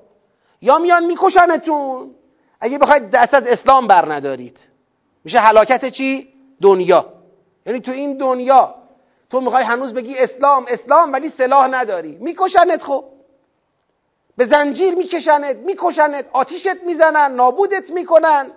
یا 0.61 0.79
میان 0.79 1.05
میکشنتون. 1.05 2.15
اگه 2.61 2.79
بخواید 2.79 3.11
دست 3.11 3.35
از 3.35 3.47
اسلام 3.47 3.87
بر 3.87 4.13
ندارید. 4.13 4.59
میشه 5.25 5.39
هلاکت 5.39 5.89
چی؟ 5.89 6.29
دنیا. 6.63 7.07
یعنی 7.67 7.81
تو 7.81 7.93
این 7.93 8.17
دنیا 8.17 8.75
تو 9.31 9.41
می‌خوای 9.41 9.65
هنوز 9.65 9.95
بگی 9.95 10.19
اسلام 10.19 10.65
اسلام 10.69 11.13
ولی 11.13 11.29
سلاح 11.29 11.67
نداری. 11.69 12.19
میکشنت 12.21 12.83
خب. 12.83 13.05
به 14.37 14.47
زنجیر 14.47 14.95
میکشنت 14.95 15.57
میکشنت 15.57 16.25
آتیشت 16.33 16.83
می‌زنن 16.87 17.35
نابودت 17.35 17.91
می‌کنن. 17.91 18.51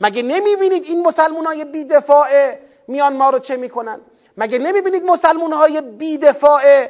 مگه 0.00 0.22
نمی‌بینید 0.22 0.84
این 0.84 1.02
مسلمان 1.02 1.46
های 1.46 1.64
بیدفاع 1.64 2.54
میان 2.88 3.16
ما 3.16 3.30
رو 3.30 3.38
چه 3.38 3.56
می‌کنن؟ 3.56 4.00
مگه 4.36 4.58
نمی‌بینید 4.58 5.04
مسلمان 5.04 5.52
های 5.52 5.80
بیدفاع 5.80 6.88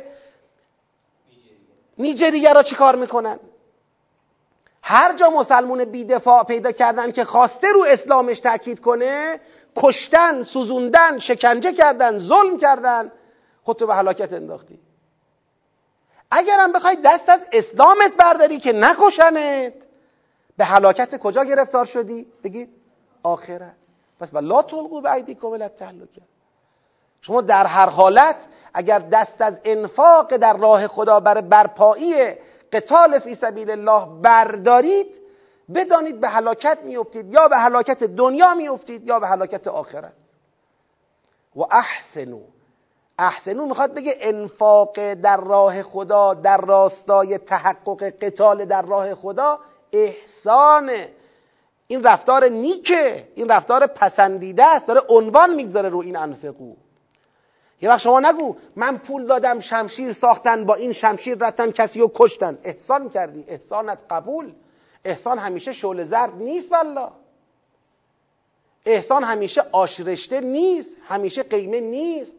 نیجریه 1.98 2.52
را 2.52 2.62
چیکار 2.62 2.96
می‌کنن؟ 2.96 3.38
هر 4.82 5.12
جا 5.12 5.30
مسلمون 5.30 5.84
بیدفاع 5.84 6.44
پیدا 6.44 6.72
کردن 6.72 7.12
که 7.12 7.24
خواسته 7.24 7.72
رو 7.72 7.84
اسلامش 7.84 8.40
تاکید 8.40 8.80
کنه 8.80 9.40
کشتن 9.76 10.42
سوزوندن 10.42 11.18
شکنجه 11.18 11.72
کردن 11.72 12.18
ظلم 12.18 12.58
کردن 12.58 13.12
خودتو 13.62 13.86
به 13.86 13.94
هلاکت 13.94 14.32
انداختی. 14.32 14.78
اگرم 16.30 16.72
بخوای 16.72 16.96
دست 17.04 17.28
از 17.28 17.40
اسلامت 17.52 18.16
برداری 18.18 18.60
که 18.60 18.72
نکشنت. 18.72 19.74
به 20.56 20.64
هلاکت 20.64 21.18
کجا 21.18 21.44
گرفتار 21.44 21.84
شدی؟ 21.84 22.26
بگید 22.44 22.68
آخرت 23.22 23.76
پس 24.20 24.34
لا 24.34 24.62
تلقوا 24.62 25.00
بعیدیکم 25.00 25.46
الی 25.46 25.62
التهلکه 25.62 26.20
شما 27.20 27.40
در 27.40 27.66
هر 27.66 27.88
حالت 27.88 28.46
اگر 28.74 28.98
دست 28.98 29.40
از 29.40 29.60
انفاق 29.64 30.36
در 30.36 30.56
راه 30.56 30.86
خدا 30.86 31.20
بر 31.20 31.40
برپایی 31.40 32.34
قتال 32.72 33.18
فی 33.18 33.34
سبیل 33.34 33.70
الله 33.70 34.20
بردارید 34.22 35.20
بدانید 35.74 36.20
به 36.20 36.28
هلاکت 36.28 36.78
میافتید 36.82 37.32
یا 37.32 37.48
به 37.48 37.56
هلاکت 37.56 38.04
دنیا 38.04 38.54
میافتید 38.54 39.08
یا 39.08 39.20
به 39.20 39.26
هلاکت 39.26 39.68
آخرت. 39.68 40.12
و 41.56 41.60
احسنو 41.70 42.40
احسنو 43.20 43.66
می‌خواد 43.66 43.94
بگه 43.94 44.16
انفاق 44.20 45.14
در 45.14 45.36
راه 45.36 45.82
خدا 45.82 46.34
در 46.34 46.60
راستای 46.60 47.38
تحقق 47.38 48.02
قتال 48.02 48.64
در 48.64 48.82
راه 48.82 49.14
خدا 49.14 49.58
احسانه. 49.92 51.08
این 51.86 52.02
رفتار 52.02 52.48
نیکه 52.48 53.28
این 53.34 53.48
رفتار 53.48 53.86
پسندیده 53.86 54.66
است 54.66 54.86
داره 54.86 55.00
عنوان 55.08 55.54
می‌گذاره 55.54 55.88
رو 55.88 55.98
این 55.98 56.16
انفقو. 56.16 56.74
یه 57.82 57.88
وقت 57.88 58.00
شما 58.00 58.20
نگو 58.20 58.56
من 58.76 58.98
پول 58.98 59.26
دادم 59.26 59.60
شمشیر 59.60 60.12
ساختن 60.12 60.64
با 60.64 60.74
این 60.74 60.92
شمشیر 60.92 61.38
رفتن 61.40 61.70
کسی 61.70 62.00
رو 62.00 62.10
کشتن. 62.14 62.58
احسان 62.64 63.08
کردی 63.08 63.44
احسانت 63.48 63.98
قبول. 64.10 64.52
احسان 65.04 65.38
همیشه 65.38 65.72
شعله 65.72 66.04
زرد 66.04 66.34
نیست 66.34 66.72
والله. 66.72 67.08
احسان 68.86 69.24
همیشه 69.24 69.62
آشرشته 69.72 70.40
نیست 70.40 70.96
همیشه 71.06 71.42
قیمه 71.42 71.80
نیست. 71.80 72.32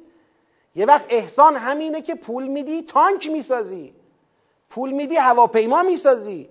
یه 0.76 0.86
وقت 0.86 1.06
احسان 1.10 1.56
همینه 1.56 2.02
که 2.02 2.16
پول 2.16 2.48
میدی 2.48 2.82
تانک 2.82 3.28
می‌سازی. 3.28 3.94
پول 4.70 4.92
میدی 4.92 5.16
هواپیما 5.16 5.84
می‌سازی. 5.84 6.50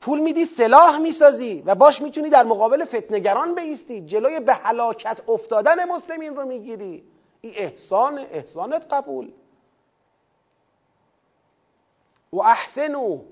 پول 0.00 0.20
میدی 0.20 0.44
سلاح 0.44 0.98
می‌سازی. 0.98 1.62
و 1.66 1.74
باش 1.74 2.02
می‌تونی 2.02 2.30
در 2.30 2.42
مقابل 2.44 2.84
فتنگران 2.84 3.54
بیستی. 3.54 4.00
جلوی 4.00 4.40
به 4.40 4.54
هلاکت 4.54 5.20
افتادن 5.28 5.84
مسلمین 5.84 6.36
رو 6.36 6.44
می‌گیری. 6.44 7.04
این 7.40 7.52
احسان 7.56 8.18
احسانت 8.18 8.86
قبول. 8.90 9.32
و 12.32 12.40
احسنو 12.40 13.22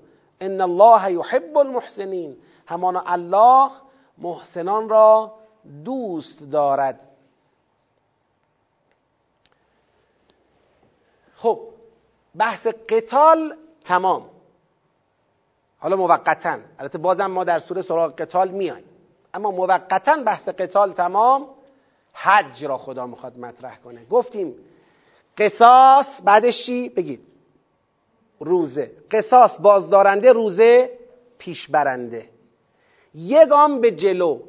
ان 0.41 0.61
الله 0.61 1.13
یحب 1.13 1.57
المحسنین. 1.57 2.37
همانا 2.67 3.03
الله 3.05 3.71
محسنان 4.17 4.89
را 4.89 5.35
دوست 5.85 6.51
دارد 6.51 7.07
خب 11.35 11.59
بحث 12.41 12.67
قتال 12.67 13.53
تمام. 13.85 14.29
حالا 15.79 15.95
موقتا. 15.95 16.57
البته 16.79 16.97
بازم 16.97 17.25
ما 17.25 17.43
در 17.43 17.59
سوره 17.59 17.81
سراغ 17.81 18.15
قتال 18.21 18.49
میایم. 18.49 18.83
اما 19.33 19.51
موقتا 19.51 20.15
بحث 20.25 20.49
قتال 20.49 20.91
تمام 20.91 21.47
حج 22.13 22.65
را 22.65 22.77
خدا 22.77 23.07
می‌خواد 23.07 23.37
مطرح 23.37 23.77
کنه. 23.77 24.05
گفتیم 24.05 24.55
قصاص 25.37 26.21
بعدش 26.23 26.65
چی؟ 26.65 26.89
بگید. 26.89 27.21
روزه. 28.39 28.91
قصاص 29.11 29.59
بازدارنده 29.59 30.31
روزه 30.31 30.99
پیشبرنده. 31.37 32.29
یه 33.13 33.45
گام 33.45 33.81
به 33.81 33.91
جلو. 33.91 34.39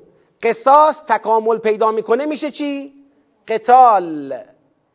قصاص 0.42 0.96
تکامل 1.08 1.58
پیدا 1.58 1.90
می‌کنه 1.90 2.26
میشه 2.26 2.50
چی؟ 2.50 2.92
قتال. 3.48 4.38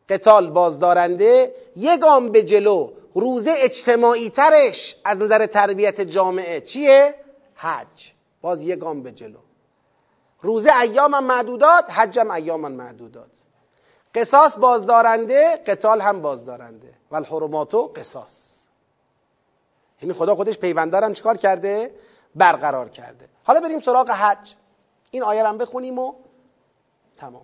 قتال 0.08 0.50
بازدارنده 0.50 1.54
یه 1.78 1.96
گام 1.96 2.28
به 2.28 2.42
جلو. 2.42 2.92
روزه 3.14 3.54
اجتماعی 3.56 4.30
ترش 4.30 4.96
از 5.04 5.18
نظر 5.18 5.46
تربیت 5.46 6.00
جامعه 6.00 6.60
چیه؟ 6.60 7.14
حج. 7.54 8.12
باز 8.40 8.62
یه 8.62 8.76
گام 8.76 9.02
به 9.02 9.12
جلو. 9.12 9.38
روزه 10.40 10.76
ایام 10.76 11.24
معدودات 11.24 11.90
حجم 11.90 12.30
ایام 12.30 12.72
معدودات. 12.72 13.30
قصاص 14.14 14.56
بازدارنده 14.58 15.56
قتال 15.66 16.00
هم 16.00 16.22
بازدارنده. 16.22 16.94
و 17.10 17.16
الحرماتو 17.16 17.82
قصاص. 17.86 18.58
یعنی 20.02 20.14
خدا 20.14 20.34
خودش 20.34 20.58
پیوندارم 20.58 21.14
چیکار 21.14 21.36
کرده؟ 21.36 21.90
برقرار 22.34 22.88
کرده. 22.88 23.28
حالا 23.44 23.60
بریم 23.60 23.80
سراغ 23.80 24.10
حج. 24.10 24.54
این 25.10 25.22
آیه 25.22 25.46
هم 25.46 25.58
بخونیم 25.58 25.98
و 25.98 26.14
تمام. 27.16 27.42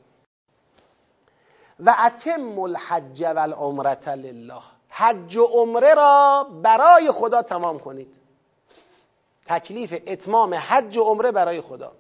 و 1.81 1.97
اتم 2.07 2.59
الحج 2.59 3.22
و 3.22 3.39
العمرت 3.39 4.09
لله. 4.09 4.62
حج 4.89 5.37
و 5.37 5.45
عمره 5.45 5.95
را 5.95 6.47
برای 6.62 7.11
خدا 7.11 7.43
تمام 7.43 7.79
کنید. 7.79 8.14
تکلیف 9.47 9.95
اتمام 10.07 10.55
حج 10.55 10.97
و 10.97 11.03
عمره 11.03 11.33
برای 11.33 11.61
خدا. 11.61 11.93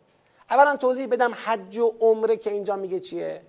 اولا 0.50 0.76
توضیح 0.76 1.06
بدم 1.06 1.32
حج 1.44 1.78
و 1.78 1.94
عمره 2.00 2.36
که 2.36 2.50
اینجا 2.50 2.76
میگه 2.76 3.00
چیه؟ 3.00 3.42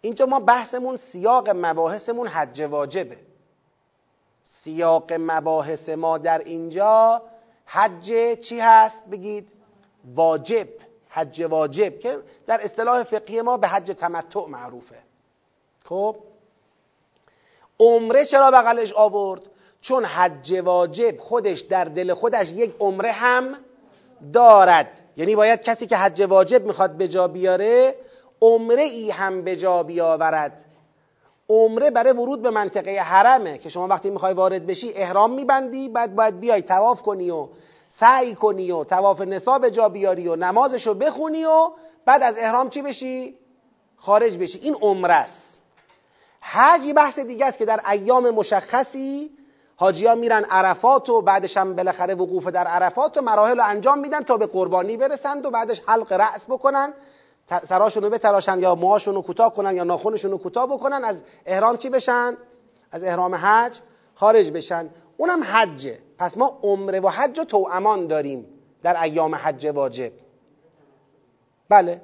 اینجا 0.00 0.26
ما 0.26 0.40
بحثمون 0.40 0.96
سیاق 0.96 1.50
مباحثمون 1.50 2.28
حج 2.28 2.60
واجبه. 2.60 3.16
سیاق 4.44 5.12
مباحث 5.12 5.88
ما 5.88 6.18
در 6.18 6.38
اینجا 6.38 7.22
حج 7.66 8.38
چی 8.40 8.60
هست 8.60 9.02
بگید؟ 9.06 9.48
واجب. 10.14 10.68
حج 11.08 11.42
واجب 11.42 11.98
که 11.98 12.18
در 12.46 12.64
اصطلاح 12.64 13.02
فقهی 13.02 13.42
ما 13.42 13.56
به 13.56 13.68
حج 13.68 13.90
تمتع 13.90 14.46
معروفه. 14.46 14.98
خب؟ 15.84 16.16
عمره 17.80 18.24
چرا 18.24 18.50
بغلش 18.50 18.92
آورد؟ 18.92 19.42
چون 19.80 20.04
حج 20.04 20.52
واجب 20.64 21.18
خودش 21.18 21.60
در 21.60 21.84
دل 21.84 22.14
خودش 22.14 22.50
یک 22.52 22.74
عمره 22.80 23.12
هم 23.12 23.54
دارد. 24.32 24.98
یعنی 25.16 25.36
باید 25.36 25.62
کسی 25.62 25.86
که 25.86 25.96
حج 25.96 26.22
واجب 26.22 26.66
می‌خواد 26.66 26.96
به 26.96 27.08
جا 27.08 27.28
بیاره 27.28 27.94
عمره 28.42 28.82
ای 28.82 29.10
هم 29.10 29.42
به 29.42 29.56
جا 29.56 29.82
بیاورد. 29.82 30.64
عمره 31.48 31.90
برای 31.90 32.12
ورود 32.12 32.42
به 32.42 32.50
منطقه 32.50 32.98
حرمه 32.98 33.58
که 33.58 33.68
شما 33.68 33.88
وقتی 33.88 34.10
می‌خوای 34.10 34.34
وارد 34.34 34.66
بشی 34.66 34.92
احرام 34.92 35.30
میبندی 35.30 35.88
بعد 35.88 36.14
باید 36.14 36.40
بیای 36.40 36.62
تواف 36.62 37.02
کنی 37.02 37.30
و 37.30 37.48
سعی 37.88 38.34
کنی 38.34 38.70
و 38.70 38.84
تواف 38.84 39.20
نصاب 39.20 39.68
جا 39.68 39.88
بیاری 39.88 40.28
و 40.28 40.36
نمازشو 40.36 40.94
بخونی 40.94 41.44
و 41.44 41.70
بعد 42.04 42.22
از 42.22 42.34
احرام 42.38 42.70
چی 42.70 42.82
بشی؟ 42.82 43.34
خارج 43.96 44.38
بشی. 44.38 44.58
این 44.58 44.74
عمره 44.74 45.14
است. 45.14 45.51
حج 46.44 46.92
بحث 46.96 47.18
دیگه 47.18 47.46
است 47.46 47.58
که 47.58 47.64
در 47.64 47.80
ایام 47.90 48.30
مشخصی 48.30 49.30
حاجی 49.76 50.06
ها 50.06 50.14
میرن 50.14 50.44
عرفات 50.44 51.08
و 51.08 51.22
بعدش 51.22 51.56
هم 51.56 51.76
بالاخره 51.76 52.14
وقوف 52.14 52.46
در 52.46 52.66
عرفات 52.66 53.18
و 53.18 53.20
مراحل 53.20 53.56
رو 53.56 53.64
انجام 53.64 53.98
میدن 53.98 54.20
تا 54.20 54.36
به 54.36 54.46
قربانی 54.46 54.96
برسند 54.96 55.46
و 55.46 55.50
بعدش 55.50 55.82
حلق 55.86 56.12
رأس 56.12 56.46
بکنن. 56.46 56.92
سراشون 57.68 58.02
رو 58.02 58.10
بتراشن 58.10 58.58
یا 58.58 58.74
موهاشون 58.74 59.14
رو 59.14 59.22
کوتاه 59.22 59.54
کنن 59.54 59.76
یا 59.76 59.84
ناخونشون 59.84 60.30
رو 60.30 60.38
کوتاه 60.38 60.66
بکنن. 60.66 61.04
از 61.04 61.22
احرام 61.46 61.76
چی 61.76 61.88
بشن؟ 61.90 62.36
از 62.92 63.04
احرام 63.04 63.34
حج 63.34 63.78
خارج 64.14 64.50
بشن. 64.50 64.88
اونم 65.16 65.42
حجه. 65.42 65.98
پس 66.18 66.36
ما 66.36 66.58
عمره 66.62 67.00
و 67.00 67.08
حج 67.08 67.38
و 67.38 67.44
توامان 67.44 68.06
داریم 68.06 68.46
در 68.82 69.02
ایام 69.02 69.34
حج 69.34 69.66
واجب. 69.66 70.12
بله. 71.68 72.00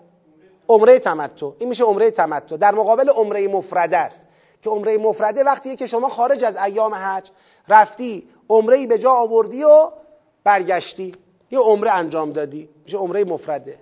عمره 0.68 0.98
تمتع. 0.98 1.50
این 1.58 1.68
میشه 1.68 1.84
عمره 1.84 2.10
تمتع. 2.10 2.56
در 2.56 2.74
مقابل 2.74 3.08
عمره 3.08 3.48
مفرده 3.48 3.96
است. 3.96 4.27
که 4.62 4.70
عمره 4.70 4.98
مفرده 4.98 5.44
وقتیه 5.44 5.76
که 5.76 5.86
شما 5.86 6.08
خارج 6.08 6.44
از 6.44 6.56
ایام 6.56 6.94
حج 6.94 7.30
رفتی 7.68 8.28
عمره 8.48 8.86
به 8.86 8.98
جا 8.98 9.10
آوردی 9.12 9.64
و 9.64 9.90
برگشتی. 10.44 11.12
یه 11.50 11.58
عمره 11.58 11.90
انجام 11.90 12.32
دادی. 12.32 12.68
میشه 12.84 12.96
عمره 12.98 13.24
مفرده. 13.24 13.78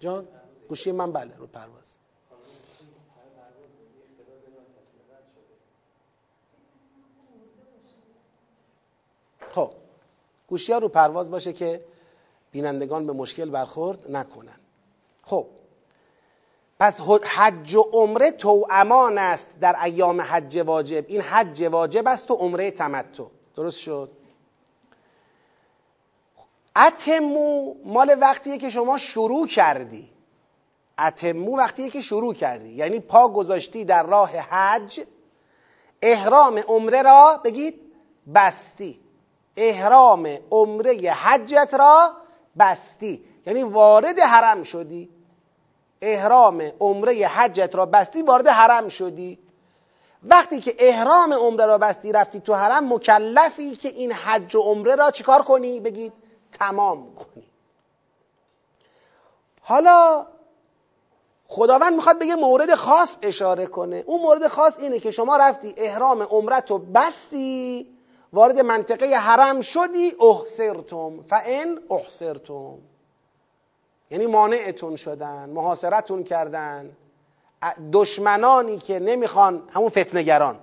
جان 0.00 0.28
گوشی 0.68 0.92
من 0.92 1.12
بله 1.12 1.36
رو 1.36 1.46
پرواز. 1.46 1.92
خب 9.50 9.70
گوشی 10.48 10.72
ها 10.72 10.78
رو 10.78 10.88
پرواز 10.88 11.30
باشه 11.30 11.52
که 11.52 11.84
بینندگان 12.52 13.06
به 13.06 13.12
مشکل 13.12 13.50
برخورد 13.50 14.10
نکنن. 14.10 14.56
خب 15.22 15.46
پس 16.82 17.00
حج 17.24 17.74
و 17.74 17.82
عمره 17.92 18.30
تو 18.30 18.66
امان 18.70 19.18
است 19.18 19.60
در 19.60 19.82
ایام 19.82 20.20
حج 20.20 20.58
واجب. 20.58 21.04
این 21.08 21.20
حج 21.20 21.62
واجب 21.62 22.06
است 22.06 22.30
و 22.30 22.34
عمره 22.34 22.70
تمتع. 22.70 23.24
درست 23.56 23.78
شد؟ 23.78 24.10
اتمو 26.76 27.74
مال 27.84 28.16
وقتیه 28.20 28.58
که 28.58 28.70
شما 28.70 28.98
شروع 28.98 29.46
کردی. 29.46 30.10
اتمو 30.98 31.56
وقتیه 31.56 31.90
که 31.90 32.00
شروع 32.00 32.34
کردی. 32.34 32.72
یعنی 32.72 33.00
پا 33.00 33.28
گذاشتی 33.28 33.84
در 33.84 34.02
راه 34.02 34.30
حج 34.30 35.00
احرام 36.02 36.58
عمره 36.58 37.02
را 37.02 37.40
بگید 37.44 37.80
بستی. 38.34 39.00
احرام 39.56 40.28
عمره 40.50 41.12
حجت 41.12 41.74
را 41.78 42.12
بستی. 42.58 43.24
یعنی 43.46 43.62
وارد 43.62 44.18
حرم 44.18 44.62
شدی. 44.62 45.21
احرام 46.02 46.72
عمره 46.80 47.26
حجت 47.26 47.74
را 47.74 47.86
بستی 47.86 48.22
وارد 48.22 48.46
حرم 48.48 48.88
شدی. 48.88 49.38
وقتی 50.22 50.60
که 50.60 50.74
احرام 50.78 51.32
عمره 51.32 51.66
را 51.66 51.78
بستی 51.78 52.12
رفتی 52.12 52.40
تو 52.40 52.54
حرم 52.54 52.92
مکلفی 52.92 53.76
که 53.76 53.88
این 53.88 54.12
حج 54.12 54.56
و 54.56 54.60
عمره 54.60 54.94
را 54.94 55.10
چیکار 55.10 55.42
کنی؟ 55.42 55.80
بگید 55.80 56.12
تمام 56.58 57.14
کنی. 57.14 57.44
حالا 59.62 60.26
خداوند 61.46 61.94
می‌خواد 61.94 62.18
بگه 62.18 62.34
مورد 62.34 62.74
خاص 62.74 63.16
اشاره 63.22 63.66
کنه. 63.66 64.04
اون 64.06 64.20
مورد 64.20 64.48
خاص 64.48 64.78
اینه 64.78 65.00
که 65.00 65.10
شما 65.10 65.36
رفتی 65.36 65.74
احرام 65.76 66.22
عمرت 66.22 66.70
رو 66.70 66.78
بستی 66.78 67.86
وارد 68.32 68.58
منطقه 68.58 69.06
حرم 69.06 69.60
شدی 69.60 70.16
احسرتم 70.20 71.22
فان 71.22 71.80
احسرتم 71.90 72.78
یعنی 74.12 74.26
مانعتون 74.26 74.96
شدن 74.96 75.50
محاصرتون 75.50 76.24
کردن. 76.24 76.90
دشمنانی 77.92 78.78
که 78.78 78.98
نمی‌خوان 78.98 79.62
همون 79.70 79.88
فتنگران 79.88 80.56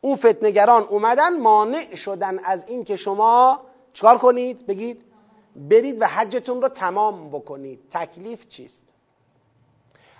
اون 0.00 0.16
فتنگران 0.16 0.82
اومدن 0.82 1.40
مانع 1.40 1.94
شدن 1.94 2.38
از 2.44 2.64
این 2.66 2.84
که 2.84 2.96
شما 2.96 3.60
چکار 3.92 4.18
کنید؟ 4.18 4.66
بگید 4.66 5.02
برید 5.56 5.96
و 6.00 6.06
حجتون 6.06 6.62
رو 6.62 6.68
تمام 6.68 7.30
بکنید. 7.30 7.80
تکلیف 7.90 8.48
چیست؟ 8.48 8.82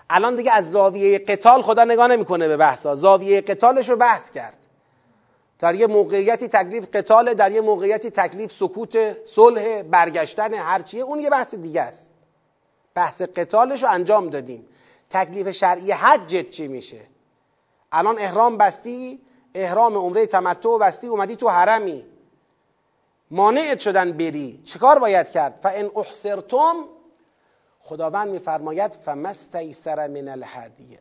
الان 0.09 0.35
دیگه 0.35 0.51
از 0.51 0.71
زاویه 0.71 1.19
قتال 1.19 1.61
خدا 1.61 1.83
نگاه 1.83 2.07
نمی‌کنه 2.07 2.47
به 2.47 2.57
بحثا. 2.57 2.95
زاویه 2.95 3.41
قتالش 3.41 3.89
رو 3.89 3.95
بحث 3.95 4.29
کرد. 4.29 4.57
در 5.59 5.75
یه 5.75 5.87
موقعیتی 5.87 6.47
تکلیف 6.47 6.95
قتال 6.95 7.33
در 7.33 7.51
یه 7.51 7.61
موقعیتی 7.61 8.09
تکلیف 8.09 8.51
سکوت 8.51 9.25
صلح 9.27 9.81
برگشتن 9.81 10.53
هرچیه 10.53 11.01
اون 11.01 11.19
یه 11.19 11.29
بحث 11.29 11.55
دیگه 11.55 11.81
است. 11.81 12.14
بحث 12.95 13.21
قتالش 13.21 13.83
رو 13.83 13.89
انجام 13.89 14.29
دادیم. 14.29 14.67
تکلیف 15.09 15.51
شرعی 15.51 15.91
حجت 15.91 16.49
چی 16.49 16.67
میشه؟ 16.67 17.01
الان 17.91 18.19
احرام 18.19 18.57
بستی 18.57 19.19
احرام 19.53 19.97
عمره 19.97 20.25
تمتع 20.25 20.77
بستی 20.77 21.07
اومدی 21.07 21.35
تو 21.35 21.49
حرمی. 21.49 22.05
مانعت 23.31 23.79
شدن 23.79 24.11
بری. 24.11 24.61
چیکار 24.65 24.99
باید 24.99 25.29
کرد؟ 25.29 25.59
فان 25.63 25.91
احصرتم 25.95 26.75
خداوند 27.79 28.27
میفرماید 28.27 28.91
فمستیسر 28.91 30.07
من 30.07 30.27
الهدیه 30.27 30.99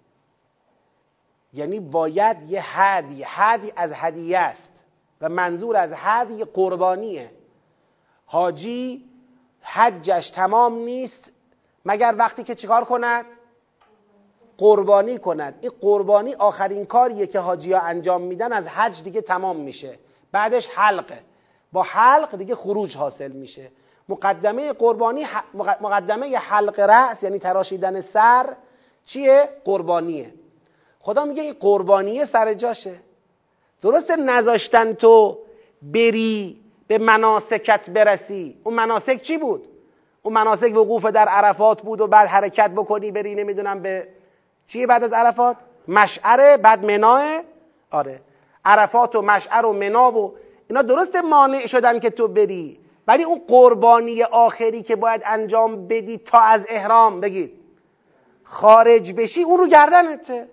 یعنی 1.53 1.80
باید 1.80 2.51
یه 2.51 2.61
هدی 2.80 3.24
هدی 3.26 3.72
از 3.76 3.92
هدیه 3.95 4.38
است 4.38 4.72
و 5.20 5.28
منظور 5.28 5.76
از 5.76 5.92
هدی 5.95 6.45
قربانیه. 6.45 7.30
حاجی 8.26 9.05
حجش 9.61 10.30
تمام 10.30 10.74
نیست 10.74 11.30
مگر 11.85 12.14
وقتی 12.18 12.45
که 12.45 12.55
چیکار 12.55 12.85
کند؟ 12.85 13.24
قربانی 14.59 15.18
کند. 15.18 15.59
این 15.61 15.72
قربانی 15.80 16.35
آخرین 16.35 16.87
کاریه 16.87 17.26
که 17.26 17.39
حاجی 17.39 17.72
ها 17.72 17.80
انجام 17.80 18.22
میدن 18.22 18.53
از 18.53 18.68
حج 18.68 19.03
دیگه 19.03 19.20
تمام 19.20 19.57
میشه. 19.57 19.99
بعدش 20.32 20.68
حلقه 20.74 21.18
با 21.72 21.82
حلق 21.82 22.37
دیگه 22.37 22.55
خروج 22.55 22.97
حاصل 22.97 23.32
میشه. 23.32 23.70
مقدمه 24.09 24.72
قربانی 24.72 25.26
مقدمه 25.80 26.37
حلق 26.37 26.80
رأس 26.80 27.22
یعنی 27.22 27.39
تراشیدن 27.39 28.01
سر 28.01 28.57
چیه؟ 29.05 29.49
قربانیه. 29.64 30.35
خدا 31.01 31.24
میگه 31.24 31.43
این 31.43 31.55
قربانیه 31.61 32.24
سر 32.24 32.55
جاشه. 32.55 32.97
درسته 33.82 34.16
نذاشتن 34.16 34.93
تو 34.93 35.39
بری 35.82 36.61
به 36.87 36.99
مناسکت 36.99 37.91
برسی. 37.91 38.57
اون 38.64 38.74
مناسک 38.74 39.22
چی 39.22 39.39
بود؟ 39.39 39.64
اون 40.27 40.35
مناسک 40.35 40.77
وقوف 40.77 41.05
در 41.05 41.29
عرفات 41.29 41.83
بود 41.83 42.01
و 42.01 42.07
بعد 42.07 42.29
حرکت 42.29 42.70
بکنی 42.70 43.11
بری 43.11 43.35
نمی‌دونم 43.35 43.83
به 43.83 44.09
چیه 44.66 44.87
بعد 44.87 45.05
از 45.05 45.12
عرفات؟ 45.12 45.57
مشعره 45.89 46.57
بعد 46.57 46.85
مناه 46.85 47.41
آره. 47.91 48.20
عرفات 48.64 49.16
و 49.16 49.22
مشعر 49.22 49.66
و 49.66 49.72
منا 49.72 50.12
و 50.12 50.35
اینا 50.68 50.83
درست 50.83 51.16
مانع 51.16 51.66
شدن 51.66 52.01
که 52.01 52.11
تو 52.11 52.29
بری 52.29 52.81
ولی 53.09 53.22
اون 53.22 53.43
قربانی 53.49 54.22
آخری 54.22 54.83
که 54.83 54.97
باید 54.97 55.22
انجام 55.25 55.89
بدی 55.89 56.18
تا 56.18 56.39
از 56.39 56.66
احرام 56.68 57.20
بگید. 57.20 57.53
خارج 58.45 59.12
بشی 59.12 59.43
اون 59.43 59.59
رو 59.59 59.66
گردنته 59.66 60.49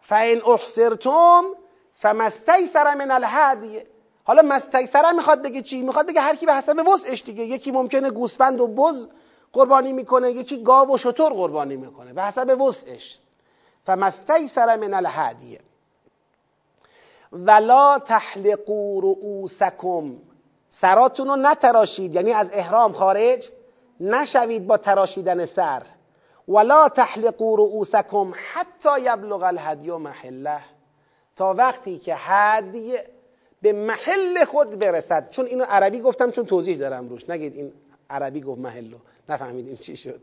فین 0.00 0.42
احصرتم 0.46 1.44
فمستیسر 1.94 2.94
من 2.94 3.10
الهدیه 3.10 3.86
حالا 4.24 4.42
مستیسره 4.42 5.12
می‌خواد 5.12 5.42
بگه 5.42 5.62
چی؟ 5.62 5.82
می‌خواد 5.82 6.06
بگه 6.06 6.20
هر 6.20 6.36
کی 6.36 6.46
به 6.46 6.54
حسب 6.54 6.88
وسعش 6.88 7.22
دیگه. 7.22 7.42
یکی 7.42 7.72
ممکنه 7.72 8.10
گوسفند 8.10 8.60
و 8.60 8.66
بز 8.66 9.08
قربانی 9.52 9.92
می‌کنه 9.92 10.32
یکی 10.32 10.62
گاو 10.62 10.94
و 10.94 10.98
شتر 10.98 11.28
قربانی 11.28 11.76
می‌کنه. 11.76 12.12
به 12.12 12.22
حسب 12.22 12.60
وسعش. 12.60 13.18
فمستیسر 13.86 14.76
من 14.76 14.94
الهدیه. 14.94 15.60
ولا 17.32 17.98
تحلقوا 17.98 18.98
رؤوسکم. 19.00 20.16
سراتون 20.70 21.28
رو 21.28 21.36
نتراشید 21.36 22.14
یعنی 22.14 22.32
از 22.32 22.50
احرام 22.52 22.92
خارج 22.92 23.48
نشوید 24.00 24.66
با 24.66 24.76
تراشیدن 24.76 25.46
سر. 25.46 25.82
ولا 26.48 26.88
تحلقوا 26.88 27.54
رؤوسکم 27.54 28.32
حتی 28.52 29.00
یبلغ 29.00 29.42
الهدی 29.42 29.90
محله. 29.90 30.60
تا 31.36 31.54
وقتی 31.54 31.98
که 31.98 32.14
هدی 32.18 32.98
به 33.62 33.72
محل 33.72 34.44
خود 34.44 34.78
برسد. 34.78 35.30
چون 35.30 35.46
اینو 35.46 35.64
عربی 35.64 36.00
گفتم 36.00 36.30
چون 36.30 36.46
توضیح 36.46 36.76
دارم 36.78 37.08
روش. 37.08 37.30
نگید 37.30 37.56
این 37.56 37.72
عربی 38.10 38.40
گفت 38.40 38.60
محلو. 38.60 38.96
نفهمیدیم 39.28 39.76
چی 39.76 39.96
شد. 39.96 40.20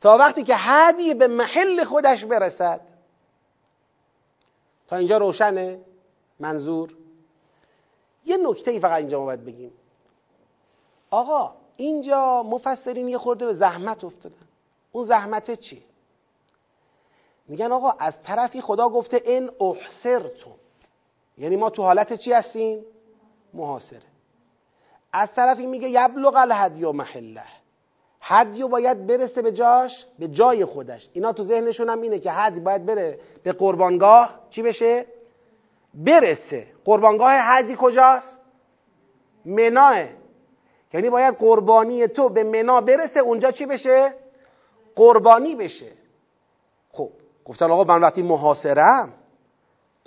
تا 0.00 0.16
وقتی 0.16 0.42
که 0.42 0.54
هدی 0.56 1.14
به 1.14 1.26
محل 1.28 1.84
خودش 1.84 2.24
برسد. 2.24 2.80
تا 4.88 4.96
اینجا 4.96 5.18
روشنه؟ 5.18 5.80
منظور؟ 6.40 6.94
یه 8.24 8.36
نکته 8.36 8.70
ای 8.70 8.80
فقط 8.80 8.98
اینجا 8.98 9.24
ما 9.24 9.36
بگیم. 9.36 9.72
آقا 11.10 11.54
اینجا 11.76 12.42
مفسرین 12.42 13.08
یه 13.08 13.18
خورده 13.18 13.46
به 13.46 13.52
زحمت 13.52 14.04
افتادن. 14.04 14.36
اون 14.92 15.06
زحمت 15.06 15.60
چی؟ 15.60 15.82
میگن 17.48 17.72
آقا 17.72 17.90
از 17.90 18.22
طرفی 18.22 18.60
خدا 18.60 18.88
گفته 18.88 19.22
این 19.24 19.50
احسرتم. 19.60 20.54
یعنی 21.38 21.56
ما 21.56 21.70
تو 21.70 21.82
حالت 21.82 22.12
چی 22.12 22.32
هستیم؟ 22.32 22.84
محاصره 23.54 24.02
از 25.12 25.34
طرفی 25.34 25.66
میگه 25.66 25.88
یبلغ 25.88 26.36
الهدی 26.36 26.84
و 26.84 26.92
محله 26.92 27.42
هدیو 28.20 28.68
باید 28.68 29.06
برسه 29.06 29.42
به 29.42 29.52
جاش 29.52 30.06
به 30.18 30.28
جای 30.28 30.64
خودش 30.64 31.08
اینا 31.12 31.32
تو 31.32 31.42
ذهنشون 31.42 31.88
هم 31.88 32.00
اینه 32.00 32.18
که 32.18 32.32
هدی 32.32 32.60
باید 32.60 32.86
بره 32.86 33.18
به 33.42 33.52
قربانگاه 33.52 34.40
چی 34.50 34.62
بشه؟ 34.62 35.06
برسه 35.94 36.66
قربانگاه 36.84 37.32
حدی 37.32 37.76
کجاست؟ 37.78 38.40
مناه 39.44 40.04
یعنی 40.92 41.10
باید 41.10 41.34
قربانی 41.34 42.06
تو 42.06 42.28
به 42.28 42.44
منا 42.44 42.80
برسه 42.80 43.20
اونجا 43.20 43.50
چی 43.50 43.66
بشه؟ 43.66 44.14
قربانی 44.96 45.54
بشه 45.54 45.92
خب 46.92 47.10
گفتن 47.44 47.70
آقا 47.70 47.84
من 47.84 48.00
وقتی 48.00 48.22
محاصرم 48.22 49.12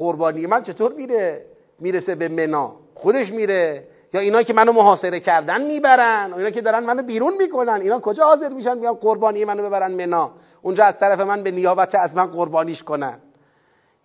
قربانی 0.01 0.45
من 0.45 0.63
چطور 0.63 0.93
میره؟ 0.93 1.45
می‌رسه 1.79 2.15
به 2.15 2.27
منا. 2.27 2.75
خودش 2.93 3.31
میره. 3.31 3.87
یا 4.13 4.21
اینا 4.21 4.43
که 4.43 4.53
منو 4.53 4.71
محاصره 4.71 5.19
کردن 5.19 5.61
می‌برن. 5.61 6.33
اینا 6.33 6.49
که 6.49 6.61
دارن 6.61 6.83
منو 6.83 7.03
بیرون 7.03 7.33
می‌کنن. 7.37 7.81
اینا 7.81 7.99
کجا 7.99 8.23
حاضر 8.23 8.49
میشن 8.49 8.79
بیان 8.79 8.93
قربانی 8.93 9.45
منو 9.45 9.63
ببرن 9.63 9.91
منا؟ 9.91 10.31
اونجا 10.61 10.83
از 10.85 10.97
طرف 10.97 11.19
من 11.19 11.43
به 11.43 11.51
نیابت 11.51 11.95
از 11.95 12.15
من 12.15 12.25
قربانیش 12.25 12.83
کنن. 12.83 13.19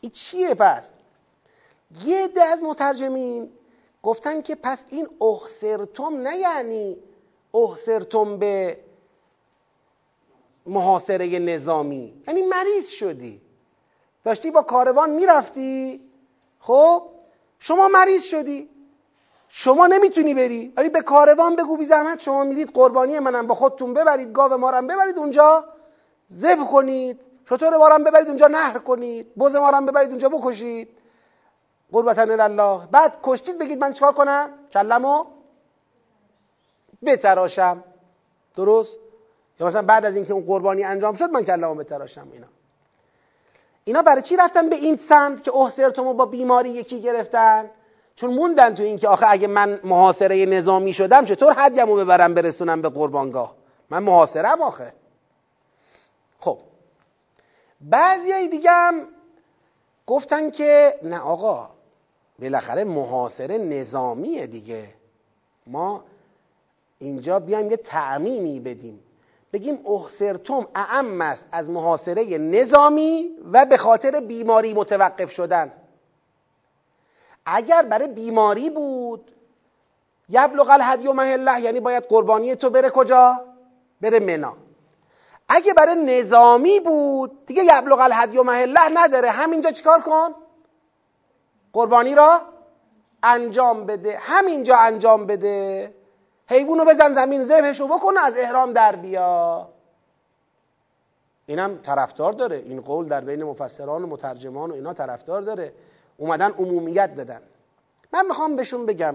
این 0.01 0.13
چیه 0.13 0.55
پس؟ 0.55 0.85
یه 2.05 2.25
عده 2.25 2.43
از 2.43 2.63
مترجمین 2.63 3.49
گفتن 4.03 4.43
که 4.43 4.55
پس 4.55 4.85
این 4.89 5.09
احسرتم 5.21 6.15
نه 6.17 6.37
یعنی 6.37 6.97
احسرتم 7.55 8.39
به 8.39 8.77
محاصره 10.67 11.39
نظامی. 11.39 12.15
یعنی 12.29 12.43
مریض 12.43 12.89
شدی. 12.89 13.46
داشتی 14.27 14.51
با 14.51 14.63
کاروان 14.63 15.11
می‌رفتی؟ 15.11 16.01
خب 16.61 17.03
شما 17.59 17.89
مریض 17.89 18.23
شدی. 18.23 18.69
شما 19.49 19.87
نمی‌تونی 19.87 20.35
بری. 20.35 20.73
ولی 20.77 20.89
به 20.89 21.03
کاروان 21.03 21.57
بگو 21.57 21.77
بی 21.77 21.85
زحمت. 21.85 22.21
شما 22.21 22.45
می‌دید 22.45 22.71
قربانی 22.71 23.19
منم. 23.19 23.47
با 23.47 23.55
خودتون 23.55 23.95
ببرید. 23.95 24.33
گاو 24.33 24.57
ما 24.57 24.83
ببرید 24.83 25.19
اونجا. 25.19 25.65
ذبح 26.33 26.67
کنید. 26.67 27.21
شطور 27.49 27.77
ما 27.77 27.99
ببرید 27.99 28.29
اونجا. 28.29 28.47
نهر 28.47 28.79
کنید. 28.79 29.35
بز 29.39 29.57
ما 29.57 29.81
ببرید 29.81 30.11
اونجا. 30.11 30.29
بکشید. 30.29 30.89
قربتن 31.93 32.41
الله. 32.41 32.87
بعد 32.87 33.19
کشتید. 33.23 33.59
بگید 33.59 33.79
من 33.79 33.93
چیکار 33.93 34.13
کنم؟ 34.13 34.51
کلمو 34.73 35.25
بتراشم. 37.05 37.85
درست؟ 38.57 38.99
یا 39.61 39.67
مثلا 39.67 39.83
بعد 39.83 40.05
از 40.05 40.15
اینکه 40.17 40.33
اون 40.33 40.45
قربانی 40.45 40.85
انجام 40.85 41.15
شد 41.15 41.31
من 41.31 41.45
کلمو 41.45 41.75
بتراشم. 41.75 42.29
اینا. 42.33 42.56
اینا 43.89 44.03
برای 44.03 44.23
چی 44.23 44.37
رفتن 44.37 44.69
به 44.69 44.77
این 44.77 44.97
سمت 44.97 45.43
که 45.43 45.57
احسرتمو 45.57 46.15
با 46.15 46.27
بیماری 46.27 46.71
یکی 46.71 47.01
گرفتن؟ 47.01 47.71
چون 48.17 48.35
موندن 48.35 48.75
تو 48.75 48.83
این 48.83 48.99
که 48.99 49.09
آخه 49.09 49.27
اگه 49.29 49.47
من 49.47 49.81
محاصره 49.85 50.47
نظامی 50.47 50.93
شدم 50.93 51.25
چطور 51.25 51.53
حدیمو 51.53 51.97
ببرم 51.97 52.35
برسونم 52.35 52.83
به 52.83 52.89
قربانگاه؟ 52.89 53.55
من 53.91 54.03
محاصرم 54.03 54.63
آخه. 54.63 54.93
خب. 56.39 56.59
بعضی 57.81 58.49
دیگه 58.49 58.71
هم 58.71 58.95
گفتن 60.07 60.51
که 60.51 60.95
نه 61.03 61.19
آقا 61.19 61.71
بالاخره 62.39 62.85
محاصره 62.85 63.59
نظامیه 63.59 64.47
دیگه. 64.47 64.89
ما 65.67 66.05
اینجا 66.99 67.39
بیایم 67.39 67.71
یه 67.71 67.77
تعمیمی 67.77 68.61
بدیم. 68.61 69.01
بگیم 69.53 69.87
احسرتم 69.87 70.67
اعم 70.75 71.21
است 71.21 71.47
از 71.53 71.71
محاصره 71.71 72.39
نظامی 72.39 73.31
و 73.53 73.67
به 73.67 73.77
خاطر 73.77 74.21
بیماری 74.21 74.75
متوقف 74.75 75.31
شدن. 75.31 75.73
اگر 77.47 77.83
برای 77.83 78.09
بیماری 78.09 78.71
بود 78.71 79.31
یبلغ 80.29 80.71
الهدی 80.71 81.09
محله 81.09 81.61
یعنی 81.61 81.81
باید 81.81 82.05
قربانی 82.09 82.55
تو 82.55 82.71
بره 82.71 82.91
کجا؟ 82.91 83.41
بره 84.01 84.21
منا. 84.21 84.57
اگه 85.49 85.75
برای 85.75 85.95
نظامی 85.95 86.81
بود 86.81 87.47
دیگه 87.47 87.65
یبلغ 87.65 88.01
الهدی 88.01 88.41
محله 88.41 88.89
نداره. 88.95 89.31
همینجا 89.31 89.71
چیکار 89.71 90.01
کن؟ 90.01 90.35
قربانی 91.73 92.15
را 92.15 92.41
انجام 93.23 93.87
بده. 93.87 94.19
همینجا 94.21 94.77
انجام 94.77 95.27
بده. 95.27 95.95
حیوانو 96.49 96.85
بزن 96.85 97.15
زمین 97.15 97.45
ذبحشو 97.45 97.87
بکنه 97.87 98.21
از 98.25 98.35
احرام 98.37 98.73
در 98.73 98.97
بیا. 98.97 99.69
اینم 101.47 101.79
طرفدار 101.79 102.33
داره. 102.33 102.57
این 102.57 102.81
قول 102.81 103.09
در 103.09 103.21
بین 103.21 103.45
مفسران 103.45 104.03
و 104.03 104.07
مترجمان 104.07 104.71
و 104.71 104.75
اینا 104.75 104.95
طرفدار 104.95 105.43
داره. 105.43 105.73
اومدن 106.17 106.51
عمومیت 106.51 107.15
دادن. 107.15 107.41
من 108.13 108.27
می‌خوام 108.27 108.57
بهشون 108.57 108.87
بگم 108.87 109.15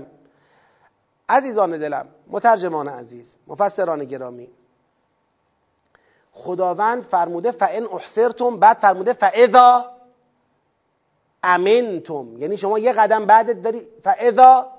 عزیزان 1.29 1.77
دلم 1.77 2.07
مترجمان 2.27 2.87
عزیز 2.87 3.35
مفسران 3.47 4.03
گرامی 4.05 4.47
خداوند 6.31 7.03
فرموده 7.03 7.51
فان 7.51 7.87
احسرتم 7.93 8.57
بعد 8.57 8.77
فرموده 8.77 9.13
فاذا 9.13 9.91
امنتم 11.43 12.37
یعنی 12.37 12.57
شما 12.57 12.79
یه 12.79 12.91
قدم 12.91 13.25
بعدت 13.25 13.61
داری 13.61 13.87
فاذا 14.03 14.71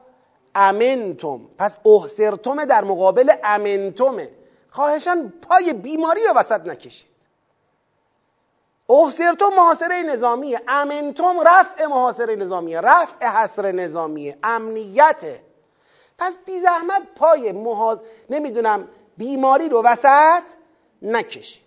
امنتم. 0.55 1.41
پس 1.59 1.77
احسرتم 1.87 2.65
در 2.65 2.85
مقابل 2.85 3.33
امنتمه 3.45 4.29
خواهشان 4.71 5.33
پای 5.49 5.73
بیماری 5.73 6.21
رو 6.25 6.35
وسط 6.35 6.67
نکشید. 6.67 7.13
احسرتم 8.91 9.49
محاصره 9.57 10.03
نظامیه. 10.03 10.61
امنتم 10.69 11.41
رفع 11.41 11.87
محاصره 11.87 12.37
نظامیه. 12.37 12.81
رفع 12.81 13.27
حصر 13.27 13.73
نظامیه. 13.73 14.37
امنیته 14.43 15.41
پس 16.19 16.37
بی 16.47 16.61
زحمت 16.61 17.03
پای 17.17 17.53
محاز... 17.53 17.99
نمی‌دونم 18.31 18.89
بیماری 19.17 19.69
رو 19.69 19.83
وسط 19.83 20.43
نکشید. 21.03 21.63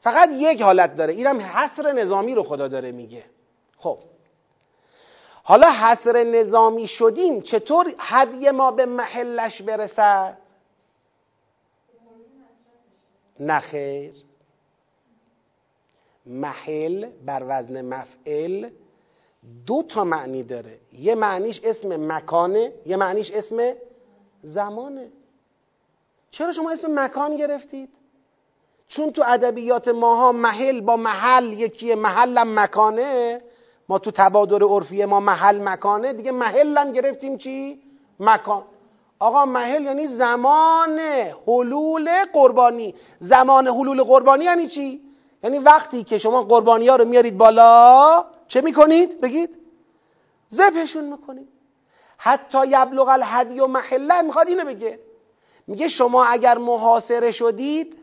فقط 0.00 0.28
یک 0.32 0.62
حالت 0.62 0.94
داره. 0.94 1.12
اینم 1.12 1.40
حصر 1.40 1.92
نظامی 1.92 2.34
رو 2.34 2.42
خدا 2.42 2.68
داره 2.68 2.92
میگه. 2.92 3.24
خب. 3.78 3.98
حالا 5.50 5.70
حصر 5.70 6.24
نظامی 6.24 6.88
شدیم 6.88 7.40
چطور 7.40 7.94
هدیه 7.98 8.52
ما 8.52 8.70
به 8.70 8.86
محلش 8.86 9.62
برسد؟ 9.62 10.38
نخیر 13.40 14.12
محل 16.26 17.10
بر 17.26 17.42
وزن 17.48 17.84
مفعل 17.84 18.70
دو 19.66 19.82
تا 19.82 20.04
معنی 20.04 20.42
داره. 20.42 20.78
یه 20.92 21.14
معنیش 21.14 21.60
اسم 21.64 22.12
مکانه 22.12 22.72
یه 22.86 22.96
معنیش 22.96 23.30
اسم 23.30 23.72
زمانه. 24.42 25.08
چرا 26.30 26.52
شما 26.52 26.70
اسم 26.70 27.04
مکان 27.04 27.36
گرفتید؟ 27.36 27.88
چون 28.88 29.12
تو 29.12 29.22
ادبیات 29.26 29.88
ماها 29.88 30.32
محل 30.32 30.80
با 30.80 30.96
محل 30.96 31.52
یکی 31.52 31.94
محلم 31.94 32.60
مکانه. 32.60 33.40
ما 33.90 33.98
تو 33.98 34.10
تبادر 34.10 34.62
عرفی 34.62 35.04
ما 35.04 35.20
محل 35.20 35.60
مکانه. 35.62 36.12
دیگه 36.12 36.30
محلم 36.30 36.92
گرفتیم 36.92 37.38
چی؟ 37.38 37.82
مکان. 38.20 38.62
آقا 39.18 39.44
محل 39.44 39.84
یعنی 39.84 40.06
زمان 40.06 40.98
حلول 41.46 42.10
قربانی. 42.32 42.94
زمان 43.18 43.68
حلول 43.68 44.02
قربانی 44.02 44.44
یعنی 44.44 44.68
چی؟ 44.68 45.00
یعنی 45.44 45.58
وقتی 45.58 46.04
که 46.04 46.18
شما 46.18 46.42
قربانی 46.42 46.88
ها 46.88 46.96
رو 46.96 47.04
میارید 47.04 47.38
بالا 47.38 48.24
چه 48.48 48.60
می‌کنید؟ 48.60 49.20
بگید. 49.20 49.58
ذبحشون 50.54 51.04
می‌کنید 51.04 51.48
حتی 52.18 52.66
یبلغ 52.66 53.08
الهدی 53.08 53.60
و 53.60 53.66
محله 53.66 54.22
می‌خواد 54.22 54.48
اینو 54.48 54.64
بگه. 54.64 54.98
میگه 55.66 55.88
شما 55.88 56.24
اگر 56.24 56.58
محاصره 56.58 57.30
شدید 57.30 57.99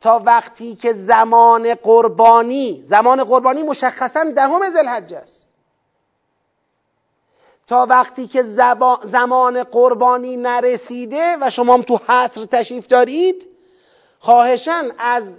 تا 0.00 0.22
وقتی 0.26 0.74
که 0.74 0.92
زمان 0.92 1.74
قربانی 1.74 2.82
زمان 2.84 3.24
قربانی 3.24 3.62
مشخصا 3.62 4.24
دهم 4.24 4.70
ذوالحجه 4.70 5.16
است. 5.16 5.54
تا 7.66 7.86
وقتی 7.90 8.26
که 8.26 8.42
زمان 9.04 9.62
قربانی 9.62 10.36
نرسیده 10.36 11.36
و 11.40 11.50
شما 11.50 11.74
هم 11.74 11.82
تو 11.82 12.00
حصر 12.06 12.44
تشریف 12.44 12.86
دارید 12.86 13.48
خواهشن 14.18 14.88
از 14.98 15.34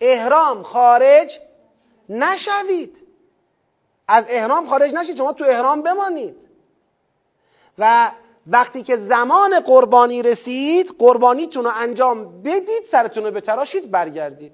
احرام 0.00 0.62
خارج 0.62 1.40
نشوید. 2.08 2.96
از 4.08 4.26
احرام 4.28 4.66
خارج 4.66 4.94
نشید 4.94 5.16
شما 5.16 5.32
تو 5.32 5.44
احرام 5.44 5.82
بمانید. 5.82 6.36
و 7.78 8.10
وقتی 8.50 8.82
که 8.82 8.96
زمان 8.96 9.60
قربانی 9.60 10.22
رسید 10.22 10.94
قربانیتون 10.98 11.64
رو 11.64 11.70
انجام 11.74 12.42
بدید 12.42 12.82
سرتون 12.90 13.24
رو 13.24 13.30
بتراشید 13.30 13.90
برگردید. 13.90 14.52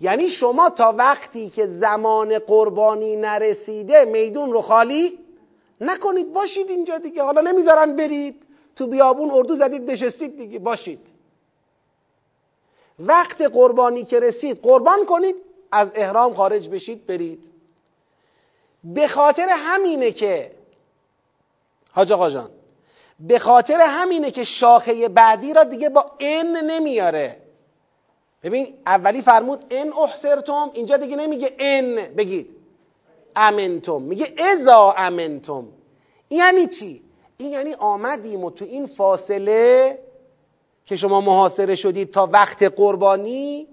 یعنی 0.00 0.30
شما 0.30 0.70
تا 0.70 0.94
وقتی 0.98 1.50
که 1.50 1.66
زمان 1.66 2.38
قربانی 2.38 3.16
نرسیده 3.16 4.04
میدون 4.04 4.52
رو 4.52 4.60
خالی 4.62 5.18
نکنید. 5.80 6.32
باشید 6.32 6.70
اینجا 6.70 6.98
دیگه. 6.98 7.22
حالا 7.22 7.40
نمی‌ذارن 7.40 7.96
برید. 7.96 8.46
تو 8.76 8.86
بیابون 8.86 9.30
اردو 9.30 9.56
زدید 9.56 9.90
نشستید 9.90 10.36
دیگه. 10.36 10.58
باشید. 10.58 11.00
وقت 12.98 13.42
قربانی 13.42 14.04
که 14.04 14.20
رسید 14.20 14.62
قربان 14.62 15.04
کنید. 15.04 15.36
از 15.72 15.92
احرام 15.94 16.34
خارج 16.34 16.68
بشید 16.68 17.06
برید. 17.06 17.44
به 18.84 19.08
خاطر 19.08 19.48
همینه 19.48 20.12
که 20.12 20.50
حاج 21.92 22.12
آقا 22.12 22.30
جان. 22.30 22.50
به 23.20 23.38
خاطر 23.38 23.80
همینه 23.80 24.30
که 24.30 24.44
شاخه 24.44 25.08
بعدی 25.08 25.54
را 25.54 25.64
دیگه 25.64 25.88
با 25.88 26.10
ان 26.20 26.56
نمیاره. 26.56 27.36
ببین 28.42 28.74
اولی 28.86 29.22
فرمود 29.22 29.64
ان 29.70 29.92
احسرتم 29.92 30.70
اینجا 30.72 30.96
دیگه 30.96 31.16
نمیگه 31.16 31.54
ان 31.58 32.14
بگید. 32.16 32.62
امنتم 33.36 34.02
میگه 34.02 34.34
ازا 34.38 34.94
امنتم 34.96 35.64
این 36.28 36.40
یعنی 36.40 36.66
چی؟ 36.66 37.02
این 37.36 37.50
یعنی 37.50 37.74
آمدیم 37.74 38.44
و 38.44 38.50
تو 38.50 38.64
این 38.64 38.86
فاصله 38.86 39.98
که 40.86 40.96
شما 40.96 41.20
محاصره 41.20 41.74
شدید 41.74 42.10
تا 42.10 42.28
وقت 42.32 42.62
قربانی 42.62 43.68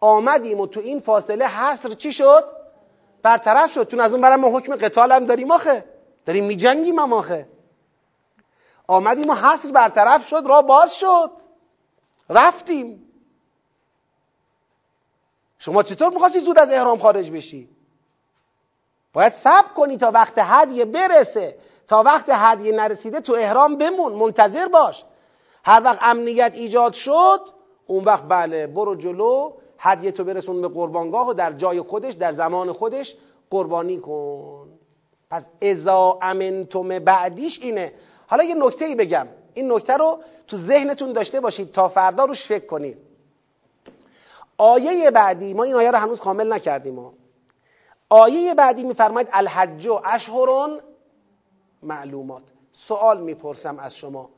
آمدیم 0.00 0.60
و 0.60 0.66
تو 0.66 0.80
این 0.80 1.00
فاصله 1.00 1.46
حصر 1.46 1.90
چی 1.90 2.12
شد؟ 2.12 2.44
برطرف 3.22 3.72
شد. 3.72 3.88
چون 3.88 4.00
از 4.00 4.12
اون 4.12 4.20
برم 4.20 4.40
ما 4.40 4.58
حکم 4.58 4.76
قتال 4.76 5.12
هم 5.12 5.26
داریم 5.26 5.50
آخه. 5.50 5.84
داریم 6.28 6.44
میجنگیم 6.44 6.98
هم 6.98 7.12
آخه. 7.12 7.48
آمدیم 8.86 9.30
و 9.30 9.34
حصر 9.34 9.72
برطرف 9.72 10.26
شد 10.26 10.42
را 10.46 10.62
باز 10.62 10.94
شد. 10.94 11.30
رفتیم. 12.30 13.02
شما 15.58 15.82
چطور 15.82 16.12
می‌خواستی 16.12 16.40
زود 16.40 16.58
از 16.58 16.70
احرام 16.70 16.98
خارج 16.98 17.30
بشی؟ 17.30 17.68
باید 19.12 19.32
صبر 19.32 19.68
کنی 19.76 19.96
تا 19.96 20.10
وقت 20.10 20.34
هدیه 20.36 20.84
برسه. 20.84 21.58
تا 21.88 22.02
وقت 22.02 22.26
هدیه 22.28 22.72
نرسیده 22.72 23.20
تو 23.20 23.32
احرام 23.32 23.76
بمون 23.76 24.12
منتظر 24.12 24.68
باش. 24.68 25.04
هر 25.64 25.82
وقت 25.84 25.98
امنیت 26.02 26.52
ایجاد 26.54 26.92
شد 26.92 27.40
اون 27.86 28.04
وقت 28.04 28.24
بله 28.28 28.66
برو 28.66 28.94
جلو 28.94 29.52
هدیه 29.78 30.12
تو 30.12 30.24
برسون 30.24 30.60
به 30.62 30.68
قربانگاه 30.68 31.28
و 31.28 31.32
در 31.32 31.52
جای 31.52 31.80
خودش 31.80 32.14
در 32.14 32.32
زمان 32.32 32.72
خودش 32.72 33.16
قربانی 33.50 34.00
کن. 34.00 34.67
پس 35.30 35.44
ازا 35.62 36.18
امنتم 36.22 36.98
بعدیش 36.98 37.58
اینه. 37.62 37.92
حالا 38.26 38.44
یه 38.44 38.54
نکته 38.54 38.84
ای 38.84 38.94
بگم. 38.94 39.28
این 39.54 39.72
نکته 39.72 39.96
رو 39.96 40.22
تو 40.46 40.56
ذهنتون 40.56 41.12
داشته 41.12 41.40
باشید 41.40 41.72
تا 41.72 41.88
فردا 41.88 42.24
روش 42.24 42.46
فکر 42.46 42.66
کنید. 42.66 42.98
آیه 44.58 45.10
بعدی 45.10 45.54
ما 45.54 45.62
این 45.62 45.74
آیه 45.74 45.90
رو 45.90 45.98
هنوز 45.98 46.20
کامل 46.20 46.52
نکردیم 46.52 47.12
آیه 48.08 48.54
بعدی 48.54 48.84
میفرماید 48.84 49.28
الحج 49.32 49.86
و 49.86 50.00
اشهرون 50.04 50.80
معلومات. 51.82 52.42
سوال 52.72 53.20
می‌پرسم 53.20 53.78
از 53.78 53.96
شما. 53.96 54.30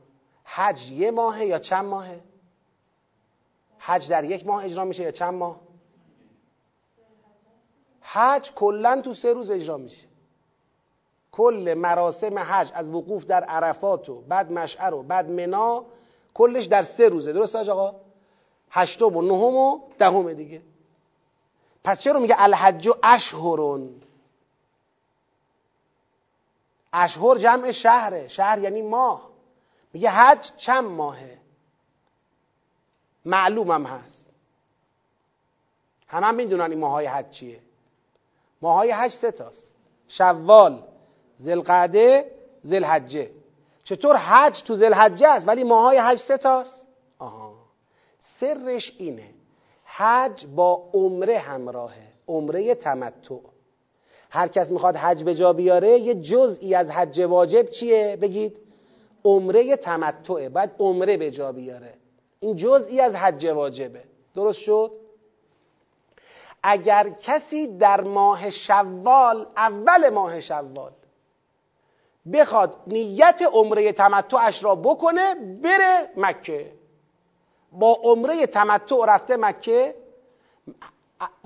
حج 0.43 0.91
یه 0.91 1.11
ماهه 1.11 1.45
یا 1.45 1.59
چند 1.59 1.85
ماهه؟ 1.85 2.19
حج 3.77 4.09
در 4.09 4.23
یک 4.23 4.47
ماه 4.47 4.65
اجرا 4.65 4.85
میشه 4.85 5.03
یا 5.03 5.11
چند 5.11 5.33
ماه؟ 5.33 5.59
حج 8.01 8.51
کلا 8.51 9.01
تو 9.01 9.13
سه 9.13 9.33
روز 9.33 9.51
اجرا 9.51 9.77
میشه. 9.77 10.10
کل 11.31 11.73
مراسم 11.77 12.39
حج 12.39 12.71
از 12.73 12.89
وقوف 12.89 13.25
در 13.25 13.43
عرفات 13.43 14.09
و 14.09 14.21
بعد 14.21 14.51
مشعر 14.51 14.93
و 14.93 15.03
بعد 15.03 15.29
منا 15.29 15.85
کلش 16.33 16.65
در 16.65 16.83
سه 16.83 17.09
روزه. 17.09 17.33
درست 17.33 17.55
آقا؟ 17.55 17.95
هشتم 18.71 19.17
و 19.17 19.21
نهم 19.21 19.55
و 19.55 19.79
دهم 19.97 20.33
دیگه. 20.33 20.61
پس 21.83 22.01
چرا 22.01 22.19
میگه 22.19 22.35
الحج 22.37 22.87
و 22.87 22.93
اشهرون؟ 23.03 24.01
اشهر 26.93 27.37
جمع 27.37 27.71
شهره. 27.71 28.27
شهر 28.27 28.59
یعنی 28.59 28.81
ماه. 28.81 29.29
میگه 29.93 30.09
حج 30.09 30.51
چند 30.57 30.85
ماهه؟ 30.85 31.37
معلومم 33.25 33.85
هست. 33.85 34.29
همه 36.07 36.25
هم 36.25 36.35
می‌دونن 36.35 36.71
این 36.71 36.79
ماهای 36.79 37.05
حج 37.05 37.29
چیه. 37.29 37.59
ماهای 38.61 38.91
حج 38.91 39.11
سه 39.11 39.31
تاست. 39.31 39.71
شوال 40.07 40.90
زلقعده 41.41 42.31
زلحجه 42.61 43.29
چطور 43.83 44.15
حج 44.15 44.63
تو 44.63 44.75
زلحجه 44.75 45.27
است؟ 45.27 45.47
ولی 45.47 45.63
ماهای 45.63 45.97
حج 45.97 46.17
سه 46.19 46.37
تاست. 46.37 46.85
آها. 47.19 47.53
سرش 48.19 48.95
اینه. 48.97 49.29
حج 49.83 50.45
با 50.45 50.89
عمره 50.93 51.37
همراهه. 51.37 52.07
عمره 52.27 52.75
تمتع. 52.75 53.35
هر 54.29 54.47
کس 54.47 54.71
می‌خواد 54.71 54.95
حج 54.95 55.23
به 55.23 55.35
جا 55.35 55.53
بیاره 55.53 55.99
یه 55.99 56.15
جزئی 56.15 56.75
از 56.75 56.89
حج 56.89 57.19
واجب 57.19 57.69
چیه؟ 57.69 58.17
بگید. 58.21 58.57
عمره 59.25 59.75
تمتعه. 59.75 60.49
باید 60.49 60.71
عمره 60.79 61.17
به 61.17 61.31
جا 61.31 61.51
بیاره. 61.51 61.93
این 62.39 62.55
جزئی 62.55 62.99
از 63.01 63.15
حج 63.15 63.45
واجبه. 63.45 64.03
درست 64.35 64.59
شد؟ 64.59 64.91
اگر 66.63 67.09
کسی 67.09 67.77
در 67.77 68.01
ماه 68.01 68.49
شوال 68.49 69.47
اول 69.57 70.09
ماه 70.09 70.39
شوال 70.39 70.91
بخواد 72.33 72.77
نیت 72.87 73.41
عمره 73.53 73.91
تمتعش 73.91 74.63
را 74.63 74.75
بکنه 74.75 75.35
بره 75.63 76.09
مکه. 76.17 76.71
با 77.71 77.97
عمره 78.03 78.47
تمتع 78.47 79.05
رفته 79.07 79.37
مکه 79.37 79.95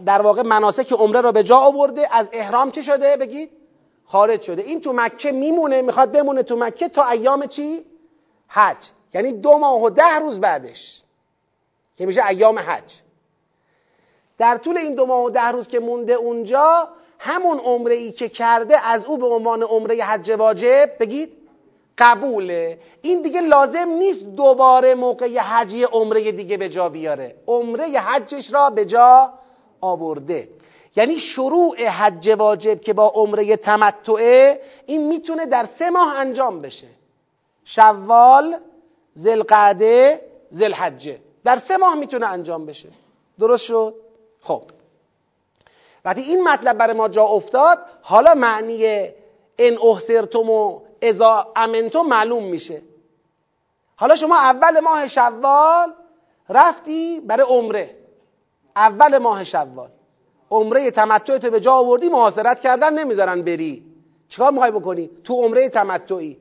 در 0.05 0.21
واقع 0.21 0.41
مناسک 0.41 0.91
عمره 0.91 1.21
را 1.21 1.32
به 1.32 1.43
جا 1.43 1.55
آورده 1.55 2.15
از 2.15 2.30
احرام 2.32 2.71
چه 2.71 2.82
شده؟ 2.82 3.17
بگید. 3.17 3.51
خارج 4.05 4.41
شده. 4.41 4.61
این 4.61 4.82
تو 4.82 4.93
مکه 4.93 5.32
میمونه 5.32 5.82
می‌خواد 5.82 6.11
بمونه 6.11 6.43
تو 6.43 6.55
مکه 6.55 6.89
تا 6.89 7.09
ایام 7.09 7.45
چی؟ 7.45 7.86
حج. 8.47 8.89
یعنی 9.13 9.32
دو 9.32 9.57
ماه 9.57 9.82
و 9.82 9.89
ده 9.89 10.19
روز 10.19 10.39
بعدش 10.39 11.03
که 11.95 12.05
میشه 12.05 12.26
ایام 12.26 12.59
حج. 12.59 12.95
در 14.38 14.57
طول 14.57 14.78
این 14.78 14.95
دو 14.95 15.05
ماه 15.05 15.23
و 15.23 15.30
ده 15.30 15.47
روز 15.47 15.67
که 15.67 15.80
مونده 15.80 16.13
اونجا 16.13 16.89
همون 17.20 17.59
عمره 17.59 17.95
ای 17.95 18.11
که 18.11 18.30
کرده 18.30 18.88
از 18.88 19.05
او 19.05 19.18
به 19.18 19.28
عنوان 19.28 19.63
عمره 19.63 20.03
حج 20.03 20.32
واجب؟ 20.32 20.91
بگید. 20.99 21.32
قبوله. 21.97 22.80
این 23.01 23.22
دیگه 23.22 23.41
لازم 23.41 23.88
نیست 23.89 24.24
دوباره 24.24 24.95
موقع 24.95 25.39
حجی 25.39 25.84
عمره 25.84 26.32
دیگه 26.32 26.57
به 26.57 26.70
جا 26.70 26.89
بیاره. 26.89 27.36
عمره 27.47 27.86
حجش 27.86 28.53
را 28.53 28.70
به 28.70 28.86
جا 28.86 29.34
آورده. 29.82 30.49
یعنی 30.95 31.20
شروع 31.20 31.86
حج 31.86 32.30
واجب 32.30 32.82
که 32.82 32.93
با 32.93 33.07
عمره 33.07 33.57
تمتعه 33.57 34.61
این 34.86 35.07
می‌تونه 35.07 35.45
در 35.45 35.66
سه 35.80 35.89
ماه 35.89 36.18
انجام 36.18 36.61
بشه. 36.61 36.88
شوال 37.66 38.55
زلقعده 39.13 40.22
زلحجه 40.51 41.20
در 41.43 41.57
سه 41.57 41.78
ماه 41.78 41.95
می‌تونه 41.95 42.26
انجام 42.26 42.66
بشه. 42.66 42.89
درست 43.39 43.63
شد؟ 43.63 43.95
خب. 44.41 44.61
وقتی 46.06 46.22
این 46.22 46.43
مطلب 46.43 46.78
برای 46.78 46.97
ما 46.97 47.08
جا 47.08 47.24
افتاد 47.24 47.80
حالا 48.01 48.34
معنی 48.36 49.10
ان 49.60 49.78
احسرتم 49.78 50.49
و 50.49 50.82
ازا 51.01 51.51
امنتم 51.56 52.01
معلوم 52.01 52.43
میشه. 52.43 52.82
حالا 53.95 54.16
شما 54.16 54.36
اول 54.36 54.80
ماه 54.80 55.08
شوال 55.08 55.93
رفتی 56.49 57.20
برای 57.20 57.45
عمره. 57.49 57.95
اول 58.76 59.18
ماه 59.18 59.43
شوال. 59.43 59.89
عمره 60.51 60.91
تمتعت 60.91 61.45
به 61.45 61.60
جا 61.60 61.74
آوردی 61.74 62.10
محاصرت 62.10 62.60
کردن 62.60 62.93
نمی‌ذارن 62.93 63.41
بری. 63.41 63.84
چیکار 64.30 64.51
می‌خوای 64.51 64.72
بکنی؟ 64.72 65.10
تو 65.24 65.34
عمره 65.34 65.70
تمتعی. 65.70 66.38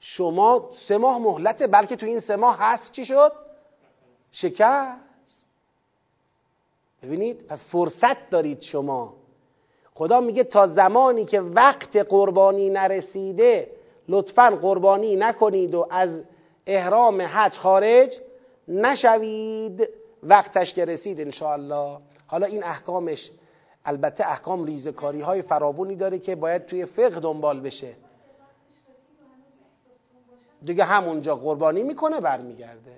شما 0.00 0.70
سه 0.72 0.98
ماه 0.98 1.18
مهلته 1.18 1.66
بلکه 1.66 1.96
تو 1.96 2.06
این 2.06 2.20
سه 2.20 2.36
ماه 2.36 2.56
هست 2.60 2.92
چی 2.92 3.04
شد؟ 3.04 3.32
شکست. 4.32 5.11
ببینید 7.02 7.46
پس 7.46 7.64
فرصت 7.64 8.30
دارید 8.30 8.60
شما. 8.60 9.14
خدا 9.94 10.20
میگه 10.20 10.44
تا 10.44 10.66
زمانی 10.66 11.24
که 11.24 11.40
وقت 11.40 11.96
قربانی 11.96 12.70
نرسیده 12.70 13.70
لطفا 14.08 14.58
قربانی 14.62 15.16
نکنید 15.16 15.74
و 15.74 15.86
از 15.90 16.22
احرام 16.66 17.22
حج 17.22 17.58
خارج 17.58 18.20
نشوید. 18.68 19.88
وقتش 20.22 20.74
که 20.74 20.84
رسید 20.84 21.20
انشاءالله. 21.20 21.98
حالا 22.26 22.46
این 22.46 22.64
احکامش 22.64 23.30
البته 23.84 24.30
احکام 24.30 24.64
ریزکاری 24.64 25.20
های 25.20 25.42
فراوانی 25.42 25.96
داره 25.96 26.18
که 26.18 26.36
باید 26.36 26.66
توی 26.66 26.86
فقه 26.86 27.20
دنبال 27.20 27.60
بشه. 27.60 27.94
دیگه 30.62 30.84
همونجا 30.84 31.36
قربانی 31.36 31.82
می‌کنه 31.82 32.20
برمیگرده. 32.20 32.92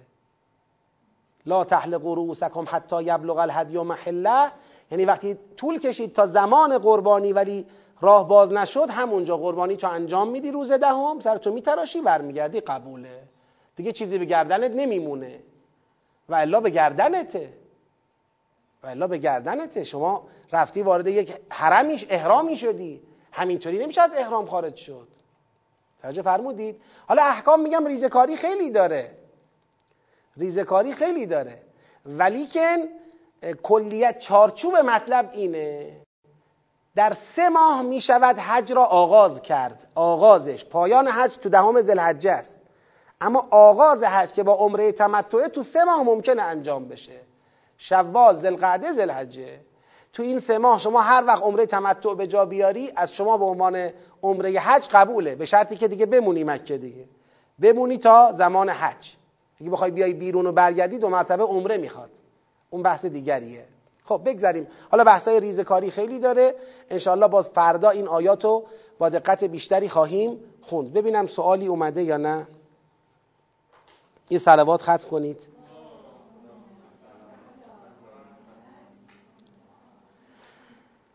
لا 1.46 1.64
تحلقوا 1.64 2.14
رؤوسکم 2.14 2.64
حتی 2.68 3.02
یبلغ 3.02 3.38
الهدی 3.38 3.78
محله. 3.78 4.50
یعنی 4.90 5.04
وقتی 5.04 5.38
طول 5.56 5.78
کشید 5.78 6.12
تا 6.12 6.26
زمان 6.26 6.78
قربانی 6.78 7.32
ولی 7.32 7.66
راه 8.00 8.28
باز 8.28 8.52
نشد 8.52 8.90
همونجا 8.90 9.36
قربانی 9.36 9.76
تو 9.76 9.88
انجام 9.88 10.30
میدی 10.30 10.50
روز 10.50 10.72
دهم 10.72 11.20
سر 11.20 11.36
تو 11.36 11.52
میتراشی 11.52 12.00
برمیگردی 12.00 12.60
قبوله. 12.60 13.22
دیگه 13.76 13.92
چیزی 13.92 14.18
به 14.18 14.24
گردنت 14.24 14.70
نمیمونه. 14.70 15.40
و 16.28 16.34
الا 16.34 16.60
به 16.60 16.70
گردنته. 16.70 17.52
و 18.82 18.86
الا 18.86 19.06
به 19.06 19.18
گردنته. 19.18 19.84
شما 19.84 20.22
رفتی 20.52 20.82
وارد 20.82 21.06
یک 21.06 21.36
حرمیش 21.50 22.06
احرامی 22.08 22.56
شدی. 22.56 23.02
همینطوری 23.32 23.78
نمیشه 23.78 24.02
از 24.02 24.10
احرام 24.14 24.46
خارج 24.46 24.76
شد. 24.76 25.08
توجه 26.02 26.22
فرمودید؟ 26.22 26.80
حالا 27.06 27.22
احکام 27.22 27.60
میگم 27.60 27.86
ریزکاری 27.86 28.36
خیلی 28.36 28.70
داره. 28.70 29.23
ریزکاری 30.36 30.92
خیلی 30.92 31.26
داره. 31.26 31.58
ولیکن 32.06 32.78
کلیت 33.62 34.18
چارچوب 34.18 34.76
مطلب 34.76 35.30
اینه 35.32 35.96
در 36.94 37.12
سه 37.36 37.48
ماه 37.48 37.82
می 37.82 38.00
شود 38.00 38.38
حج 38.38 38.72
را 38.72 38.84
آغاز 38.84 39.42
کرد. 39.42 39.86
آغازش 39.94 40.64
پایان 40.64 41.08
حج 41.08 41.36
تو 41.36 41.48
دهم 41.48 41.80
ذوالحجه 41.80 42.30
است. 42.30 42.60
اما 43.20 43.48
آغاز 43.50 44.02
حج 44.02 44.32
که 44.32 44.42
با 44.42 44.54
عمره 44.54 44.92
تمتعه 44.92 45.48
تو 45.48 45.62
سه 45.62 45.84
ماه 45.84 46.02
ممکنه 46.02 46.42
انجام 46.42 46.88
بشه. 46.88 47.20
شوال 47.78 48.40
ذوالقعده 48.40 48.92
ذوالحجه 48.92 49.60
تو 50.12 50.22
این 50.22 50.38
سه 50.38 50.58
ماه 50.58 50.78
شما 50.78 51.00
هر 51.00 51.24
وقت 51.26 51.42
عمره 51.42 51.66
تمتع 51.66 52.14
به 52.14 52.26
جا 52.26 52.44
بیاری 52.44 52.92
از 52.96 53.12
شما 53.12 53.38
به 53.38 53.44
عنوان 53.44 53.90
عمره 54.22 54.60
حج 54.60 54.88
قبوله. 54.88 55.34
به 55.34 55.44
شرطی 55.44 55.76
که 55.76 55.88
دیگه 55.88 56.06
بمونی 56.06 56.44
مکه 56.44 56.78
دیگه. 56.78 57.04
بمونی 57.60 57.98
تا 57.98 58.32
زمان 58.32 58.70
حج. 58.70 59.16
اگه 59.60 59.70
بخوای 59.70 59.90
بیای 59.90 60.12
بیرون 60.12 60.46
و 60.46 60.52
برگردی 60.52 60.98
دو 60.98 61.08
مرتبه 61.08 61.42
عمره 61.42 61.76
می‌خواد. 61.76 62.10
اون 62.70 62.82
بحث 62.82 63.04
دیگریه. 63.04 63.64
خب 64.04 64.22
بگذاریم. 64.24 64.66
حالا 64.90 65.04
بحثای 65.04 65.40
ریزکاری 65.40 65.90
خیلی 65.90 66.18
داره. 66.18 66.54
انشالله 66.90 67.28
باز 67.28 67.48
فردا 67.48 67.90
این 67.90 68.08
آیاتو 68.08 68.64
با 68.98 69.08
دقت 69.08 69.44
بیشتری 69.44 69.88
خواهیم 69.88 70.40
خوند. 70.60 70.92
ببینم 70.92 71.26
سوالی 71.26 71.66
اومده 71.66 72.02
یا 72.02 72.16
نه. 72.16 72.46
یه 74.30 74.38
سلوات 74.38 74.82
ختم 74.82 75.08
کنید. 75.08 75.54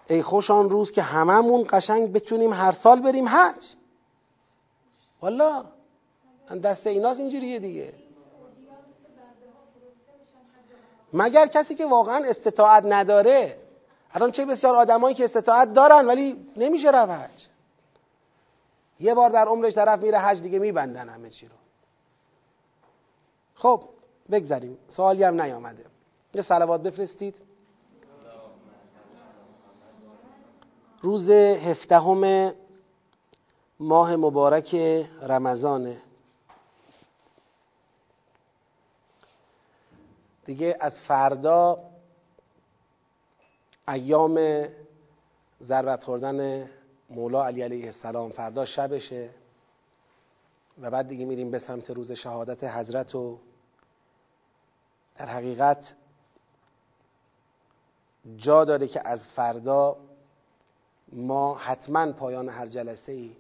ای 0.10 0.24
خوش 0.24 0.52
آن 0.52 0.70
روز 0.70 0.92
که 0.92 1.02
هممون 1.02 1.68
قشنگ 1.70 2.14
بتونیم 2.14 2.54
هر 2.54 2.72
سال 2.72 3.02
بریم 3.02 3.28
حج. 3.28 3.74
والا 5.22 5.66
دست 6.64 6.88
ایناست 6.88 7.20
اینجوریه 7.20 7.60
دیگه. 7.60 7.94
مگر 11.14 11.48
کسی 11.48 11.76
که 11.76 11.86
واقعا 11.86 12.26
استطاعت 12.26 12.84
نداره. 12.86 13.58
الان 14.12 14.32
چه 14.32 14.46
بسیار 14.46 14.76
آدمایی 14.76 15.16
که 15.16 15.24
استطاعت 15.24 15.74
دارن 15.74 16.06
ولی 16.06 16.48
نمیشه 16.58 16.90
رفت. 16.90 17.12
حج 17.12 17.48
یه 19.00 19.14
بار 19.14 19.30
در 19.30 19.46
عمرش 19.46 19.74
طرف 19.74 20.04
میره 20.04 20.20
حج 20.20 20.42
دیگه 20.42 20.60
میبندن 20.60 21.10
همه 21.10 21.30
چی 21.30 21.48
رو. 21.48 21.56
خب 23.56 23.84
بگذاریم 24.32 24.78
سوالی 24.90 25.24
هم 25.24 25.42
نیامده. 25.42 25.86
یه 26.34 26.42
سلوات 26.42 26.82
بفرستید. 26.82 27.36
روز 31.02 31.30
هفدهم 31.30 32.54
ماه 33.80 34.16
مبارک 34.16 34.76
رمضانه. 35.22 36.02
دیگه 40.50 40.78
از 40.80 41.00
فردا 41.00 41.80
ایام 43.88 44.66
ضربت 45.62 46.04
خوردن 46.04 46.70
مولا 47.10 47.46
علی 47.46 47.62
علیه 47.62 47.86
السلام 47.86 48.30
فردا 48.30 48.66
شبشه 48.66 49.30
و 50.82 50.92
بعد 50.92 51.08
دیگه 51.08 51.26
میریم 51.26 51.52
به 51.52 51.60
سمت 51.60 51.90
روز 51.90 52.12
شهادت 52.12 52.64
حضرت 52.64 53.16
و 53.16 53.38
در 55.16 55.26
حقیقت 55.26 55.94
جا 58.38 58.66
داره 58.66 58.88
که 58.88 59.08
از 59.08 59.28
فردا 59.28 59.98
ما 61.12 61.56
حتما 61.56 62.12
پایان 62.12 62.50
هر 62.50 62.68
جلسه 62.68 63.12
ای 63.12 63.36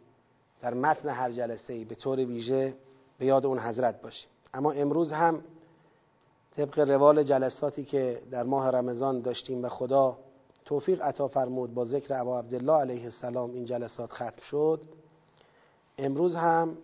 در 0.61 0.73
متن 0.73 1.09
هر 1.09 1.31
جلسه 1.31 1.73
ای 1.73 1.85
به 1.85 1.95
طور 1.95 2.19
ویژه 2.19 2.73
به 3.17 3.25
یاد 3.25 3.45
اون 3.45 3.59
حضرت 3.59 4.01
باشیم. 4.01 4.29
اما 4.53 4.71
امروز 4.71 5.13
هم 5.13 5.43
طبق 6.59 6.79
روال 6.79 7.23
جلساتی 7.23 7.83
که 7.83 8.21
در 8.31 8.43
ماه 8.43 8.69
رمضان 8.69 9.21
داشتیم 9.21 9.65
و 9.65 9.69
خدا 9.69 10.17
توفیق 10.65 11.01
عطا 11.01 11.27
فرمود 11.27 11.73
با 11.73 11.85
ذکر 11.85 12.13
ابا 12.13 12.39
عبدالله 12.39 12.73
علیه 12.73 13.03
السلام 13.03 13.51
این 13.51 13.65
جلسات 13.65 14.11
ختم 14.13 14.41
شد. 14.41 14.81
امروز 15.97 16.35
هم 16.35 16.77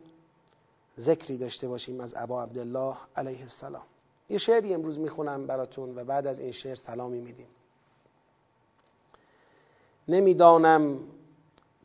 ذکری 0.99 1.37
داشته 1.37 1.67
باشیم 1.67 2.01
از 2.01 2.13
ابا 2.17 2.43
عبدالله 2.43 2.95
علیه 3.15 3.41
السلام. 3.41 3.81
یه 4.29 4.37
شعری 4.37 4.73
امروز 4.73 4.99
می‌خونم 4.99 5.47
براتون 5.47 5.97
و 5.97 6.03
بعد 6.03 6.27
از 6.27 6.39
این 6.39 6.51
شعر 6.51 6.75
سلامی 6.75 7.21
میدیم. 7.21 7.47
نمی‌دانم 10.07 10.99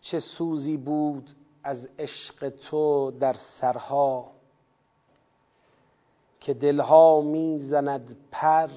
چه 0.01 0.21
سوزی 0.21 0.77
بود 0.77 1.31
از 1.63 1.89
عشق 1.99 2.49
تو 2.49 3.11
در 3.11 3.35
سرها 3.35 4.31
که 6.41 6.55
دلها 6.55 7.21
می‌زند 7.21 8.17
پر 8.31 8.71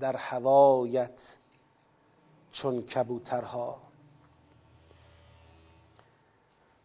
در 0.00 0.16
هوایت 0.16 1.34
چون 2.52 2.82
کبوترها. 2.82 3.78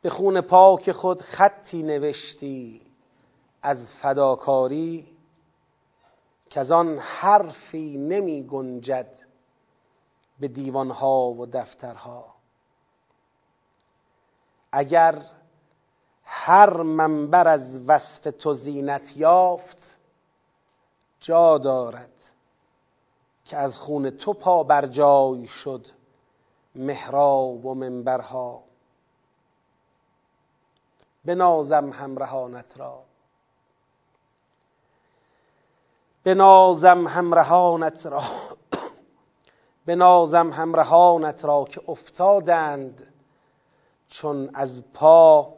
به 0.02 0.10
خون 0.10 0.42
پاک 0.42 0.92
خود 0.92 1.22
خطی 1.22 1.84
نوشتی 1.84 2.82
از 3.62 3.90
فداکاری 3.90 5.18
که 6.50 6.62
آن 6.62 6.98
حرفی 6.98 7.98
نمی 7.98 8.44
گنجد 8.44 9.18
به 10.40 10.48
دیوانها 10.48 11.30
و 11.30 11.46
دفترها. 11.46 12.36
اگر 14.72 15.26
هر 16.24 16.82
منبر 16.82 17.48
از 17.48 17.80
وصف 17.88 18.28
تو 18.40 18.54
زینت 18.54 19.18
یافت 19.18 19.97
جا 21.20 21.58
دارد 21.58 22.32
که 23.46 23.58
از 23.58 23.78
خون 23.78 24.10
تو 24.10 24.34
پا 24.34 24.64
بر 24.64 24.86
جای 24.86 25.48
شد 25.48 25.86
محراب 26.76 27.66
و 27.66 27.74
منبرها. 27.74 28.64
بنازم 31.26 31.90
همرهانت 31.90 32.78
را. 32.78 33.04
بنازم 36.24 37.08
همرهانت 37.08 38.06
را. 38.06 38.24
بنازم 39.86 40.52
همرهانت 40.52 41.46
را 41.46 41.64
که 41.64 41.82
افتادند 41.88 43.14
چون 44.10 44.50
از 44.54 44.84
پا 44.94 45.54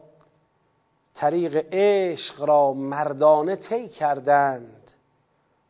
طریق 1.14 1.68
عشق 1.72 2.41
را 2.41 2.74
مردانه 2.74 3.55
طی 3.55 3.88
کردند. 3.89 4.79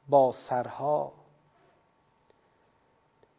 با 0.10 0.32
سرها. 0.32 1.12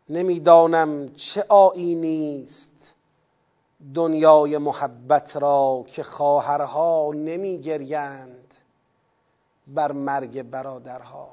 نمی‌دانم 0.08 1.14
چه 1.14 1.44
آینی 1.48 2.44
است 2.46 2.94
دنیای 3.94 4.58
محبت 4.58 5.36
را 5.36 5.84
که 5.88 6.02
خواهرها 6.02 7.12
نمیگریند 7.14 8.54
بر 9.66 9.92
مرگ 9.92 10.42
برادرها. 10.42 11.28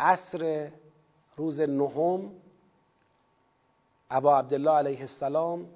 عصر 0.00 0.70
روز 1.36 1.60
نهم 1.60 2.30
ابا 4.10 4.38
عبدالله 4.38 4.70
علیه 4.70 5.00
السلام 5.00 5.66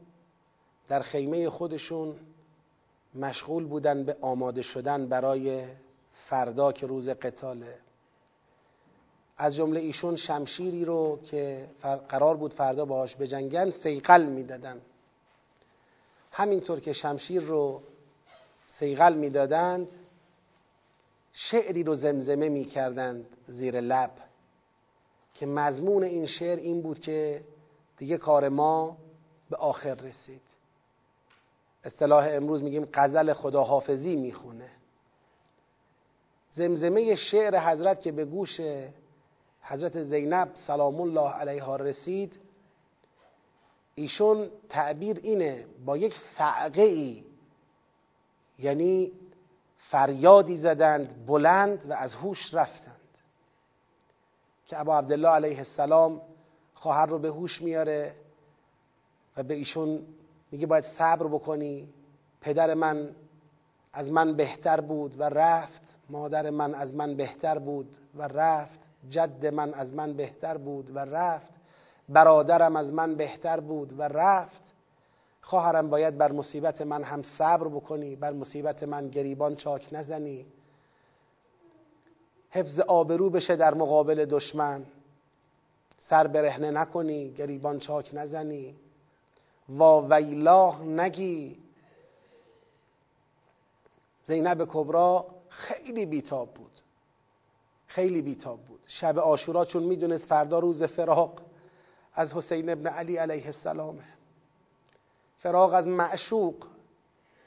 در 0.89 1.01
خیمه 1.01 1.51
خودشون 1.51 2.17
مشغول 3.19 3.65
بودن 3.65 4.05
به 4.05 4.17
آماده 4.21 4.63
شدن 4.63 5.07
برای 5.07 5.67
فردا 6.13 6.73
که 6.73 6.87
روز 6.87 7.09
قتاله. 7.09 7.79
از 9.37 9.57
جمله 9.57 9.81
ایشون 9.81 10.17
شمشیری 10.17 10.85
رو 10.85 11.21
که 11.25 11.69
قرار 12.09 12.37
بود 12.37 12.55
فردا 12.55 12.85
باهاش 12.85 13.17
بجنگن 13.17 13.71
سیقل 13.71 14.25
می‌دادن. 14.25 14.81
همینطور 16.33 16.81
که 16.81 16.93
شمشیر 16.93 17.43
رو 17.43 17.83
سیقل 18.67 19.15
می‌دادند 19.15 19.93
شعری 21.33 21.83
رو 21.83 21.95
زمزمه 21.95 22.49
می‌کردند 22.49 23.27
زیر 23.47 23.81
لب 23.81 24.11
که 25.35 25.47
مضمون 25.47 26.05
این 26.05 26.27
شعر 26.27 26.59
این 26.59 26.83
بود 26.83 27.01
که 27.01 27.45
دیگه 27.97 28.17
کار 28.17 28.49
ما 28.49 28.97
به 29.51 29.57
آخر 29.57 29.95
رسید. 29.95 30.58
اصطلاح 31.89 32.29
امروز 32.31 32.63
میگیم 32.63 32.89
غزل 32.95 33.33
خداحافظی 33.33 34.17
می‌خونه. 34.17 34.71
زمزمه 36.51 37.15
شعر 37.15 37.59
حضرت 37.59 38.01
که 38.01 38.13
به 38.13 38.25
گوش 38.25 38.61
حضرت 39.63 40.03
زینب 40.03 40.51
سلام 40.55 41.01
الله 41.01 41.31
علیها 41.31 41.77
رسید 41.77 42.39
ایشون 43.95 44.51
تعبیر 44.69 45.21
اینه 45.23 45.67
با 45.85 45.97
یک 45.97 46.15
سعقه 46.37 46.83
ای 46.83 47.25
یعنی 48.59 49.13
فریادی 49.79 50.57
زدند 50.57 51.27
بلند 51.27 51.91
و 51.91 51.93
از 51.93 52.15
هوش 52.15 52.55
رفتند. 52.55 52.95
که 54.67 54.81
ابا 54.81 54.99
عبدالله 54.99 55.29
علیه 55.29 55.59
السلام 55.59 56.21
خواهر 56.75 57.07
رو 57.07 57.19
به 57.19 57.29
هوش 57.29 57.63
میاره 57.63 58.15
و 59.37 59.43
به 59.43 59.55
ایشون 59.55 60.07
میگه 60.51 60.67
باید 60.67 60.85
صبر 60.85 61.27
بکنی. 61.27 61.89
پدر 62.41 62.75
من 62.75 63.15
از 63.93 64.13
من 64.13 64.37
بهتر 64.37 64.81
بود 64.81 65.21
و 65.21 65.23
رفت. 65.23 65.83
مادر 66.11 66.51
من 66.51 66.75
از 66.75 66.95
من 66.95 67.15
بهتر 67.15 67.59
بود 67.59 67.97
و 68.15 68.23
رفت. 68.23 68.81
جد 69.09 69.47
من 69.47 69.75
از 69.75 69.95
من 69.95 70.13
بهتر 70.13 70.57
بود 70.57 70.97
و 70.97 70.99
رفت. 70.99 71.53
برادرم 72.09 72.77
از 72.77 72.93
من 72.93 73.15
بهتر 73.15 73.61
بود 73.61 73.99
و 73.99 74.03
رفت. 74.03 74.63
خواهرم 75.41 75.91
باید 75.91 76.19
بر 76.19 76.33
مصیبت 76.33 76.83
من 76.83 77.03
هم 77.03 77.23
صبر 77.23 77.69
بکنی. 77.69 78.17
بر 78.17 78.33
مصیبت 78.33 78.83
من 78.83 79.09
گریبان 79.09 79.57
چاک 79.57 79.89
نزنی. 79.93 80.47
حفظ 82.51 82.81
آبرو 82.81 83.31
بشه 83.31 83.57
در 83.57 83.75
مقابل 83.75 84.25
دشمن. 84.25 84.85
سر 85.99 86.27
برهنه 86.27 86.71
نکنی. 86.71 87.31
گریبان 87.31 87.79
چاک 87.79 88.11
نزنی. 88.13 88.77
وا 89.69 90.07
ویلاه 90.11 90.83
نگی. 90.83 91.59
زینب 94.27 94.65
کبرا 94.65 95.27
خیلی 95.49 96.07
بیتاب 96.07 96.55
بود. 96.55 96.81
خیلی 97.87 98.23
بیتاب 98.23 98.61
بود. 98.61 98.81
شب 98.87 99.19
آشورا 99.19 99.65
چون 99.65 99.83
می‌دونست 99.83 100.27
فردا 100.27 100.59
روز 100.59 100.83
فراق 100.83 101.41
از 102.15 102.33
حسین 102.33 102.71
ابن 102.71 102.87
علی 102.87 103.17
علیه 103.17 103.47
السلامه. 103.47 104.05
فراق 105.39 105.75
از 105.75 105.89
معشوق 105.89 106.55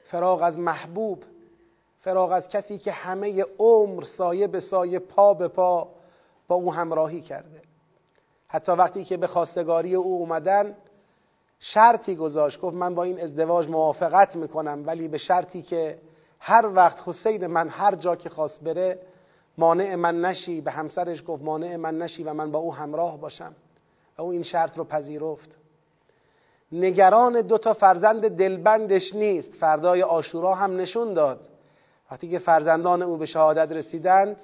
فراق 0.06 0.42
از 0.42 0.60
محبوب 0.60 1.24
فراق 2.02 2.32
از 2.32 2.50
کسی 2.50 2.78
که 2.78 2.92
همه 2.92 3.46
عمر 3.60 4.04
سایه 4.04 4.48
به 4.48 4.60
سایه 4.60 5.00
پا 5.00 5.34
به 5.34 5.48
پا 5.48 5.90
با 6.48 6.56
او 6.56 6.74
همراهی 6.74 7.22
کرده. 7.22 7.62
حتی 8.48 8.72
وقتی 8.72 9.04
که 9.04 9.18
به 9.18 9.28
خواستگاری 9.28 9.96
او 9.96 10.16
اومدن 10.16 10.76
شرطی 11.64 12.16
گذاشت. 12.16 12.62
گفت 12.62 12.76
من 12.76 12.96
با 12.96 13.04
این 13.04 13.22
ازدواج 13.22 13.70
موافقت 13.70 14.36
می‌کنم 14.36 14.84
ولی 14.86 15.08
به 15.08 15.18
شرطی 15.18 15.62
که 15.62 15.98
هر 16.40 16.66
وقت 16.66 17.02
حسین 17.06 17.48
من 17.48 17.70
هر 17.70 17.96
جا 17.96 18.16
که 18.16 18.30
خواست 18.30 18.64
بره 18.64 19.00
مانع 19.58 19.96
من 19.96 20.22
نشی. 20.22 20.62
به 20.62 20.72
همسرش 20.72 21.24
گفت 21.28 21.44
مانع 21.44 21.76
من 21.76 21.98
نشی 21.98 22.24
و 22.24 22.34
من 22.34 22.52
با 22.52 22.60
او 22.60 22.74
همراه 22.74 23.18
باشم. 23.18 23.56
و 24.18 24.22
او 24.22 24.32
این 24.32 24.44
شرط 24.44 24.78
رو 24.78 24.84
پذیرفت. 24.84 25.58
نگران 26.72 27.42
دو 27.42 27.58
تا 27.58 27.74
فرزند 27.74 28.30
دلبندش 28.30 29.16
نیست. 29.16 29.56
فردای 29.56 30.04
آشورا 30.04 30.56
هم 30.56 30.78
نشون 30.78 31.14
داد. 31.14 31.50
وقتی 32.12 32.30
که 32.30 32.40
فرزندان 32.40 33.02
او 33.02 33.18
به 33.18 33.26
شهادت 33.26 33.72
رسیدند 33.72 34.38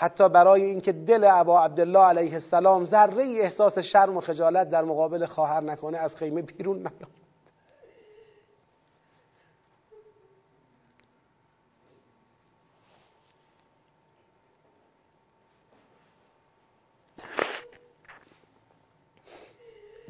حتی 0.00 0.28
برای 0.28 0.62
اینکه 0.62 0.92
دل 0.92 1.24
ابا 1.24 1.64
عبدالله 1.64 1.98
علیه 1.98 2.34
السلام 2.34 2.84
ذره 2.84 3.24
احساس 3.24 3.78
شرم 3.78 4.16
و 4.16 4.20
خجالت 4.20 4.70
در 4.70 4.84
مقابل 4.84 5.26
خواهر 5.26 5.60
نکنه 5.60 5.98
از 5.98 6.16
خیمه 6.16 6.42
بیرون 6.42 6.76
نیامد 6.76 7.18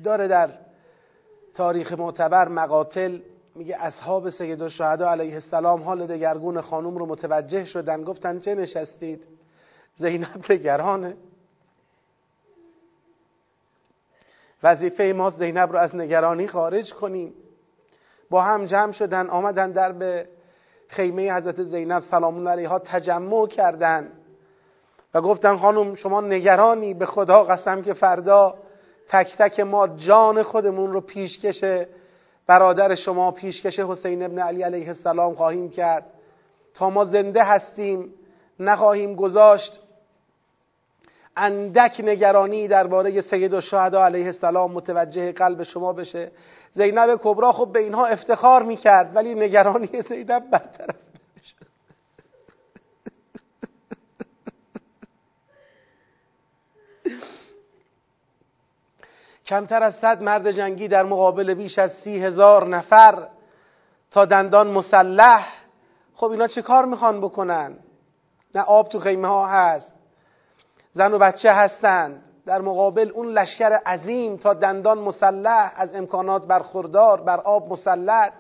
داره 0.05 0.29
در 0.29 0.51
تاریخ 1.55 1.93
معتبر 1.93 2.49
مقاتل 2.49 3.21
میگه 3.55 3.77
اصحاب 3.81 4.31
سید 4.31 4.63
الشهدا 4.63 5.11
علیه 5.11 5.35
السلام 5.35 5.83
حال 5.83 6.07
دگرگون 6.07 6.61
خانوم 6.61 6.97
رو 6.97 7.07
متوجه 7.07 7.65
شدن. 7.65 8.05
گفتن 8.05 8.39
چه 8.39 8.55
نشستید؟ 8.55 9.38
زینب 9.99 10.51
نگرانه. 10.51 11.17
وظیفه 14.63 15.13
ما 15.17 15.31
زینب 15.31 15.73
رو 15.73 15.79
از 15.79 15.97
نگرانی 15.97 16.49
خارج 16.49 16.95
کنیم. 16.95 17.35
با 18.31 18.43
هم 18.43 18.65
جمع 18.65 18.93
شدن 18.93 19.31
آمدن 19.31 19.73
در 19.73 19.93
به 19.93 20.29
خیمه 20.89 21.33
حضرت 21.33 21.63
زینب 21.63 22.01
سلام 22.01 22.49
علیها 22.49 22.79
تجمع 22.79 23.47
کردن 23.47 24.13
و 25.15 25.21
گفتن 25.21 25.57
خانم 25.57 25.95
شما 25.95 26.21
نگرانی 26.21 26.95
به 26.95 27.07
خدا 27.07 27.45
قسم 27.45 27.83
که 27.83 27.93
فردا 27.93 28.55
تک 29.09 29.37
تک 29.37 29.61
ما 29.61 29.89
جان 29.89 30.43
خودمون 30.43 30.93
رو 30.93 31.01
پیشکش 31.01 31.65
برادر 32.47 32.95
شما 32.95 33.31
پیشکش 33.31 33.81
حسین 33.81 34.23
ابن 34.23 34.39
علی 34.39 34.63
علیه 34.63 34.89
السلام 34.89 35.35
خواهیم 35.35 35.71
کرد. 35.71 36.05
تا 36.75 36.91
ما 36.91 37.05
زنده 37.05 37.45
هستیم 37.45 38.15
نخواهیم 38.61 39.15
گذاشت 39.15 39.81
اندک 41.39 42.01
نگرانی 42.05 42.69
درباره 42.69 43.21
سید 43.21 43.55
و 43.55 43.61
شهدا 43.61 44.05
علیه 44.05 44.27
السلام 44.27 44.73
متوجه 44.73 45.33
قلب 45.33 45.63
شما 45.63 45.93
بشه. 45.93 46.31
زینب 46.73 47.21
کبرا 47.23 47.53
خب 47.53 47.73
به 47.73 47.79
اینها 47.79 48.07
افتخار 48.07 48.63
می‌کرد 48.63 49.17
ولی 49.17 49.35
نگرانی 49.35 50.03
زینب 50.09 50.51
برطرف 50.51 50.97
کمتر 59.49 59.83
از 59.83 59.95
صد 59.95 60.23
مرد 60.23 60.51
جنگی 60.51 60.89
در 60.89 61.05
مقابل 61.05 61.55
بیش 61.55 61.79
از 61.79 61.93
سی 61.93 62.25
هزار 62.25 62.69
نفر 62.69 63.29
تا 64.11 64.25
دندان 64.25 64.67
مسلح. 64.71 65.49
خب 66.15 66.31
اینا 66.31 66.47
چه 66.47 66.63
کار 66.63 66.85
می‌خوان 66.85 67.21
بکنن؟ 67.21 67.79
نه 68.55 68.61
آب 68.61 68.89
تو 68.89 69.01
خیمه 69.01 69.29
ها 69.29 69.47
هست 69.47 69.98
زن 70.95 71.15
و 71.15 71.19
بچه 71.19 71.53
هستند. 71.53 72.25
در 72.47 72.61
مقابل 72.61 73.11
اون 73.15 73.29
لشکر 73.29 73.73
عظیم 73.73 74.37
تا 74.37 74.55
دندان 74.55 74.99
مسلح 74.99 75.73
از 75.77 75.95
امکانات 75.95 76.47
برخوردار 76.47 77.21
بر 77.21 77.41
آب 77.41 77.73
مسلط 77.73 78.33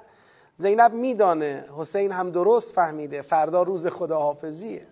زینب 0.58 0.92
میدانه 0.92 1.64
حسین 1.76 2.12
هم 2.12 2.30
درست 2.30 2.72
فهمیده. 2.74 3.22
فردا 3.22 3.62
روز 3.62 3.86
خداحافظیه. 3.86 4.86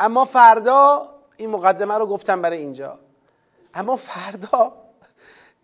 اما 0.00 0.24
فردا 0.24 1.08
این 1.36 1.50
مقدمه 1.50 1.94
رو 1.94 2.06
گفتم 2.06 2.42
برای 2.42 2.58
اینجا. 2.58 2.98
اما 3.74 3.96
فردا 3.96 4.72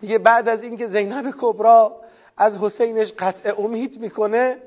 دیگه 0.00 0.18
بعد 0.18 0.48
از 0.48 0.62
اینکه 0.62 0.86
زینب 0.86 1.34
کبرا 1.40 1.96
از 2.36 2.58
حسینش 2.58 3.12
قطع 3.18 3.60
امید 3.60 4.00
می‌کنه 4.00 4.58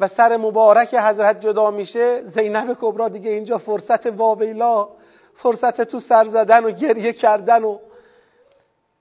و 0.00 0.08
سر 0.08 0.36
مبارک 0.36 0.94
حضرت 0.94 1.40
جدا 1.40 1.70
میشه 1.70 2.22
زینب 2.26 2.76
کبرا 2.80 3.08
دیگه 3.08 3.30
اینجا 3.30 3.58
فرصت 3.58 4.06
واویلا 4.06 4.88
فرصت 5.34 5.82
تو 5.82 6.00
سر 6.00 6.26
زدن 6.26 6.64
و 6.64 6.70
گریه 6.70 7.12
کردن 7.12 7.64
و 7.64 7.78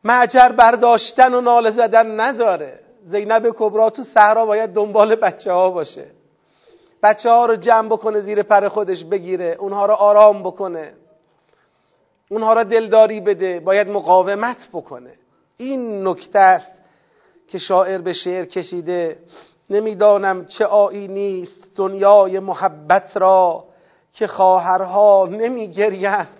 معجر 0.03 0.49
برداشتن 0.49 1.33
و 1.33 1.41
ناله 1.41 1.71
زدن 1.71 2.19
نداره. 2.19 2.79
زینب 3.07 3.49
کبرا 3.57 3.89
تو 3.89 4.03
صحرا 4.03 4.45
باید 4.45 4.73
دنبال 4.73 5.15
بچه 5.15 5.51
ها 5.51 5.69
باشه. 5.69 6.05
بچه 7.03 7.29
ها 7.29 7.45
رو 7.45 7.55
جمع 7.55 7.87
بکنه 7.89 8.21
زیر 8.21 8.43
پر 8.43 8.67
خودش 8.67 9.03
بگیره 9.03 9.57
اونها 9.59 9.85
رو 9.85 9.93
آرام 9.93 10.43
بکنه. 10.43 10.93
اونها 12.29 12.53
را 12.53 12.63
دلداری 12.63 13.19
بده 13.21 13.59
باید 13.59 13.89
مقاومت 13.89 14.67
بکنه. 14.73 15.13
این 15.57 16.07
نکته 16.07 16.39
است 16.39 16.71
که 17.47 17.57
شاعر 17.57 18.01
به 18.01 18.13
شعر 18.13 18.45
کشیده. 18.45 19.17
نمی‌دانم 19.69 20.45
چه 20.45 20.65
آیی 20.65 21.07
نیست 21.07 21.67
دنیای 21.75 22.39
محبت 22.39 23.17
را 23.17 23.65
که 24.11 24.27
خواهرها 24.27 25.27
نمیگریند 25.31 26.39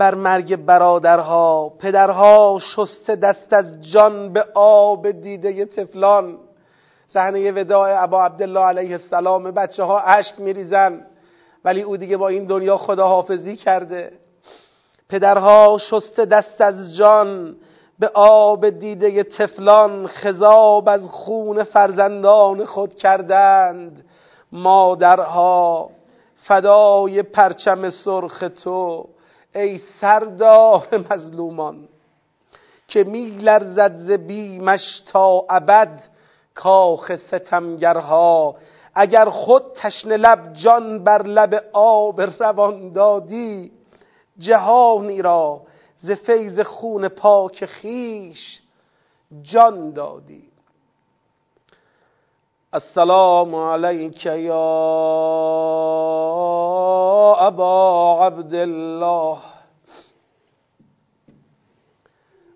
بر 0.00 0.14
مرگ 0.14 0.56
برادرها 0.56 1.68
پدرها 1.78 2.58
شسته 2.60 3.16
دست 3.16 3.52
از 3.52 3.82
جان 3.92 4.32
به 4.32 4.44
آب 4.54 5.10
دیده 5.10 5.64
تفلان. 5.64 6.38
صحنه 7.08 7.52
وداع 7.52 8.02
ابا 8.02 8.24
عبدالله 8.24 8.60
علیه 8.60 8.92
السلام 8.92 9.50
بچه 9.50 9.82
ها 9.82 10.00
اشک 10.00 10.40
میریزن. 10.40 11.06
ولی 11.64 11.82
او 11.82 11.96
دیگه 11.96 12.16
با 12.16 12.28
این 12.28 12.44
دنیا 12.44 12.76
خداحافظی 12.76 13.56
کرده. 13.56 14.12
پدرها 15.08 15.78
شسته 15.80 16.24
دست 16.24 16.60
از 16.60 16.96
جان 16.96 17.56
به 17.98 18.10
آب 18.14 18.68
دیده 18.70 19.22
تفلان 19.22 20.06
خذاب 20.06 20.88
از 20.88 21.08
خون 21.08 21.64
فرزندان 21.64 22.64
خود 22.64 22.94
کردند. 22.94 24.04
مادرها 24.52 25.90
فدای 26.36 27.22
پرچم 27.22 27.90
سرخ 27.90 28.44
تو 28.64 29.08
ای 29.54 29.78
سردار 29.78 31.04
مظلومان 31.10 31.88
که 32.88 33.04
میلرزد 33.04 33.96
ز 33.96 34.10
بیمش 34.10 35.00
تا 35.00 35.44
ابد 35.50 36.00
کاخ 36.54 37.16
ستمگرها 37.16 38.56
اگر 38.94 39.30
خود 39.30 39.62
تشنه 39.74 40.16
لب 40.16 40.52
جان 40.52 41.04
بر 41.04 41.22
لب 41.22 41.64
آب 41.72 42.20
روان 42.20 42.92
دادی 42.92 43.72
جهانی 44.38 45.22
را 45.22 45.60
ز 45.98 46.10
فیض 46.10 46.60
خون 46.60 47.08
پاک 47.08 47.64
خیش 47.64 48.60
جان 49.42 49.92
دادی. 49.92 50.50
السلام 52.72 53.54
علیک 53.54 54.26
یا 54.26 54.66
ابا 57.40 58.26
عبدالله 58.26 59.38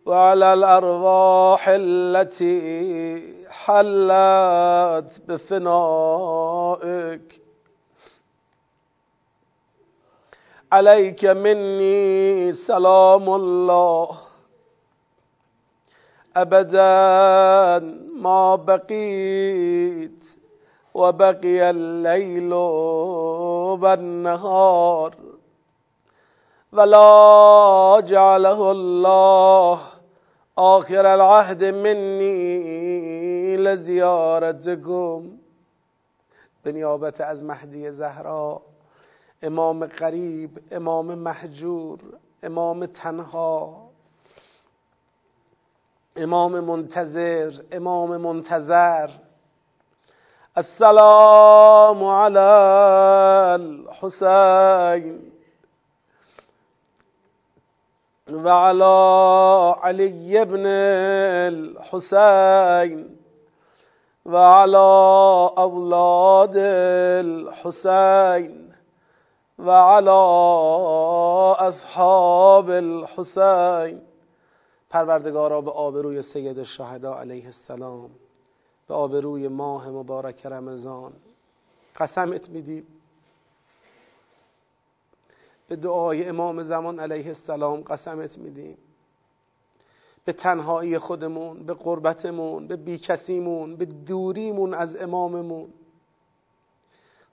وعلى 0.07 0.53
الأرواح 0.53 1.69
التي 1.69 3.34
حلت 3.65 5.11
بفنائك 5.29 7.29
عليك 10.73 11.25
مني 11.25 12.53
سلام 12.53 13.35
الله. 13.35 14.09
أبدا 16.37 17.79
ما 18.21 18.57
بقيت 18.57 20.25
وبقي 20.95 21.71
الليل 21.71 22.53
والنهار. 23.83 25.15
ولا 26.73 28.01
جعله 28.01 28.71
الله 28.71 29.81
آخر 30.59 31.15
العهد 31.15 31.65
منی 33.65 33.73
لزیارتکم 33.73 35.31
به 36.63 36.73
نیابت 36.73 37.21
از 37.21 37.43
مهدی 37.43 37.91
زهرا. 37.91 38.63
امام 39.43 39.87
قریب 39.87 40.51
امام 40.71 41.15
محجور 41.15 41.99
امام 42.43 42.87
تنها. 42.87 43.91
امام 46.17 46.61
منتظر 46.61 47.53
امام 47.73 48.17
منتظر. 48.17 49.11
السلام 50.57 52.05
علی 52.05 52.39
الحسین 53.65 55.33
وعلى 58.33 59.75
علي 59.83 60.45
بن 60.45 60.67
الحسين 61.87 63.24
وعلى 64.27 64.77
أولاد 65.59 66.57
الحسين 67.27 68.75
وعلى 69.59 70.11
اصحاب 71.59 72.71
الحسین. 72.71 74.01
پروردگارا 74.91 75.61
به 75.61 75.71
آبروی 75.71 76.23
سید 76.23 76.59
الشهدا 76.59 77.19
علیه 77.19 77.45
السلام 77.45 78.11
به 78.89 78.95
آبروی 78.95 79.49
ماه 79.49 79.89
مبارک 79.89 80.47
رمضان 80.47 81.13
قسمت 81.97 82.49
میدیم. 82.49 82.87
به 85.69 85.77
دعای 85.77 86.29
امام 86.29 86.63
زمان 86.63 87.01
علیه 87.01 87.27
السلام 87.27 87.81
قسمت 87.81 88.39
میدیم. 88.39 88.79
به 90.25 90.33
تنهایی 90.33 90.99
خودمون 90.99 91.67
به 91.67 91.75
قربتمون 91.75 92.67
به 92.67 92.77
بیکسیمون 92.77 93.77
به 93.77 93.85
دوریمون 93.85 94.75
از 94.75 94.97
اماممون. 94.97 95.69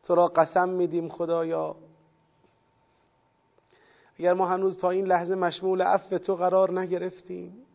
تو 0.04 0.16
را 0.16 0.28
قسم 0.28 0.70
میدیم 0.70 1.10
خدایا. 1.10 1.76
اگر 4.20 4.34
ما 4.34 4.48
هنوز 4.48 4.78
تا 4.78 4.90
این 4.90 5.06
لحظه 5.06 5.36
مشمول 5.36 5.82
عفو 5.82 6.18
تو 6.18 6.36
قرار 6.36 6.80
نگرفتیم. 6.80 7.66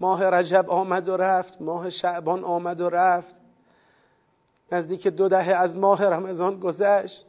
ماه 0.00 0.24
رجب 0.24 0.70
آمد 0.70 1.08
و 1.08 1.16
رفت 1.16 1.62
ماه 1.62 1.90
شعبان 1.90 2.44
آمد 2.44 2.80
و 2.80 2.90
رفت. 2.90 3.40
نزدیک 4.72 5.06
دو 5.06 5.28
دهه 5.28 5.52
از 5.52 5.76
ماه 5.76 6.04
رمضان 6.04 6.60
گذشت. 6.60 7.24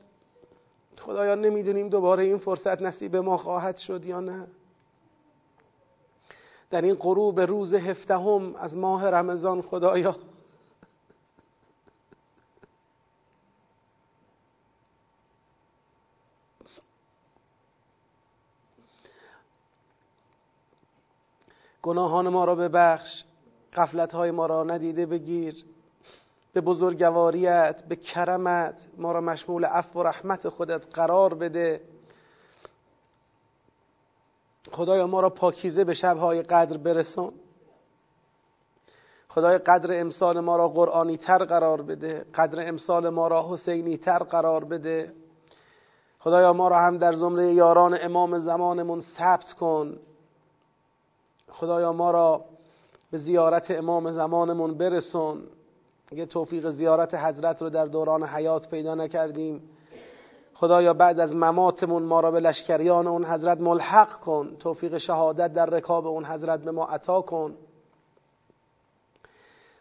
خدایا 0.99 1.35
نمی‌دونیم 1.35 1.89
دوباره 1.89 2.23
این 2.23 2.37
فرصت 2.37 2.81
نصیب 2.81 3.15
ما 3.15 3.37
خواهد 3.37 3.77
شد 3.77 4.05
یا 4.05 4.19
نه. 4.19 4.47
در 6.69 6.81
این 6.81 6.95
غروب 6.95 7.39
روز 7.39 7.73
هفدهم 7.73 8.55
از 8.55 8.77
ماه 8.77 9.09
رمضان 9.09 9.61
خدایا. 9.61 10.15
گناهان 21.81 22.29
ما 22.29 22.45
را 22.45 22.55
ببخش 22.55 23.23
قفلت 23.73 24.11
های 24.11 24.31
ما 24.31 24.45
را 24.45 24.63
ندیده 24.63 25.05
بگیر. 25.05 25.65
به 26.53 26.61
بزرگواریت 26.61 27.83
به 27.89 27.95
کرمت 27.95 28.87
ما 28.97 29.11
را 29.11 29.21
مشمول 29.21 29.65
عفو 29.65 29.99
و 29.99 30.03
رحمت 30.03 30.49
خودت 30.49 30.95
قرار 30.95 31.33
بده. 31.33 31.81
خدایا 34.71 35.07
ما 35.07 35.21
را 35.21 35.29
پاکیزه 35.29 35.83
به 35.83 35.93
شبهای 35.93 36.41
قدر 36.41 36.77
برسون 36.77 37.33
خدای 39.29 39.57
قدر 39.57 39.99
امسال 39.99 40.39
ما 40.39 40.57
را 40.57 40.69
قرآنی 40.69 41.17
تر 41.17 41.45
قرار 41.45 41.81
بده. 41.81 42.25
قدر 42.35 42.67
امسال 42.67 43.09
ما 43.09 43.27
را 43.27 43.53
حسینی 43.53 43.97
تر 43.97 44.19
قرار 44.19 44.63
بده. 44.63 45.13
خدایا 46.19 46.53
ما 46.53 46.67
را 46.67 46.79
هم 46.79 46.97
در 46.97 47.13
زمره 47.13 47.53
یاران 47.53 47.97
امام 48.01 48.39
زمانمون 48.39 49.01
ثبت 49.01 49.53
کن. 49.53 49.97
خدایا 51.51 51.93
ما 51.93 52.11
را 52.11 52.45
به 53.11 53.17
زیارت 53.17 53.71
امام 53.71 54.11
زمانمون 54.11 54.73
برسون 54.73 55.43
اگه 56.11 56.25
توفیق 56.25 56.69
زیارت 56.69 57.13
حضرت 57.13 57.61
رو 57.61 57.69
در 57.69 57.85
دوران 57.85 58.23
حیات 58.23 58.69
پیدا 58.69 58.95
نکردیم 58.95 59.69
خدایا 60.59 60.93
بعد 60.93 61.19
از 61.19 61.35
مماتمون 61.35 62.03
ما 62.03 62.19
را 62.19 62.31
به 62.31 62.39
لشکریان 62.39 63.07
اون 63.07 63.25
حضرت 63.25 63.61
ملحق 63.61 64.19
کن. 64.19 64.55
توفیق 64.59 64.97
شهادت 64.97 65.53
در 65.53 65.65
رکاب 65.65 66.07
اون 66.07 66.25
حضرت 66.25 66.59
به 66.59 66.71
ما 66.71 66.85
عطا 66.85 67.21
کن. 67.21 67.55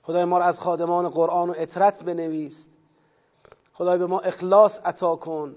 خدای 0.02 0.24
ما 0.24 0.38
را 0.38 0.44
از 0.44 0.58
خادمان 0.58 1.08
قرآن 1.08 1.50
و 1.50 1.54
اطرت 1.56 2.02
بنویس. 2.02 2.66
خدای 3.74 3.98
به 3.98 4.06
ما 4.06 4.20
اخلاص 4.20 4.78
عطا 4.84 5.16
کن. 5.16 5.56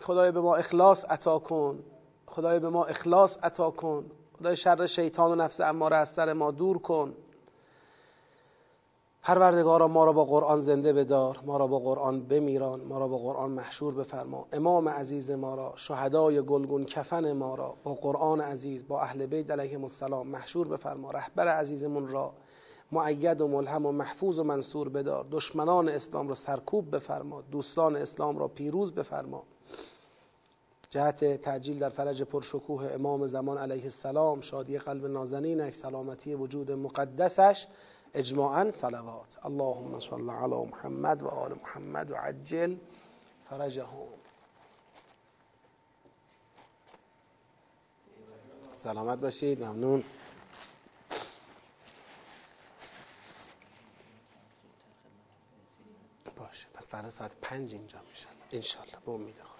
خدای 0.00 0.30
به 0.30 0.40
ما 0.40 0.56
اخلاص 0.56 1.04
عطا 1.04 1.38
کن. 1.38 1.78
خدای 2.26 2.58
به 2.58 2.68
ما 2.68 2.84
اخلاص 2.84 3.36
عطا 3.42 3.70
کن. 3.70 4.04
خدای 4.38 4.56
شر 4.56 4.86
شیطان 4.86 5.32
و 5.32 5.34
نفس 5.34 5.60
اماره 5.60 5.96
از 5.96 6.08
سر 6.08 6.32
ما 6.32 6.50
دور 6.50 6.78
کن. 6.78 7.14
پروردگارا 9.22 9.88
ما 9.88 10.04
را 10.04 10.12
با 10.12 10.24
قرآن 10.24 10.60
زنده 10.60 10.92
بدار 10.92 11.38
ما 11.46 11.56
را 11.56 11.66
با 11.66 11.78
قرآن 11.78 12.22
بمیران 12.22 12.80
ما 12.80 12.98
را 12.98 13.08
با 13.08 13.18
قرآن 13.18 13.50
محشور 13.50 13.94
بفرما. 13.94 14.46
امام 14.52 14.88
عزیز 14.88 15.30
ما 15.30 15.54
را 15.54 15.72
شهدای 15.76 16.42
گلگون 16.42 16.84
کفن 16.84 17.32
ما 17.32 17.54
را 17.54 17.74
با 17.84 17.94
قرآن 17.94 18.40
عزیز 18.40 18.88
با 18.88 19.00
اهل 19.00 19.26
بیت 19.26 19.50
علیهم 19.50 19.82
السلام 19.82 20.26
محشور 20.26 20.68
بفرما. 20.68 21.10
رهبر 21.10 21.48
عزیزمون 21.48 22.08
را 22.08 22.32
معید 22.92 23.40
و 23.40 23.48
ملهم 23.48 23.86
و 23.86 23.92
محفوظ 23.92 24.38
و 24.38 24.44
منصور 24.44 24.88
بدار. 24.88 25.26
دشمنان 25.30 25.88
اسلام 25.88 26.28
را 26.28 26.34
سرکوب 26.34 26.96
بفرما. 26.96 27.42
دوستان 27.42 27.96
اسلام 27.96 28.38
را 28.38 28.48
پیروز 28.48 28.92
بفرما. 28.92 29.42
جهت 30.90 31.40
تعجیل 31.40 31.78
در 31.78 31.88
فرج 31.88 32.22
پرشکوه 32.22 32.92
امام 32.92 33.26
زمان 33.26 33.58
علیه 33.58 33.84
السلام 33.84 34.40
شادی 34.40 34.78
قلب 34.78 35.06
نازنینش 35.06 35.74
سلامتی 35.74 36.34
وجود 36.34 36.70
مقدسش 36.70 37.66
اجماعا 38.14 38.70
صلوات. 38.70 39.46
اللهم 39.46 39.98
صل 39.98 40.30
علی 40.30 40.54
محمد 40.54 41.22
و 41.22 41.28
آل 41.28 41.54
محمد 41.54 42.10
و 42.10 42.14
عجل 42.16 42.76
فرجهم. 43.44 44.08
سلامت 48.72 49.18
باشید 49.18 49.62
ممنون. 49.62 50.04
باشه 56.36 56.66
پس 56.74 56.88
فردا 56.88 57.10
ساعت 57.10 57.34
پنج 57.42 57.74
اینجا 57.74 57.98
میشن. 58.08 58.28
انشالله 58.52 58.98
به 59.06 59.12
امید 59.12 59.51